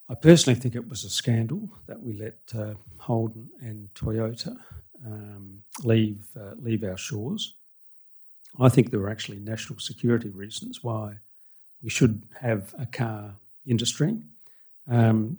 I 0.09 0.15
personally 0.15 0.59
think 0.59 0.75
it 0.75 0.89
was 0.89 1.05
a 1.05 1.11
scandal 1.11 1.71
that 1.87 2.03
we 2.03 2.13
let 2.13 2.39
uh, 2.55 2.75
Holden 2.99 3.49
and 3.61 3.89
Toyota 3.95 4.59
um, 5.07 5.63
leave 5.85 6.27
uh, 6.39 6.55
leave 6.61 6.85
our 6.85 6.99
shores. 6.99 7.55
I 8.61 8.69
think 8.69 8.91
there 8.91 9.01
were 9.01 9.09
actually 9.09 9.39
national 9.39 9.79
security 9.79 10.29
reasons 10.29 10.85
why 10.85 11.15
we 11.83 11.89
should 11.89 12.23
have 12.41 12.75
a 12.79 12.85
car 12.85 13.37
industry. 13.67 14.17
Um, 14.91 15.39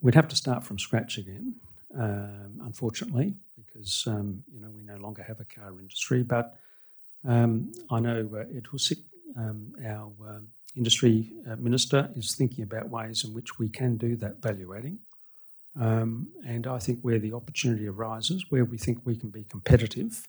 we'd 0.00 0.14
have 0.14 0.28
to 0.28 0.36
start 0.36 0.64
from 0.64 0.78
scratch 0.78 1.18
again, 1.18 1.54
um, 1.98 2.60
unfortunately, 2.64 3.34
because 3.56 4.06
um, 4.06 4.42
you 4.52 4.60
know 4.60 4.70
we 4.70 4.82
no 4.82 4.96
longer 4.96 5.22
have 5.22 5.40
a 5.40 5.44
car 5.44 5.70
industry. 5.80 6.22
But 6.22 6.56
um, 7.26 7.72
I 7.90 8.00
know 8.00 8.28
uh, 8.34 8.56
Ed 8.56 8.64
Husic, 8.64 8.98
um, 9.36 9.72
our 9.84 10.42
industry 10.76 11.32
uh, 11.50 11.56
minister, 11.56 12.10
is 12.16 12.34
thinking 12.34 12.64
about 12.64 12.88
ways 12.90 13.24
in 13.24 13.32
which 13.32 13.58
we 13.58 13.68
can 13.68 13.96
do 13.96 14.16
that 14.16 14.42
value 14.42 14.74
adding. 14.76 14.98
And 15.76 16.66
I 16.66 16.78
think 16.78 17.00
where 17.02 17.18
the 17.18 17.32
opportunity 17.32 17.88
arises, 17.88 18.46
where 18.50 18.64
we 18.64 18.78
think 18.78 18.98
we 19.04 19.16
can 19.16 19.30
be 19.30 19.44
competitive, 19.44 20.28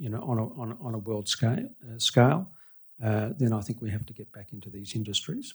you 0.00 0.08
know, 0.08 0.20
on 0.22 0.38
a, 0.38 0.46
on 0.60 0.72
a, 0.72 0.86
on 0.86 0.94
a 0.94 0.98
world 0.98 1.28
scale, 1.28 1.68
uh, 1.84 1.98
scale 1.98 2.50
uh, 3.02 3.30
then 3.38 3.52
I 3.52 3.60
think 3.60 3.80
we 3.80 3.90
have 3.90 4.06
to 4.06 4.12
get 4.12 4.32
back 4.32 4.52
into 4.52 4.70
these 4.70 4.94
industries. 4.94 5.54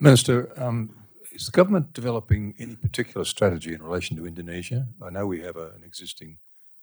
Minister, 0.00 0.52
um, 0.56 0.90
is 1.32 1.46
the 1.46 1.52
government 1.52 1.92
developing 1.92 2.54
any 2.58 2.76
particular 2.76 3.24
strategy 3.24 3.74
in 3.74 3.82
relation 3.82 4.16
to 4.16 4.26
Indonesia? 4.26 4.86
I 5.02 5.10
know 5.10 5.26
we 5.26 5.40
have 5.40 5.56
a, 5.56 5.70
an 5.70 5.82
existing 5.84 6.38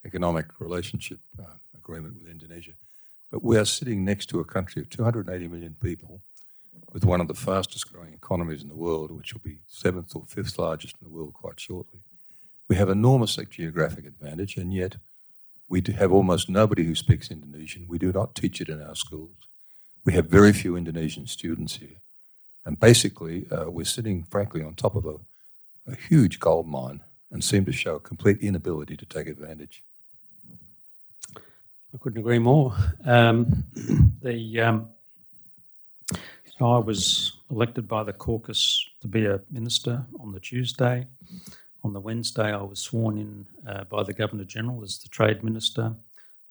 economic 0.06 0.48
relationship 0.60 1.20
uh, 1.40 1.58
agreement 1.78 2.16
with 2.18 2.30
Indonesia, 2.30 2.74
but 3.32 3.44
we 3.44 3.58
are 3.58 3.66
sitting 3.66 4.04
next 4.04 4.28
to 4.28 4.40
a 4.40 4.46
country 4.46 4.82
of 4.82 4.90
280 4.90 5.48
million 5.48 5.76
people 5.82 6.22
with 6.92 7.06
one 7.06 7.22
of 7.22 7.28
the 7.28 7.34
fastest 7.34 7.92
growing 7.92 8.14
economies 8.14 8.64
in 8.64 8.70
the 8.70 8.76
world, 8.76 9.12
which 9.12 9.34
will 9.34 9.42
be 9.42 9.60
seventh 9.68 10.16
or 10.16 10.24
fifth 10.28 10.58
largest 10.58 10.96
in 11.02 11.08
the 11.08 11.14
world 11.14 11.34
quite 11.34 11.60
shortly. 11.60 12.00
We 12.68 12.76
have 12.78 12.90
enormous 12.90 13.38
geographic 13.50 14.06
advantage, 14.06 14.58
and 14.58 14.74
yet 14.74 14.96
we 15.68 15.82
have 15.98 16.12
almost 16.12 16.50
nobody 16.50 16.84
who 16.84 16.96
speaks 16.96 17.32
Indonesian. 17.32 17.88
We 17.88 17.98
do 17.98 18.12
not 18.12 18.36
teach 18.36 18.62
it 18.62 18.70
in 18.70 18.82
our 18.82 18.96
schools. 18.96 19.48
We 20.04 20.14
have 20.14 20.28
very 20.28 20.54
few 20.54 20.76
Indonesian 20.76 21.28
students 21.28 21.78
here. 21.78 22.02
And 22.66 22.80
basically, 22.80 23.50
uh, 23.52 23.70
we're 23.70 23.86
sitting, 23.86 24.24
frankly, 24.24 24.64
on 24.64 24.76
top 24.76 24.96
of 24.96 25.06
a, 25.06 25.16
a 25.92 25.96
huge 25.96 26.40
gold 26.40 26.68
mine 26.68 27.02
and 27.32 27.44
seem 27.44 27.66
to 27.66 27.72
show 27.72 27.96
a 27.96 28.00
complete 28.00 28.40
inability 28.40 28.96
to 28.98 29.06
take 29.06 29.28
advantage. 29.28 29.84
I 31.36 31.98
couldn't 32.00 32.20
agree 32.20 32.40
more. 32.40 32.76
Um, 33.06 33.66
the 34.22 34.62
um, 34.62 34.90
so 36.58 36.66
I 36.66 36.80
was 36.80 37.34
elected 37.52 37.88
by 37.88 38.04
the 38.04 38.14
caucus 38.14 38.86
to 39.02 39.08
be 39.08 39.26
a 39.26 39.42
minister 39.52 40.06
on 40.20 40.32
the 40.32 40.40
Tuesday. 40.40 41.08
On 41.86 41.94
the 41.94 42.00
Wednesday, 42.00 42.52
I 42.52 42.64
was 42.64 42.80
sworn 42.80 43.20
in 43.20 43.46
uh, 43.70 43.84
by 43.84 44.02
the 44.02 44.12
Governor 44.12 44.44
General 44.44 44.82
as 44.82 44.98
the 44.98 45.08
Trade 45.08 45.44
Minister. 45.44 45.96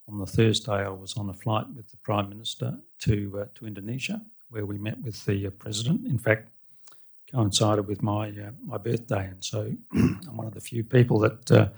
On 0.07 0.21
the 0.21 0.27
Thursday, 0.27 0.87
I 0.87 0.91
was 0.91 1.17
on 1.17 1.29
a 1.29 1.35
flight 1.35 1.67
with 1.75 1.91
the 1.91 1.97
Prime 1.97 2.29
Minister 2.29 2.79
to 3.01 3.41
uh, 3.41 3.47
to 3.57 3.67
Indonesia, 3.67 4.23
where 4.51 4.65
we 4.65 4.79
met 4.79 5.03
with 5.03 5.25
the 5.25 5.49
uh, 5.49 5.51
President. 5.51 6.07
In 6.07 6.19
fact, 6.19 6.51
coincided 7.33 7.89
with 7.89 8.01
my 8.01 8.29
uh, 8.29 8.53
my 8.65 8.79
birthday, 8.79 9.27
and 9.27 9.43
so 9.43 9.73
I'm 9.93 10.37
one 10.37 10.47
of 10.47 10.55
the 10.55 10.61
few 10.61 10.85
people 10.85 11.19
that 11.19 11.51
uh, 11.51 11.69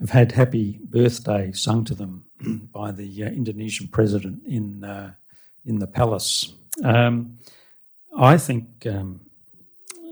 have 0.00 0.10
had 0.10 0.32
"Happy 0.32 0.80
Birthday" 0.82 1.52
sung 1.52 1.84
to 1.84 1.94
them 1.94 2.24
by 2.72 2.90
the 2.90 3.22
uh, 3.22 3.28
Indonesian 3.28 3.86
President 3.86 4.42
in 4.44 4.84
in 5.64 5.78
the 5.78 5.86
palace. 5.86 6.52
Um, 6.82 7.38
I 8.16 8.38
think 8.38 8.84
um, 8.86 9.20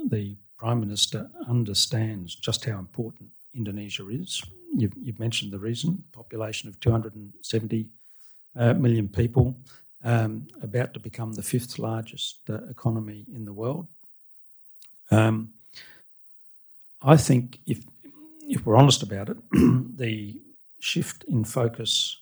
the 0.08 0.36
Prime 0.56 0.80
Minister 0.80 1.30
understands 1.48 2.34
just 2.34 2.64
how 2.64 2.78
important 2.78 3.30
Indonesia 3.54 4.08
is. 4.08 4.42
You've, 4.74 4.94
you've 5.00 5.18
mentioned 5.18 5.52
the 5.52 5.58
reason 5.58 6.02
population 6.12 6.68
of 6.68 6.78
270 6.80 7.88
uh, 8.58 8.74
million 8.74 9.08
people, 9.08 9.56
um, 10.04 10.46
about 10.62 10.94
to 10.94 11.00
become 11.00 11.32
the 11.32 11.42
fifth 11.42 11.78
largest 11.78 12.38
uh, 12.48 12.64
economy 12.70 13.26
in 13.34 13.44
the 13.44 13.52
world. 13.52 13.86
Um, 15.10 15.52
I 17.02 17.16
think 17.16 17.58
if, 17.66 17.84
if 18.42 18.64
we're 18.64 18.76
honest 18.76 19.02
about 19.02 19.28
it, 19.28 19.36
the 19.52 20.40
shift 20.80 21.24
in 21.24 21.44
focus 21.44 22.18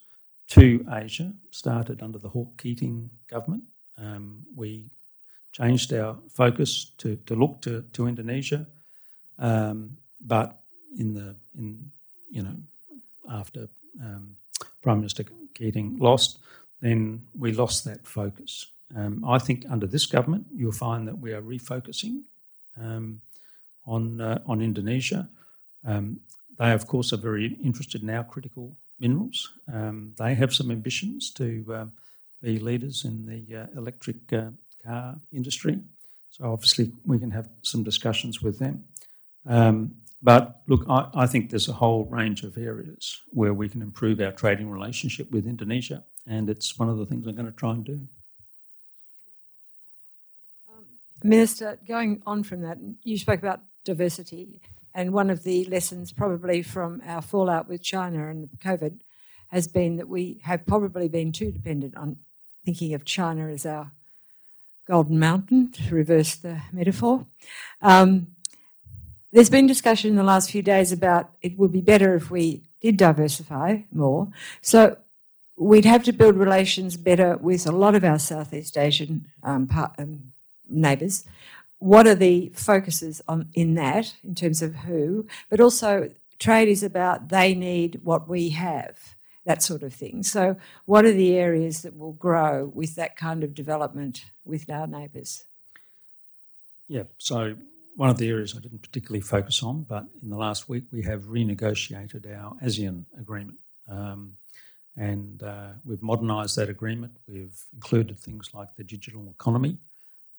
to 0.48 0.86
Asia 0.92 1.32
started 1.50 2.02
under 2.02 2.18
the 2.18 2.28
Hawke 2.28 2.60
Keating 2.60 3.10
government. 3.28 3.64
Um, 3.96 4.44
we 4.54 4.90
changed 5.54 5.92
our 5.92 6.16
focus 6.28 6.92
to, 6.98 7.16
to 7.26 7.34
look 7.34 7.62
to, 7.62 7.82
to 7.92 8.06
Indonesia. 8.06 8.66
Um, 9.38 9.96
but 10.20 10.58
in 10.98 11.14
the 11.14 11.36
in 11.56 11.90
you 12.30 12.42
know 12.42 12.56
after 13.30 13.68
um, 14.02 14.36
Prime 14.82 14.98
Minister 14.98 15.24
Keating 15.54 15.98
lost, 15.98 16.38
then 16.80 17.22
we 17.38 17.52
lost 17.52 17.84
that 17.84 18.06
focus. 18.06 18.66
Um, 18.94 19.24
I 19.26 19.38
think 19.38 19.64
under 19.70 19.86
this 19.86 20.06
government, 20.06 20.46
you'll 20.54 20.72
find 20.72 21.06
that 21.08 21.18
we 21.18 21.32
are 21.32 21.42
refocusing 21.42 22.22
um, 22.80 23.20
on 23.86 24.20
uh, 24.20 24.40
on 24.46 24.60
Indonesia. 24.60 25.28
Um, 25.86 26.20
they, 26.58 26.72
of 26.72 26.86
course, 26.86 27.12
are 27.12 27.22
very 27.22 27.58
interested 27.62 28.02
in 28.02 28.10
our 28.10 28.24
critical 28.24 28.76
minerals. 28.98 29.52
Um, 29.72 30.14
they 30.18 30.34
have 30.34 30.54
some 30.54 30.70
ambitions 30.70 31.32
to 31.32 31.90
be 32.42 32.58
leaders 32.58 33.04
in 33.04 33.26
the 33.26 33.62
uh, 33.62 33.66
electric 33.76 34.32
uh, 34.32 34.50
car 34.84 35.16
industry. 35.32 35.80
So 36.30 36.52
obviously 36.52 36.92
we 37.06 37.18
can 37.18 37.30
have 37.30 37.48
some 37.62 37.82
discussions 37.82 38.42
with 38.42 38.58
them. 38.58 38.84
Um, 39.46 39.96
but 40.22 40.62
look, 40.66 40.84
I, 40.88 41.08
I, 41.14 41.26
think 41.26 41.50
there's 41.50 41.68
a 41.68 41.74
whole 41.74 42.06
range 42.06 42.44
of 42.44 42.56
areas 42.56 43.20
where 43.30 43.52
we 43.52 43.68
can 43.68 43.82
improve 43.82 44.20
our 44.20 44.32
trading 44.32 44.70
relationship 44.70 45.30
with 45.30 45.46
Indonesia, 45.46 46.02
and 46.26 46.48
it's 46.48 46.78
one 46.78 46.88
of 46.88 46.96
the 46.96 47.04
things 47.04 47.26
I'm 47.26 47.34
going 47.34 47.44
to 47.44 47.52
try 47.52 47.72
and 47.72 47.84
do. 47.84 48.00
Um, 50.72 50.84
Minister, 51.22 51.78
going 51.86 52.22
on 52.24 52.42
from 52.42 52.62
that, 52.62 52.78
you 53.02 53.18
spoke 53.18 53.40
about 53.40 53.60
diversity, 53.84 54.62
and 54.94 55.12
one 55.12 55.28
of 55.28 55.42
the 55.42 55.66
lessons 55.66 56.10
probably 56.10 56.62
from 56.62 57.02
our 57.04 57.20
fallout 57.20 57.68
with 57.68 57.82
China 57.82 58.30
and 58.30 58.48
COVID 58.60 59.00
has 59.48 59.68
been 59.68 59.96
that 59.96 60.08
we 60.08 60.40
have 60.44 60.66
probably 60.66 61.08
been 61.08 61.32
too 61.32 61.52
dependent 61.52 61.96
on 61.98 62.16
thinking 62.64 62.94
of 62.94 63.04
China 63.04 63.48
as 63.48 63.66
our 63.66 63.92
Golden 64.86 65.18
Mountain, 65.18 65.72
to 65.72 65.94
reverse 65.94 66.36
the 66.36 66.60
metaphor. 66.72 67.26
Um, 67.80 68.28
there's 69.32 69.50
been 69.50 69.66
discussion 69.66 70.10
in 70.10 70.16
the 70.16 70.22
last 70.22 70.50
few 70.50 70.62
days 70.62 70.92
about 70.92 71.30
it 71.42 71.58
would 71.58 71.72
be 71.72 71.80
better 71.80 72.14
if 72.14 72.30
we 72.30 72.62
did 72.80 72.96
diversify 72.96 73.78
more. 73.90 74.28
So 74.60 74.98
we'd 75.56 75.84
have 75.84 76.04
to 76.04 76.12
build 76.12 76.36
relations 76.36 76.96
better 76.96 77.36
with 77.36 77.66
a 77.66 77.72
lot 77.72 77.94
of 77.94 78.04
our 78.04 78.18
Southeast 78.18 78.76
Asian 78.76 79.26
um, 79.42 79.68
um, 79.98 80.32
neighbours. 80.68 81.24
What 81.78 82.06
are 82.06 82.14
the 82.14 82.52
focuses 82.54 83.22
on 83.26 83.48
in 83.54 83.74
that 83.74 84.14
in 84.22 84.34
terms 84.34 84.62
of 84.62 84.74
who? 84.76 85.26
But 85.50 85.60
also, 85.60 86.10
trade 86.38 86.68
is 86.68 86.82
about 86.82 87.28
they 87.28 87.54
need 87.54 88.00
what 88.04 88.28
we 88.28 88.50
have 88.50 89.16
that 89.44 89.62
sort 89.62 89.82
of 89.82 89.92
thing. 89.92 90.22
So, 90.22 90.56
what 90.86 91.04
are 91.04 91.12
the 91.12 91.36
areas 91.36 91.82
that 91.82 91.96
will 91.96 92.12
grow 92.12 92.70
with 92.74 92.94
that 92.96 93.16
kind 93.16 93.44
of 93.44 93.54
development 93.54 94.24
with 94.44 94.70
our 94.70 94.86
neighbours? 94.86 95.44
Yeah, 96.88 97.04
so 97.18 97.56
one 97.96 98.10
of 98.10 98.18
the 98.18 98.28
areas 98.28 98.54
I 98.56 98.60
didn't 98.60 98.82
particularly 98.82 99.20
focus 99.20 99.62
on, 99.62 99.82
but 99.82 100.04
in 100.22 100.30
the 100.30 100.36
last 100.36 100.68
week 100.68 100.84
we 100.92 101.02
have 101.02 101.22
renegotiated 101.24 102.26
our 102.36 102.54
ASEAN 102.62 103.04
agreement. 103.18 103.58
Um, 103.88 104.36
and 104.96 105.42
uh, 105.42 105.70
we've 105.84 106.02
modernised 106.02 106.56
that 106.56 106.68
agreement. 106.68 107.16
We've 107.26 107.58
included 107.72 108.18
things 108.18 108.50
like 108.54 108.76
the 108.76 108.84
digital 108.84 109.28
economy 109.28 109.78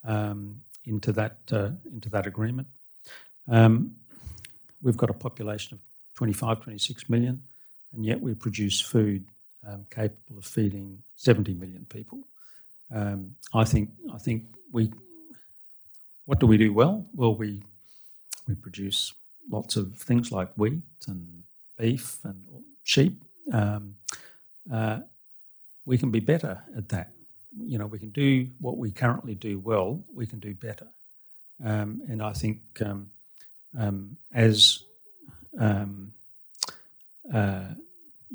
um, 0.04 0.62
into 0.84 1.12
that 1.12 1.38
uh, 1.52 1.70
into 1.92 2.08
that 2.10 2.26
agreement. 2.26 2.68
Um, 3.48 3.96
we've 4.82 4.96
got 4.96 5.10
a 5.10 5.14
population 5.14 5.74
of 5.74 5.80
25, 6.14 6.62
26 6.62 7.08
million, 7.10 7.42
and 7.96 8.04
yet 8.04 8.20
we 8.20 8.34
produce 8.34 8.80
food 8.80 9.24
um, 9.66 9.86
capable 9.90 10.38
of 10.38 10.44
feeding 10.44 11.02
70 11.16 11.54
million 11.54 11.86
people. 11.88 12.20
Um, 12.94 13.34
I 13.52 13.64
think 13.64 13.90
I 14.14 14.18
think 14.18 14.44
we. 14.70 14.92
What 16.26 16.40
do 16.40 16.46
we 16.46 16.56
do 16.56 16.72
well? 16.72 17.06
Well, 17.14 17.34
we 17.34 17.62
we 18.46 18.54
produce 18.54 19.12
lots 19.50 19.76
of 19.76 19.96
things 19.96 20.30
like 20.30 20.52
wheat 20.56 20.82
and 21.08 21.42
beef 21.78 22.18
and 22.24 22.44
sheep. 22.84 23.24
Um, 23.52 23.96
uh, 24.72 25.00
we 25.84 25.98
can 25.98 26.10
be 26.10 26.20
better 26.20 26.62
at 26.76 26.88
that. 26.90 27.12
You 27.58 27.78
know, 27.78 27.86
we 27.86 27.98
can 27.98 28.10
do 28.10 28.48
what 28.60 28.76
we 28.76 28.92
currently 28.92 29.34
do 29.34 29.58
well. 29.58 30.04
We 30.14 30.26
can 30.26 30.38
do 30.38 30.54
better, 30.54 30.88
um, 31.64 32.02
and 32.08 32.22
I 32.22 32.32
think 32.34 32.60
um, 32.84 33.10
um, 33.76 34.16
as 34.32 34.82
uh, 37.32 37.64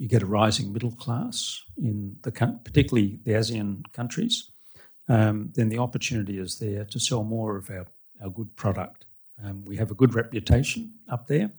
you 0.02 0.08
get 0.08 0.24
a 0.24 0.26
rising 0.26 0.74
middle 0.74 0.95
class 0.95 1.62
in 1.78 2.16
the 2.24 2.32
particularly 2.32 3.20
the 3.24 3.34
ASEAN 3.34 3.84
countries, 3.93 4.49
um, 5.08 5.52
then 5.54 5.70
the 5.70 5.78
opportunity 5.78 6.39
is 6.39 6.58
there 6.58 6.86
to 6.86 6.99
sell 6.99 7.24
more 7.24 7.56
of 7.56 7.70
our, 7.70 7.86
our 8.24 8.32
good 8.32 8.56
product. 8.56 9.06
Um, 9.43 9.64
we 9.64 9.78
have 9.78 9.91
a 9.91 9.93
good 9.93 10.16
reputation 10.16 10.91
up 11.08 11.28
there. 11.28 11.52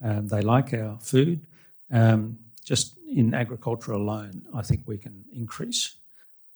They 0.00 0.40
like 0.40 0.72
our 0.72 0.98
food. 0.98 1.46
Um, 1.90 2.38
just 2.64 2.96
in 3.06 3.34
agriculture 3.34 3.92
alone, 3.92 4.46
I 4.54 4.62
think 4.62 4.80
we 4.86 4.96
can 4.96 5.22
increase 5.34 5.94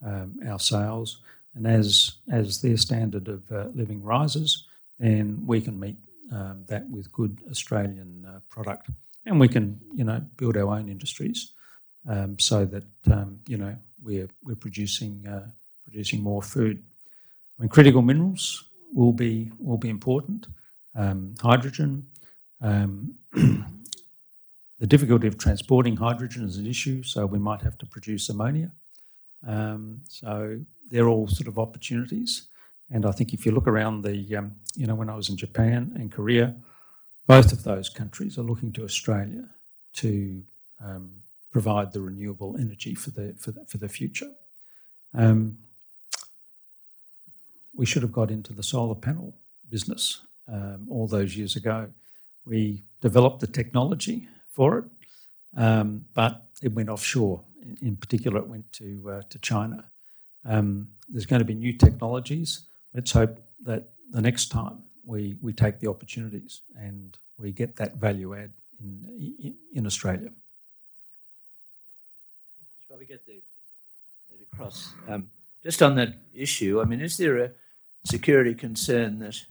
um, 0.03 0.37
our 0.49 0.59
sales. 0.59 1.21
And 1.55 1.67
as 1.67 2.13
as 2.31 2.63
their 2.63 2.79
standard 2.79 3.29
of 3.29 3.53
uh, 3.53 3.69
living 3.75 4.03
rises, 4.03 4.67
then 4.99 5.43
we 5.45 5.61
can 5.61 5.79
meet 5.79 5.97
um, 6.33 6.65
that 6.69 6.89
with 6.89 7.13
good 7.13 7.43
Australian 7.51 8.25
uh, 8.27 8.41
product 8.49 8.89
and 9.29 9.39
we 9.39 9.49
can 9.49 9.81
you 9.95 10.05
know 10.05 10.21
build 10.37 10.57
our 10.57 10.75
own 10.75 10.89
industries 10.89 11.53
um, 12.09 12.39
so 12.39 12.65
that 12.65 12.85
um, 13.13 13.41
you 13.47 13.57
know 13.57 13.77
we're 14.03 14.29
we're 14.43 14.57
producing 14.57 15.27
uh, 15.27 15.47
producing 15.85 16.23
more 16.23 16.43
food. 16.43 16.83
I 17.59 17.63
mean, 17.63 17.69
critical 17.69 18.03
minerals 18.03 18.65
will 18.93 19.13
be 19.13 19.53
will 19.59 19.79
be 19.79 19.91
important. 19.91 20.47
Um, 20.95 21.35
hydrogen. 21.41 22.07
Um, 22.61 23.15
the 24.81 24.87
difficulty 24.87 25.29
of 25.29 25.39
transporting 25.39 25.97
hydrogen 25.97 26.45
is 26.45 26.57
an 26.57 26.67
issue, 26.67 27.03
so 27.03 27.27
we 27.27 27.39
might 27.39 27.63
have 27.63 27.79
to 27.79 27.87
produce 27.87 28.29
ammonia. 28.29 28.73
Um, 29.47 30.01
so 30.09 30.59
they're 30.91 31.09
all 31.09 31.29
sort 31.29 31.47
of 31.47 31.59
opportunities. 31.59 32.49
And 32.91 33.05
I 33.05 33.13
think 33.13 33.33
if 33.33 33.45
you 33.45 33.53
look 33.53 33.69
around 33.69 34.03
the, 34.03 34.37
um, 34.37 34.57
you 34.75 34.87
know, 34.87 34.95
when 34.95 35.11
I 35.11 35.15
was 35.15 35.29
in 35.29 35.37
Japan 35.37 35.93
and 35.95 36.11
Korea, 36.11 36.57
both 37.29 37.53
of 37.53 37.63
those 37.63 37.91
countries 37.91 38.39
are 38.39 38.43
looking 38.43 38.73
to 38.73 38.83
Australia 38.83 39.45
to 39.93 40.43
um, 40.83 41.11
provide 41.53 41.93
the 41.93 42.01
renewable 42.01 42.57
energy 42.59 42.95
for 42.95 43.11
the 43.11 43.35
for 43.39 43.53
the, 43.53 43.65
for 43.67 43.79
the 43.79 43.89
future. 43.89 44.31
Um, 45.15 45.59
we 47.75 47.87
should 47.87 48.03
have 48.03 48.13
got 48.13 48.31
into 48.31 48.53
the 48.53 48.63
solar 48.63 48.95
panel 48.95 49.37
business 49.69 50.23
um, 50.53 50.89
all 50.91 51.07
those 51.07 51.37
years 51.37 51.55
ago. 51.55 51.89
We 52.45 52.83
developed 53.01 53.41
the 53.41 53.47
technology 53.47 54.27
for 54.49 54.79
it, 54.79 54.85
um, 55.57 56.07
but 56.15 56.43
it 56.63 56.73
went 56.73 56.89
offshore. 56.89 57.45
In, 57.63 57.77
in, 57.83 57.97
particular, 57.97 58.39
it 58.39 58.49
went 58.49 58.73
to 58.75 59.11
uh, 59.11 59.23
to 59.29 59.39
China. 59.39 59.85
Um, 60.47 60.89
there's 61.11 61.27
going 61.27 61.41
to 61.41 61.45
be 61.53 61.55
new 61.55 61.75
technologies. 61.75 62.65
Let's 62.95 63.13
hope 63.13 63.39
that 63.65 63.91
the 64.11 64.23
next 64.23 64.49
time 64.49 64.83
we, 65.09 65.37
we 65.41 65.55
take 65.55 65.81
the 65.81 65.89
opportunities 65.89 66.61
and 66.77 67.17
we 67.39 67.51
get 67.51 67.77
that 67.77 67.97
value 67.97 68.35
add 68.35 68.53
in, 68.79 69.35
in, 69.43 69.55
in 69.75 69.87
Australia. 69.87 70.31
Just 72.77 73.01
we 73.01 73.07
get 73.07 73.25
the, 73.27 73.41
across, 74.53 74.93
um, 75.09 75.31
just 75.65 75.83
on 75.83 75.97
that 75.97 76.15
issue, 76.35 76.81
I 76.81 76.85
mean, 76.85 77.01
is 77.01 77.17
there 77.17 77.39
a 77.39 77.51
security 78.05 78.55
concern 78.55 79.19
that 79.21 79.43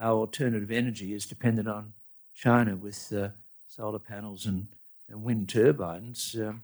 our 0.00 0.12
alternative 0.12 0.70
energy 0.70 1.12
is 1.12 1.26
dependent 1.26 1.66
on 1.66 1.92
China 2.36 2.76
with 2.76 3.12
uh, 3.12 3.30
solar 3.68 3.98
panels 3.98 4.46
and, 4.46 4.68
and 5.10 5.24
wind 5.24 5.48
turbines? 5.48 6.36
Um, 6.38 6.62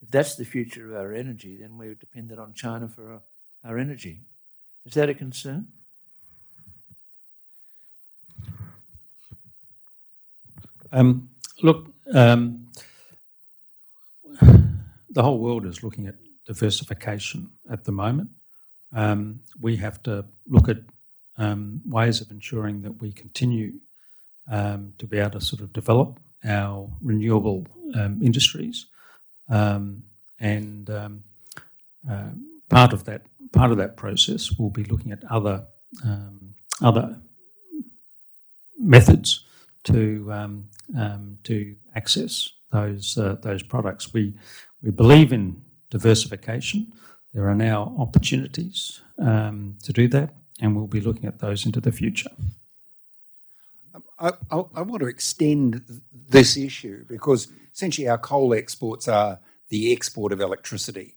if 0.00 0.10
that's 0.10 0.36
the 0.36 0.44
future 0.46 0.88
of 0.88 0.96
our 0.96 1.12
energy, 1.12 1.58
then 1.60 1.76
we're 1.76 1.94
dependent 1.94 2.40
on 2.40 2.54
China 2.54 2.88
for 2.88 3.12
our, 3.12 3.20
our 3.62 3.78
energy. 3.78 4.20
Is 4.86 4.94
that 4.94 5.10
a 5.10 5.14
concern? 5.14 5.66
Um, 10.92 11.30
look, 11.62 11.86
um, 12.14 12.68
the 15.10 15.22
whole 15.22 15.38
world 15.38 15.66
is 15.66 15.82
looking 15.82 16.06
at 16.06 16.14
diversification 16.46 17.50
at 17.70 17.84
the 17.84 17.92
moment. 17.92 18.30
Um, 18.94 19.40
we 19.60 19.76
have 19.76 20.02
to 20.04 20.24
look 20.46 20.68
at 20.68 20.78
um, 21.36 21.82
ways 21.84 22.20
of 22.20 22.30
ensuring 22.30 22.82
that 22.82 23.00
we 23.00 23.12
continue 23.12 23.72
um, 24.50 24.94
to 24.98 25.06
be 25.06 25.18
able 25.18 25.32
to 25.32 25.40
sort 25.40 25.60
of 25.60 25.72
develop 25.72 26.18
our 26.44 26.90
renewable 27.02 27.66
um, 27.94 28.22
industries, 28.22 28.86
and 30.40 30.88
uh, 30.90 31.08
part 32.70 32.92
of 32.92 33.04
that 33.04 33.22
part 33.52 33.70
of 33.70 33.76
that 33.76 33.96
process 33.96 34.52
will 34.58 34.70
be 34.70 34.84
looking 34.84 35.12
at 35.12 35.22
other 35.30 35.66
other 36.80 37.20
methods 38.78 39.44
to 39.84 40.32
um, 40.32 40.68
um, 40.96 41.38
to 41.44 41.76
access 41.94 42.50
those 42.72 43.16
uh, 43.18 43.36
those 43.42 43.62
products. 43.62 44.12
We 44.12 44.34
we 44.82 44.90
believe 44.90 45.32
in 45.32 45.62
diversification. 45.90 46.92
There 47.34 47.48
are 47.48 47.54
now 47.54 47.94
opportunities 47.98 49.00
um, 49.18 49.76
to 49.82 49.92
do 49.92 50.08
that, 50.08 50.34
and 50.60 50.74
we'll 50.74 50.86
be 50.86 51.00
looking 51.00 51.26
at 51.26 51.38
those 51.38 51.66
into 51.66 51.80
the 51.80 51.92
future. 51.92 52.30
Um, 53.94 54.04
I, 54.18 54.28
I, 54.50 54.64
I, 54.74 54.82
want 54.82 55.00
to 55.00 55.08
extend 55.08 55.82
this 56.28 56.56
issue 56.56 57.04
because 57.06 57.48
essentially 57.74 58.08
our 58.08 58.18
coal 58.18 58.54
exports 58.54 59.08
are 59.08 59.40
the 59.68 59.92
export 59.92 60.32
of 60.32 60.40
electricity. 60.40 61.16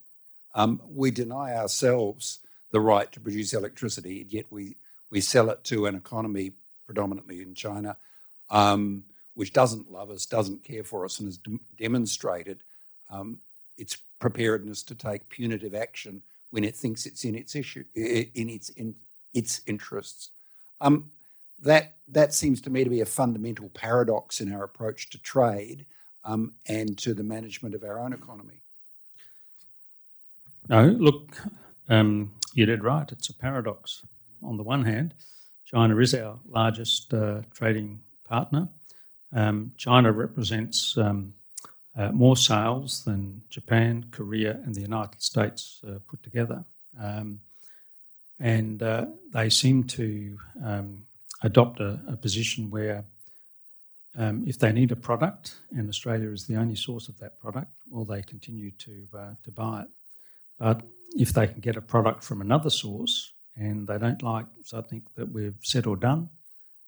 Um, 0.53 0.81
we 0.85 1.11
deny 1.11 1.55
ourselves 1.55 2.39
the 2.71 2.81
right 2.81 3.11
to 3.11 3.19
produce 3.19 3.53
electricity, 3.53 4.25
yet 4.29 4.45
we, 4.49 4.75
we 5.09 5.21
sell 5.21 5.49
it 5.49 5.63
to 5.65 5.85
an 5.85 5.95
economy 5.95 6.53
predominantly 6.85 7.41
in 7.41 7.55
China 7.55 7.97
um, 8.51 9.03
which 9.33 9.53
doesn't 9.53 9.91
love 9.91 10.11
us, 10.11 10.25
doesn't 10.25 10.63
care 10.63 10.83
for 10.83 11.05
us, 11.05 11.19
and 11.19 11.27
has 11.27 11.37
de- 11.37 11.57
demonstrated 11.77 12.61
um, 13.09 13.39
its 13.77 13.97
preparedness 14.19 14.83
to 14.83 14.93
take 14.93 15.27
punitive 15.29 15.73
action 15.73 16.21
when 16.51 16.63
it 16.63 16.75
thinks 16.75 17.05
it's 17.05 17.23
in 17.23 17.33
its 17.33 17.55
issue, 17.55 17.83
in 17.95 18.49
its 18.49 18.69
in 18.69 18.93
its 19.33 19.61
interests. 19.65 20.29
Um, 20.81 21.09
that 21.59 21.95
that 22.09 22.33
seems 22.33 22.61
to 22.61 22.69
me 22.69 22.83
to 22.83 22.89
be 22.89 23.01
a 23.01 23.05
fundamental 23.05 23.69
paradox 23.69 24.41
in 24.41 24.53
our 24.53 24.63
approach 24.63 25.09
to 25.11 25.21
trade 25.21 25.85
um, 26.25 26.53
and 26.67 26.97
to 26.99 27.13
the 27.13 27.23
management 27.23 27.73
of 27.73 27.83
our 27.83 27.99
own 27.99 28.13
economy. 28.13 28.61
No, 30.67 30.85
look, 30.85 31.37
um, 31.89 32.33
you 32.53 32.65
did 32.65 32.83
right. 32.83 33.09
It's 33.11 33.29
a 33.29 33.33
paradox. 33.33 34.05
On 34.43 34.57
the 34.57 34.63
one 34.63 34.83
hand, 34.83 35.13
China 35.65 35.97
is 35.97 36.13
our 36.13 36.37
largest 36.47 37.13
uh, 37.13 37.41
trading 37.53 37.99
partner. 38.31 38.69
Um, 39.33 39.73
China 39.77 40.11
represents 40.11 40.97
um, 40.97 41.33
uh, 41.97 42.11
more 42.11 42.37
sales 42.37 43.03
than 43.03 43.41
Japan, 43.49 44.05
Korea, 44.11 44.53
and 44.63 44.73
the 44.73 44.81
United 44.91 45.21
States 45.21 45.81
uh, 45.85 45.99
put 46.09 46.23
together. 46.23 46.63
Um, 46.99 47.41
and 48.39 48.81
uh, 48.81 49.05
they 49.33 49.49
seem 49.49 49.83
to 49.99 50.37
um, 50.65 51.03
adopt 51.43 51.79
a, 51.79 51.99
a, 52.07 52.15
position 52.15 52.71
where 52.71 53.03
um, 54.17 54.43
if 54.47 54.57
they 54.57 54.71
need 54.71 54.91
a 54.91 54.95
product 54.95 55.55
and 55.77 55.89
Australia 55.89 56.29
is 56.31 56.47
the 56.47 56.55
only 56.55 56.75
source 56.75 57.07
of 57.09 57.17
that 57.19 57.39
product, 57.39 57.71
well, 57.89 58.05
they 58.05 58.21
continue 58.21 58.71
to, 58.85 59.07
uh, 59.17 59.33
to 59.43 59.51
buy 59.51 59.81
it. 59.81 59.89
But 60.57 60.81
if 61.25 61.33
they 61.33 61.47
can 61.47 61.59
get 61.59 61.77
a 61.77 61.81
product 61.81 62.23
from 62.23 62.41
another 62.41 62.69
source 62.69 63.33
and 63.55 63.87
they 63.87 63.97
don't 63.97 64.23
like 64.23 64.47
something 64.63 65.03
that 65.15 65.31
we've 65.31 65.61
said 65.61 65.85
or 65.85 65.97
done, 65.97 66.29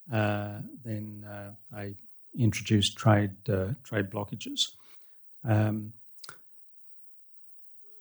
then 0.09 1.25
uh, 1.29 1.51
they 1.71 1.95
introduced 2.37 2.97
trade 2.97 3.31
uh, 3.49 3.67
trade 3.83 4.09
blockages. 4.09 4.69
Um, 5.43 5.93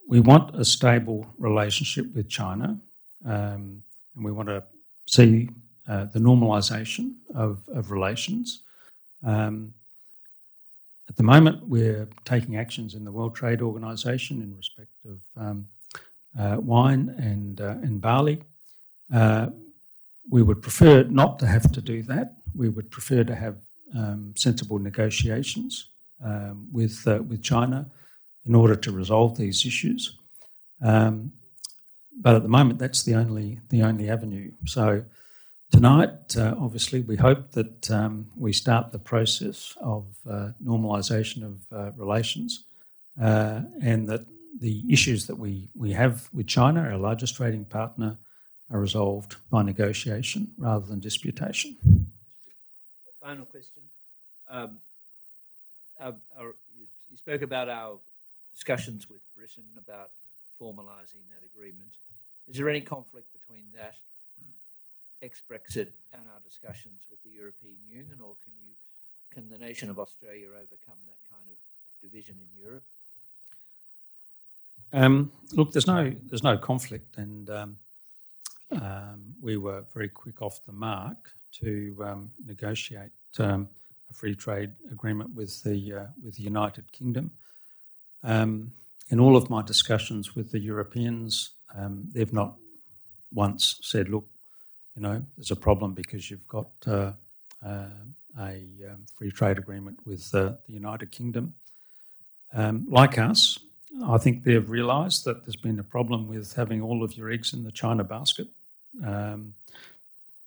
we 0.09 0.21
want 0.21 0.59
a 0.59 0.65
stable 0.65 1.27
relationship 1.39 2.15
with 2.15 2.29
China, 2.29 2.79
um, 3.25 3.83
and 4.15 4.25
we 4.25 4.33
want 4.33 4.49
to 4.49 4.63
see 5.07 5.49
uh, 5.89 6.05
the 6.07 6.19
normalisation 6.19 7.15
of, 7.35 7.61
of 7.69 7.91
relations. 7.91 8.63
Um, 9.25 9.75
at 11.09 11.17
the 11.17 11.23
moment, 11.23 11.67
we're 11.67 12.09
taking 12.25 12.57
actions 12.57 12.95
in 12.95 13.05
the 13.05 13.13
World 13.13 13.35
Trade 13.35 13.61
Organization 13.61 14.41
in 14.43 14.57
respect 14.57 14.93
of 15.09 15.19
um, 15.37 15.69
uh, 16.39 16.57
wine 16.59 17.15
and, 17.19 17.61
uh, 17.61 17.77
and 17.83 18.01
barley. 18.01 18.41
We 20.31 20.43
would 20.43 20.63
prefer 20.63 21.05
not 21.05 21.39
to 21.41 21.47
have 21.47 21.71
to 21.73 21.81
do 21.81 22.03
that. 22.05 22.37
We 22.55 22.69
would 22.69 22.91
prefer 22.91 23.25
to 23.25 23.35
have 23.35 23.57
um, 23.95 24.35
sensible 24.37 24.79
negotiations 24.79 25.89
um, 26.25 26.69
with 26.73 27.07
uh, 27.07 27.23
with 27.23 27.43
China 27.43 27.91
in 28.47 28.55
order 28.55 28.77
to 28.77 28.93
resolve 28.93 29.37
these 29.37 29.67
issues. 29.67 30.19
Um, 30.83 31.33
but 32.21 32.35
at 32.35 32.43
the 32.43 32.49
moment, 32.49 32.79
that's 32.79 33.03
the 33.03 33.15
only 33.15 33.61
the 33.69 33.83
only 33.83 34.09
avenue. 34.09 34.53
So 34.67 35.05
tonight, 35.71 36.37
uh, 36.37 36.55
obviously, 36.59 37.01
we 37.01 37.17
hope 37.17 37.53
that 37.53 37.91
um, 37.91 38.27
we 38.37 38.53
start 38.53 38.93
the 38.93 38.99
process 38.99 39.77
of 39.81 40.07
uh, 40.29 40.51
normalisation 40.65 41.45
of 41.45 41.57
uh, 41.73 41.93
relations, 41.97 42.65
uh, 43.21 43.63
and 43.81 44.09
that 44.09 44.27
the 44.61 44.85
issues 44.89 45.27
that 45.27 45.37
we 45.37 45.71
we 45.75 45.93
have 45.93 46.29
with 46.33 46.47
China, 46.47 46.81
our 46.81 46.99
largest 46.99 47.37
trading 47.37 47.65
partner, 47.65 48.19
are 48.73 48.81
resolved 48.81 49.37
by 49.51 49.63
negotiation 49.63 50.53
rather 50.57 50.87
than 50.87 50.99
disputation. 50.99 51.77
Final 53.21 53.45
question. 53.45 53.83
Um, 54.51 54.79
our, 56.01 56.15
our, 56.39 56.55
you, 56.77 57.17
spoke 57.17 57.43
about 57.43 57.69
our 57.69 57.99
discussions 58.55 59.09
with 59.09 59.21
Britain 59.37 59.65
about 59.79 60.11
formalising 60.61 61.23
that 61.31 61.45
agreement. 61.55 61.93
Is 62.49 62.57
there 62.57 62.69
any 62.69 62.81
conflict 62.81 63.27
between 63.33 63.65
that 63.77 63.95
ex-Brexit 65.23 65.89
and 66.13 66.23
our 66.27 66.41
discussions 66.45 67.03
with 67.11 67.23
the 67.23 67.31
European 67.31 67.77
Union, 67.89 68.19
or 68.21 68.35
can 68.43 68.53
you 68.65 68.73
can 69.33 69.49
the 69.49 69.59
nation 69.59 69.89
of 69.89 69.99
Australia 69.99 70.49
overcome 70.49 70.99
that 71.07 71.23
kind 71.31 71.45
of 71.49 71.57
division 72.03 72.37
in 72.39 72.63
Europe? 72.63 72.83
Um, 74.93 75.31
look, 75.53 75.73
there's 75.73 75.87
no 75.87 76.13
there's 76.29 76.43
no 76.43 76.59
conflict, 76.59 77.17
and 77.17 77.49
um, 77.49 77.77
um, 78.81 79.35
we 79.41 79.57
were 79.57 79.85
very 79.95 80.09
quick 80.09 80.41
off 80.43 80.65
the 80.67 80.73
mark 80.73 81.31
to 81.61 81.97
um, 82.05 82.31
negotiate 82.47 83.11
um, 83.39 83.69
a 84.11 84.15
free 84.15 84.35
trade 84.35 84.71
agreement 84.91 85.35
with 85.35 85.63
the 85.63 85.93
uh, 85.93 86.07
with 86.25 86.37
the 86.37 86.43
United 86.43 86.91
Kingdom. 86.93 87.31
Um, 88.23 88.73
in 89.11 89.21
all 89.21 89.37
of 89.37 89.51
my 89.51 89.63
discussions 89.63 90.35
with 90.35 90.53
the 90.53 90.59
Europeans, 90.59 91.51
um, 91.77 92.09
they've 92.13 92.33
not 92.33 92.55
once 93.33 93.79
said, 93.83 94.09
"Look, 94.09 94.27
you 94.97 95.03
know, 95.03 95.23
there's 95.37 95.51
a 95.51 95.57
problem 95.57 95.93
because 95.95 96.31
you've 96.31 96.49
got 96.49 96.71
uh, 96.87 97.13
uh, 97.65 97.87
a 98.39 98.65
um, 98.89 99.05
free 99.17 99.31
trade 99.31 99.59
agreement 99.59 99.99
with 100.07 100.35
uh, 100.35 100.53
the 100.67 100.73
United 100.73 101.11
Kingdom." 101.11 101.55
Like 102.55 103.19
us, 103.19 103.59
I 104.07 104.19
think 104.19 104.45
they've 104.45 104.69
realised 104.69 105.25
that 105.25 105.45
there's 105.45 105.57
been 105.57 105.79
a 105.79 105.85
problem 105.85 106.29
with 106.29 106.55
having 106.55 106.83
all 106.83 107.03
of 107.03 107.17
your 107.17 107.31
eggs 107.31 107.53
in 107.53 107.63
the 107.65 107.73
China 107.73 108.05
basket. 108.05 108.49
Um, 109.05 109.55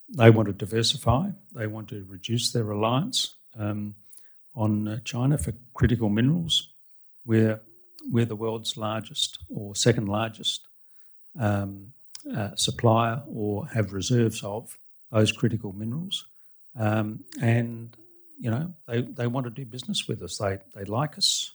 they 0.09 0.29
want 0.29 0.47
to 0.47 0.53
diversify. 0.53 1.29
They 1.53 1.67
want 1.67 1.89
to 1.89 2.05
reduce 2.07 2.51
their 2.51 2.63
reliance 2.63 3.35
um, 3.57 3.95
on 4.53 4.87
uh, 4.87 4.99
China 5.03 5.37
for 5.37 5.53
critical 5.73 6.09
minerals. 6.09 6.69
We're, 7.25 7.59
we're 8.09 8.25
the 8.25 8.35
world's 8.35 8.77
largest 8.77 9.39
or 9.49 9.75
second 9.75 10.07
largest 10.07 10.67
um, 11.39 11.93
uh, 12.35 12.55
supplier 12.55 13.23
or 13.27 13.67
have 13.67 13.93
reserves 13.93 14.43
of 14.43 14.77
those 15.11 15.31
critical 15.31 15.73
minerals. 15.73 16.25
Um, 16.77 17.23
and, 17.41 17.95
you 18.39 18.51
know, 18.51 18.73
they, 18.87 19.01
they 19.01 19.27
want 19.27 19.45
to 19.45 19.49
do 19.49 19.65
business 19.65 20.07
with 20.07 20.21
us. 20.21 20.37
They, 20.37 20.59
they 20.75 20.83
like 20.83 21.17
us. 21.17 21.51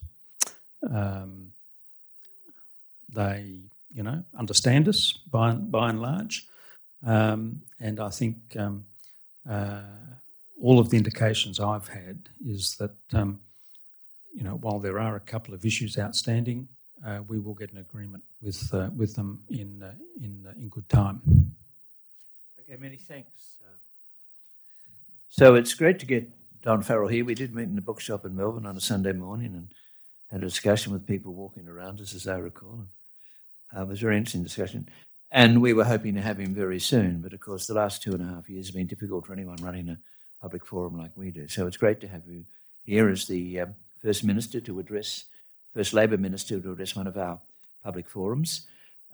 Um, 0.88 1.52
they, 3.12 3.60
you 3.92 4.02
know, 4.02 4.24
understand 4.36 4.88
us 4.88 5.18
by, 5.30 5.52
by 5.52 5.90
and 5.90 6.00
large. 6.00 6.46
Um, 7.04 7.62
and 7.78 8.00
I 8.00 8.10
think 8.10 8.36
um, 8.58 8.84
uh, 9.48 9.82
all 10.62 10.78
of 10.78 10.90
the 10.90 10.96
indications 10.96 11.58
I've 11.58 11.88
had 11.88 12.28
is 12.46 12.76
that, 12.76 12.96
um, 13.12 13.40
you 14.34 14.42
know, 14.42 14.56
while 14.56 14.78
there 14.78 14.98
are 14.98 15.16
a 15.16 15.20
couple 15.20 15.54
of 15.54 15.64
issues 15.64 15.98
outstanding, 15.98 16.68
uh, 17.06 17.20
we 17.26 17.38
will 17.38 17.54
get 17.54 17.72
an 17.72 17.78
agreement 17.78 18.22
with 18.42 18.72
uh, 18.74 18.90
with 18.94 19.14
them 19.14 19.42
in 19.48 19.82
uh, 19.82 19.92
in 20.20 20.44
uh, 20.46 20.52
in 20.58 20.68
good 20.68 20.88
time. 20.88 21.20
Okay, 22.60 22.76
many 22.78 22.96
thanks. 22.96 23.56
Uh, 23.64 23.76
so 25.28 25.54
it's 25.54 25.72
great 25.72 25.98
to 26.00 26.06
get 26.06 26.28
Don 26.62 26.82
Farrell 26.82 27.08
here. 27.08 27.24
We 27.24 27.34
did 27.34 27.54
meet 27.54 27.64
in 27.64 27.74
the 27.74 27.80
bookshop 27.80 28.26
in 28.26 28.36
Melbourne 28.36 28.66
on 28.66 28.76
a 28.76 28.80
Sunday 28.80 29.12
morning 29.12 29.54
and 29.54 29.68
had 30.30 30.42
a 30.42 30.46
discussion 30.46 30.92
with 30.92 31.06
people 31.06 31.32
walking 31.32 31.68
around 31.68 32.00
us, 32.00 32.14
as 32.14 32.28
I 32.28 32.36
recall. 32.36 32.74
And, 32.74 32.88
it 33.82 33.88
was 33.88 34.00
a 34.00 34.04
very 34.04 34.16
interesting 34.16 34.42
discussion. 34.42 34.88
And 35.32 35.62
we 35.62 35.72
were 35.72 35.84
hoping 35.84 36.14
to 36.14 36.20
have 36.20 36.38
him 36.38 36.54
very 36.54 36.80
soon, 36.80 37.20
but 37.20 37.32
of 37.32 37.40
course, 37.40 37.66
the 37.66 37.74
last 37.74 38.02
two 38.02 38.12
and 38.12 38.22
a 38.22 38.34
half 38.34 38.50
years 38.50 38.66
have 38.66 38.74
been 38.74 38.88
difficult 38.88 39.26
for 39.26 39.32
anyone 39.32 39.56
running 39.62 39.88
a 39.88 39.98
public 40.42 40.66
forum 40.66 40.98
like 40.98 41.12
we 41.16 41.30
do. 41.30 41.46
So 41.46 41.66
it's 41.66 41.76
great 41.76 42.00
to 42.00 42.08
have 42.08 42.26
you 42.26 42.44
here 42.84 43.08
as 43.08 43.26
the 43.28 43.60
um, 43.60 43.76
first 44.02 44.24
minister 44.24 44.60
to 44.60 44.80
address, 44.80 45.24
first 45.72 45.92
Labor 45.92 46.18
minister 46.18 46.60
to 46.60 46.72
address 46.72 46.96
one 46.96 47.06
of 47.06 47.16
our 47.16 47.38
public 47.84 48.08
forums 48.08 48.66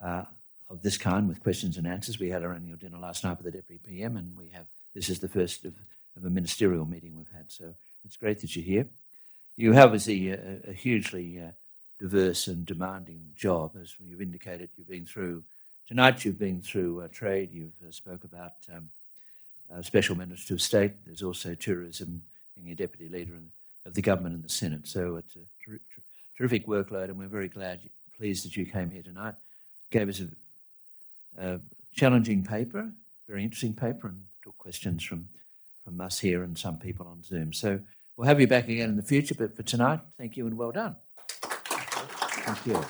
uh, 0.03 0.23
of 0.71 0.83
this 0.83 0.97
kind 0.97 1.29
with 1.29 1.43
questions 1.43 1.77
and 1.77 1.87
answers. 1.87 2.19
We 2.19 2.31
had 2.31 2.43
our 2.43 2.55
annual 2.55 2.79
dinner 2.79 2.99
last 2.99 3.23
night 3.23 3.37
with 3.37 3.53
the 3.53 3.59
deputy 3.59 3.81
PM, 3.85 4.17
and 4.17 4.35
we 4.37 4.49
have 4.55 4.67
this 4.95 5.11
is 5.11 5.19
the 5.19 5.29
first 5.29 5.67
of, 5.67 5.75
of 6.17 6.25
a 6.25 6.31
ministerial 6.31 6.87
meeting 6.87 7.15
we've 7.15 7.31
had. 7.37 7.53
So 7.53 7.75
it's 8.07 8.17
great 8.17 8.41
that 8.41 8.57
you're 8.57 8.65
here. 8.65 8.87
You 9.57 9.73
have 9.73 9.93
a, 9.93 10.61
a 10.69 10.73
hugely 10.73 11.41
uh, 11.41 11.51
diverse 11.99 12.47
and 12.47 12.65
demanding 12.65 13.33
job, 13.37 13.73
as 13.81 13.95
you've 14.01 14.23
indicated. 14.23 14.71
You've 14.77 14.89
been 14.89 15.05
through 15.05 15.45
Tonight 15.89 16.25
you've 16.25 16.39
been 16.39 16.61
through 16.63 17.03
uh, 17.03 17.09
trade, 17.13 17.51
you've 17.53 17.71
uh, 17.87 17.93
spoke 17.93 18.25
about 18.25 18.55
um, 18.75 18.89
uh, 19.73 19.83
Special 19.83 20.17
Minister 20.17 20.55
of 20.55 20.61
State. 20.61 20.93
There's 21.05 21.23
also 21.23 21.55
tourism, 21.55 22.23
being 22.57 22.73
a 22.73 22.75
deputy 22.75 23.09
leader 23.09 23.35
in, 23.35 23.51
of 23.85 23.95
the 23.95 24.03
government 24.03 24.35
and 24.35 24.45
the 24.45 24.49
Senate. 24.49 24.89
So 24.89 25.17
it's 25.17 25.37
a 25.37 25.41
ter- 25.65 25.79
ter- 25.79 26.03
terrific 26.37 26.67
workload, 26.67 27.05
and 27.05 27.19
we're 27.19 27.29
very 27.29 27.49
glad, 27.49 27.81
you, 27.85 27.91
pleased 28.17 28.45
that 28.45 28.57
you 28.57 28.67
came 28.67 28.91
here 28.91 29.03
tonight. 29.03 29.35
Gave 29.91 30.09
us 30.09 30.21
a, 30.21 30.29
a 31.55 31.61
challenging 31.95 32.43
paper, 32.43 32.91
very 33.29 33.45
interesting 33.45 33.75
paper, 33.75 34.09
and 34.09 34.25
took 34.43 34.59
questions 34.59 35.05
from 35.05 35.29
from 35.87 36.01
us 36.01 36.19
here 36.19 36.43
and 36.43 36.59
some 36.59 36.77
people 36.79 37.07
on 37.07 37.23
Zoom. 37.23 37.53
So 37.53 37.79
we'll 38.17 38.27
have 38.27 38.41
you 38.41 38.49
back 38.49 38.65
again 38.69 38.91
in 38.91 38.97
the 38.97 39.03
future, 39.03 39.37
but 39.39 39.57
for 39.57 39.63
tonight, 39.63 40.01
thank 40.19 40.37
you 40.37 40.47
and 40.49 40.59
well 40.59 40.73
done. 40.73 40.97
Thank 41.43 42.67
you. 42.67 42.85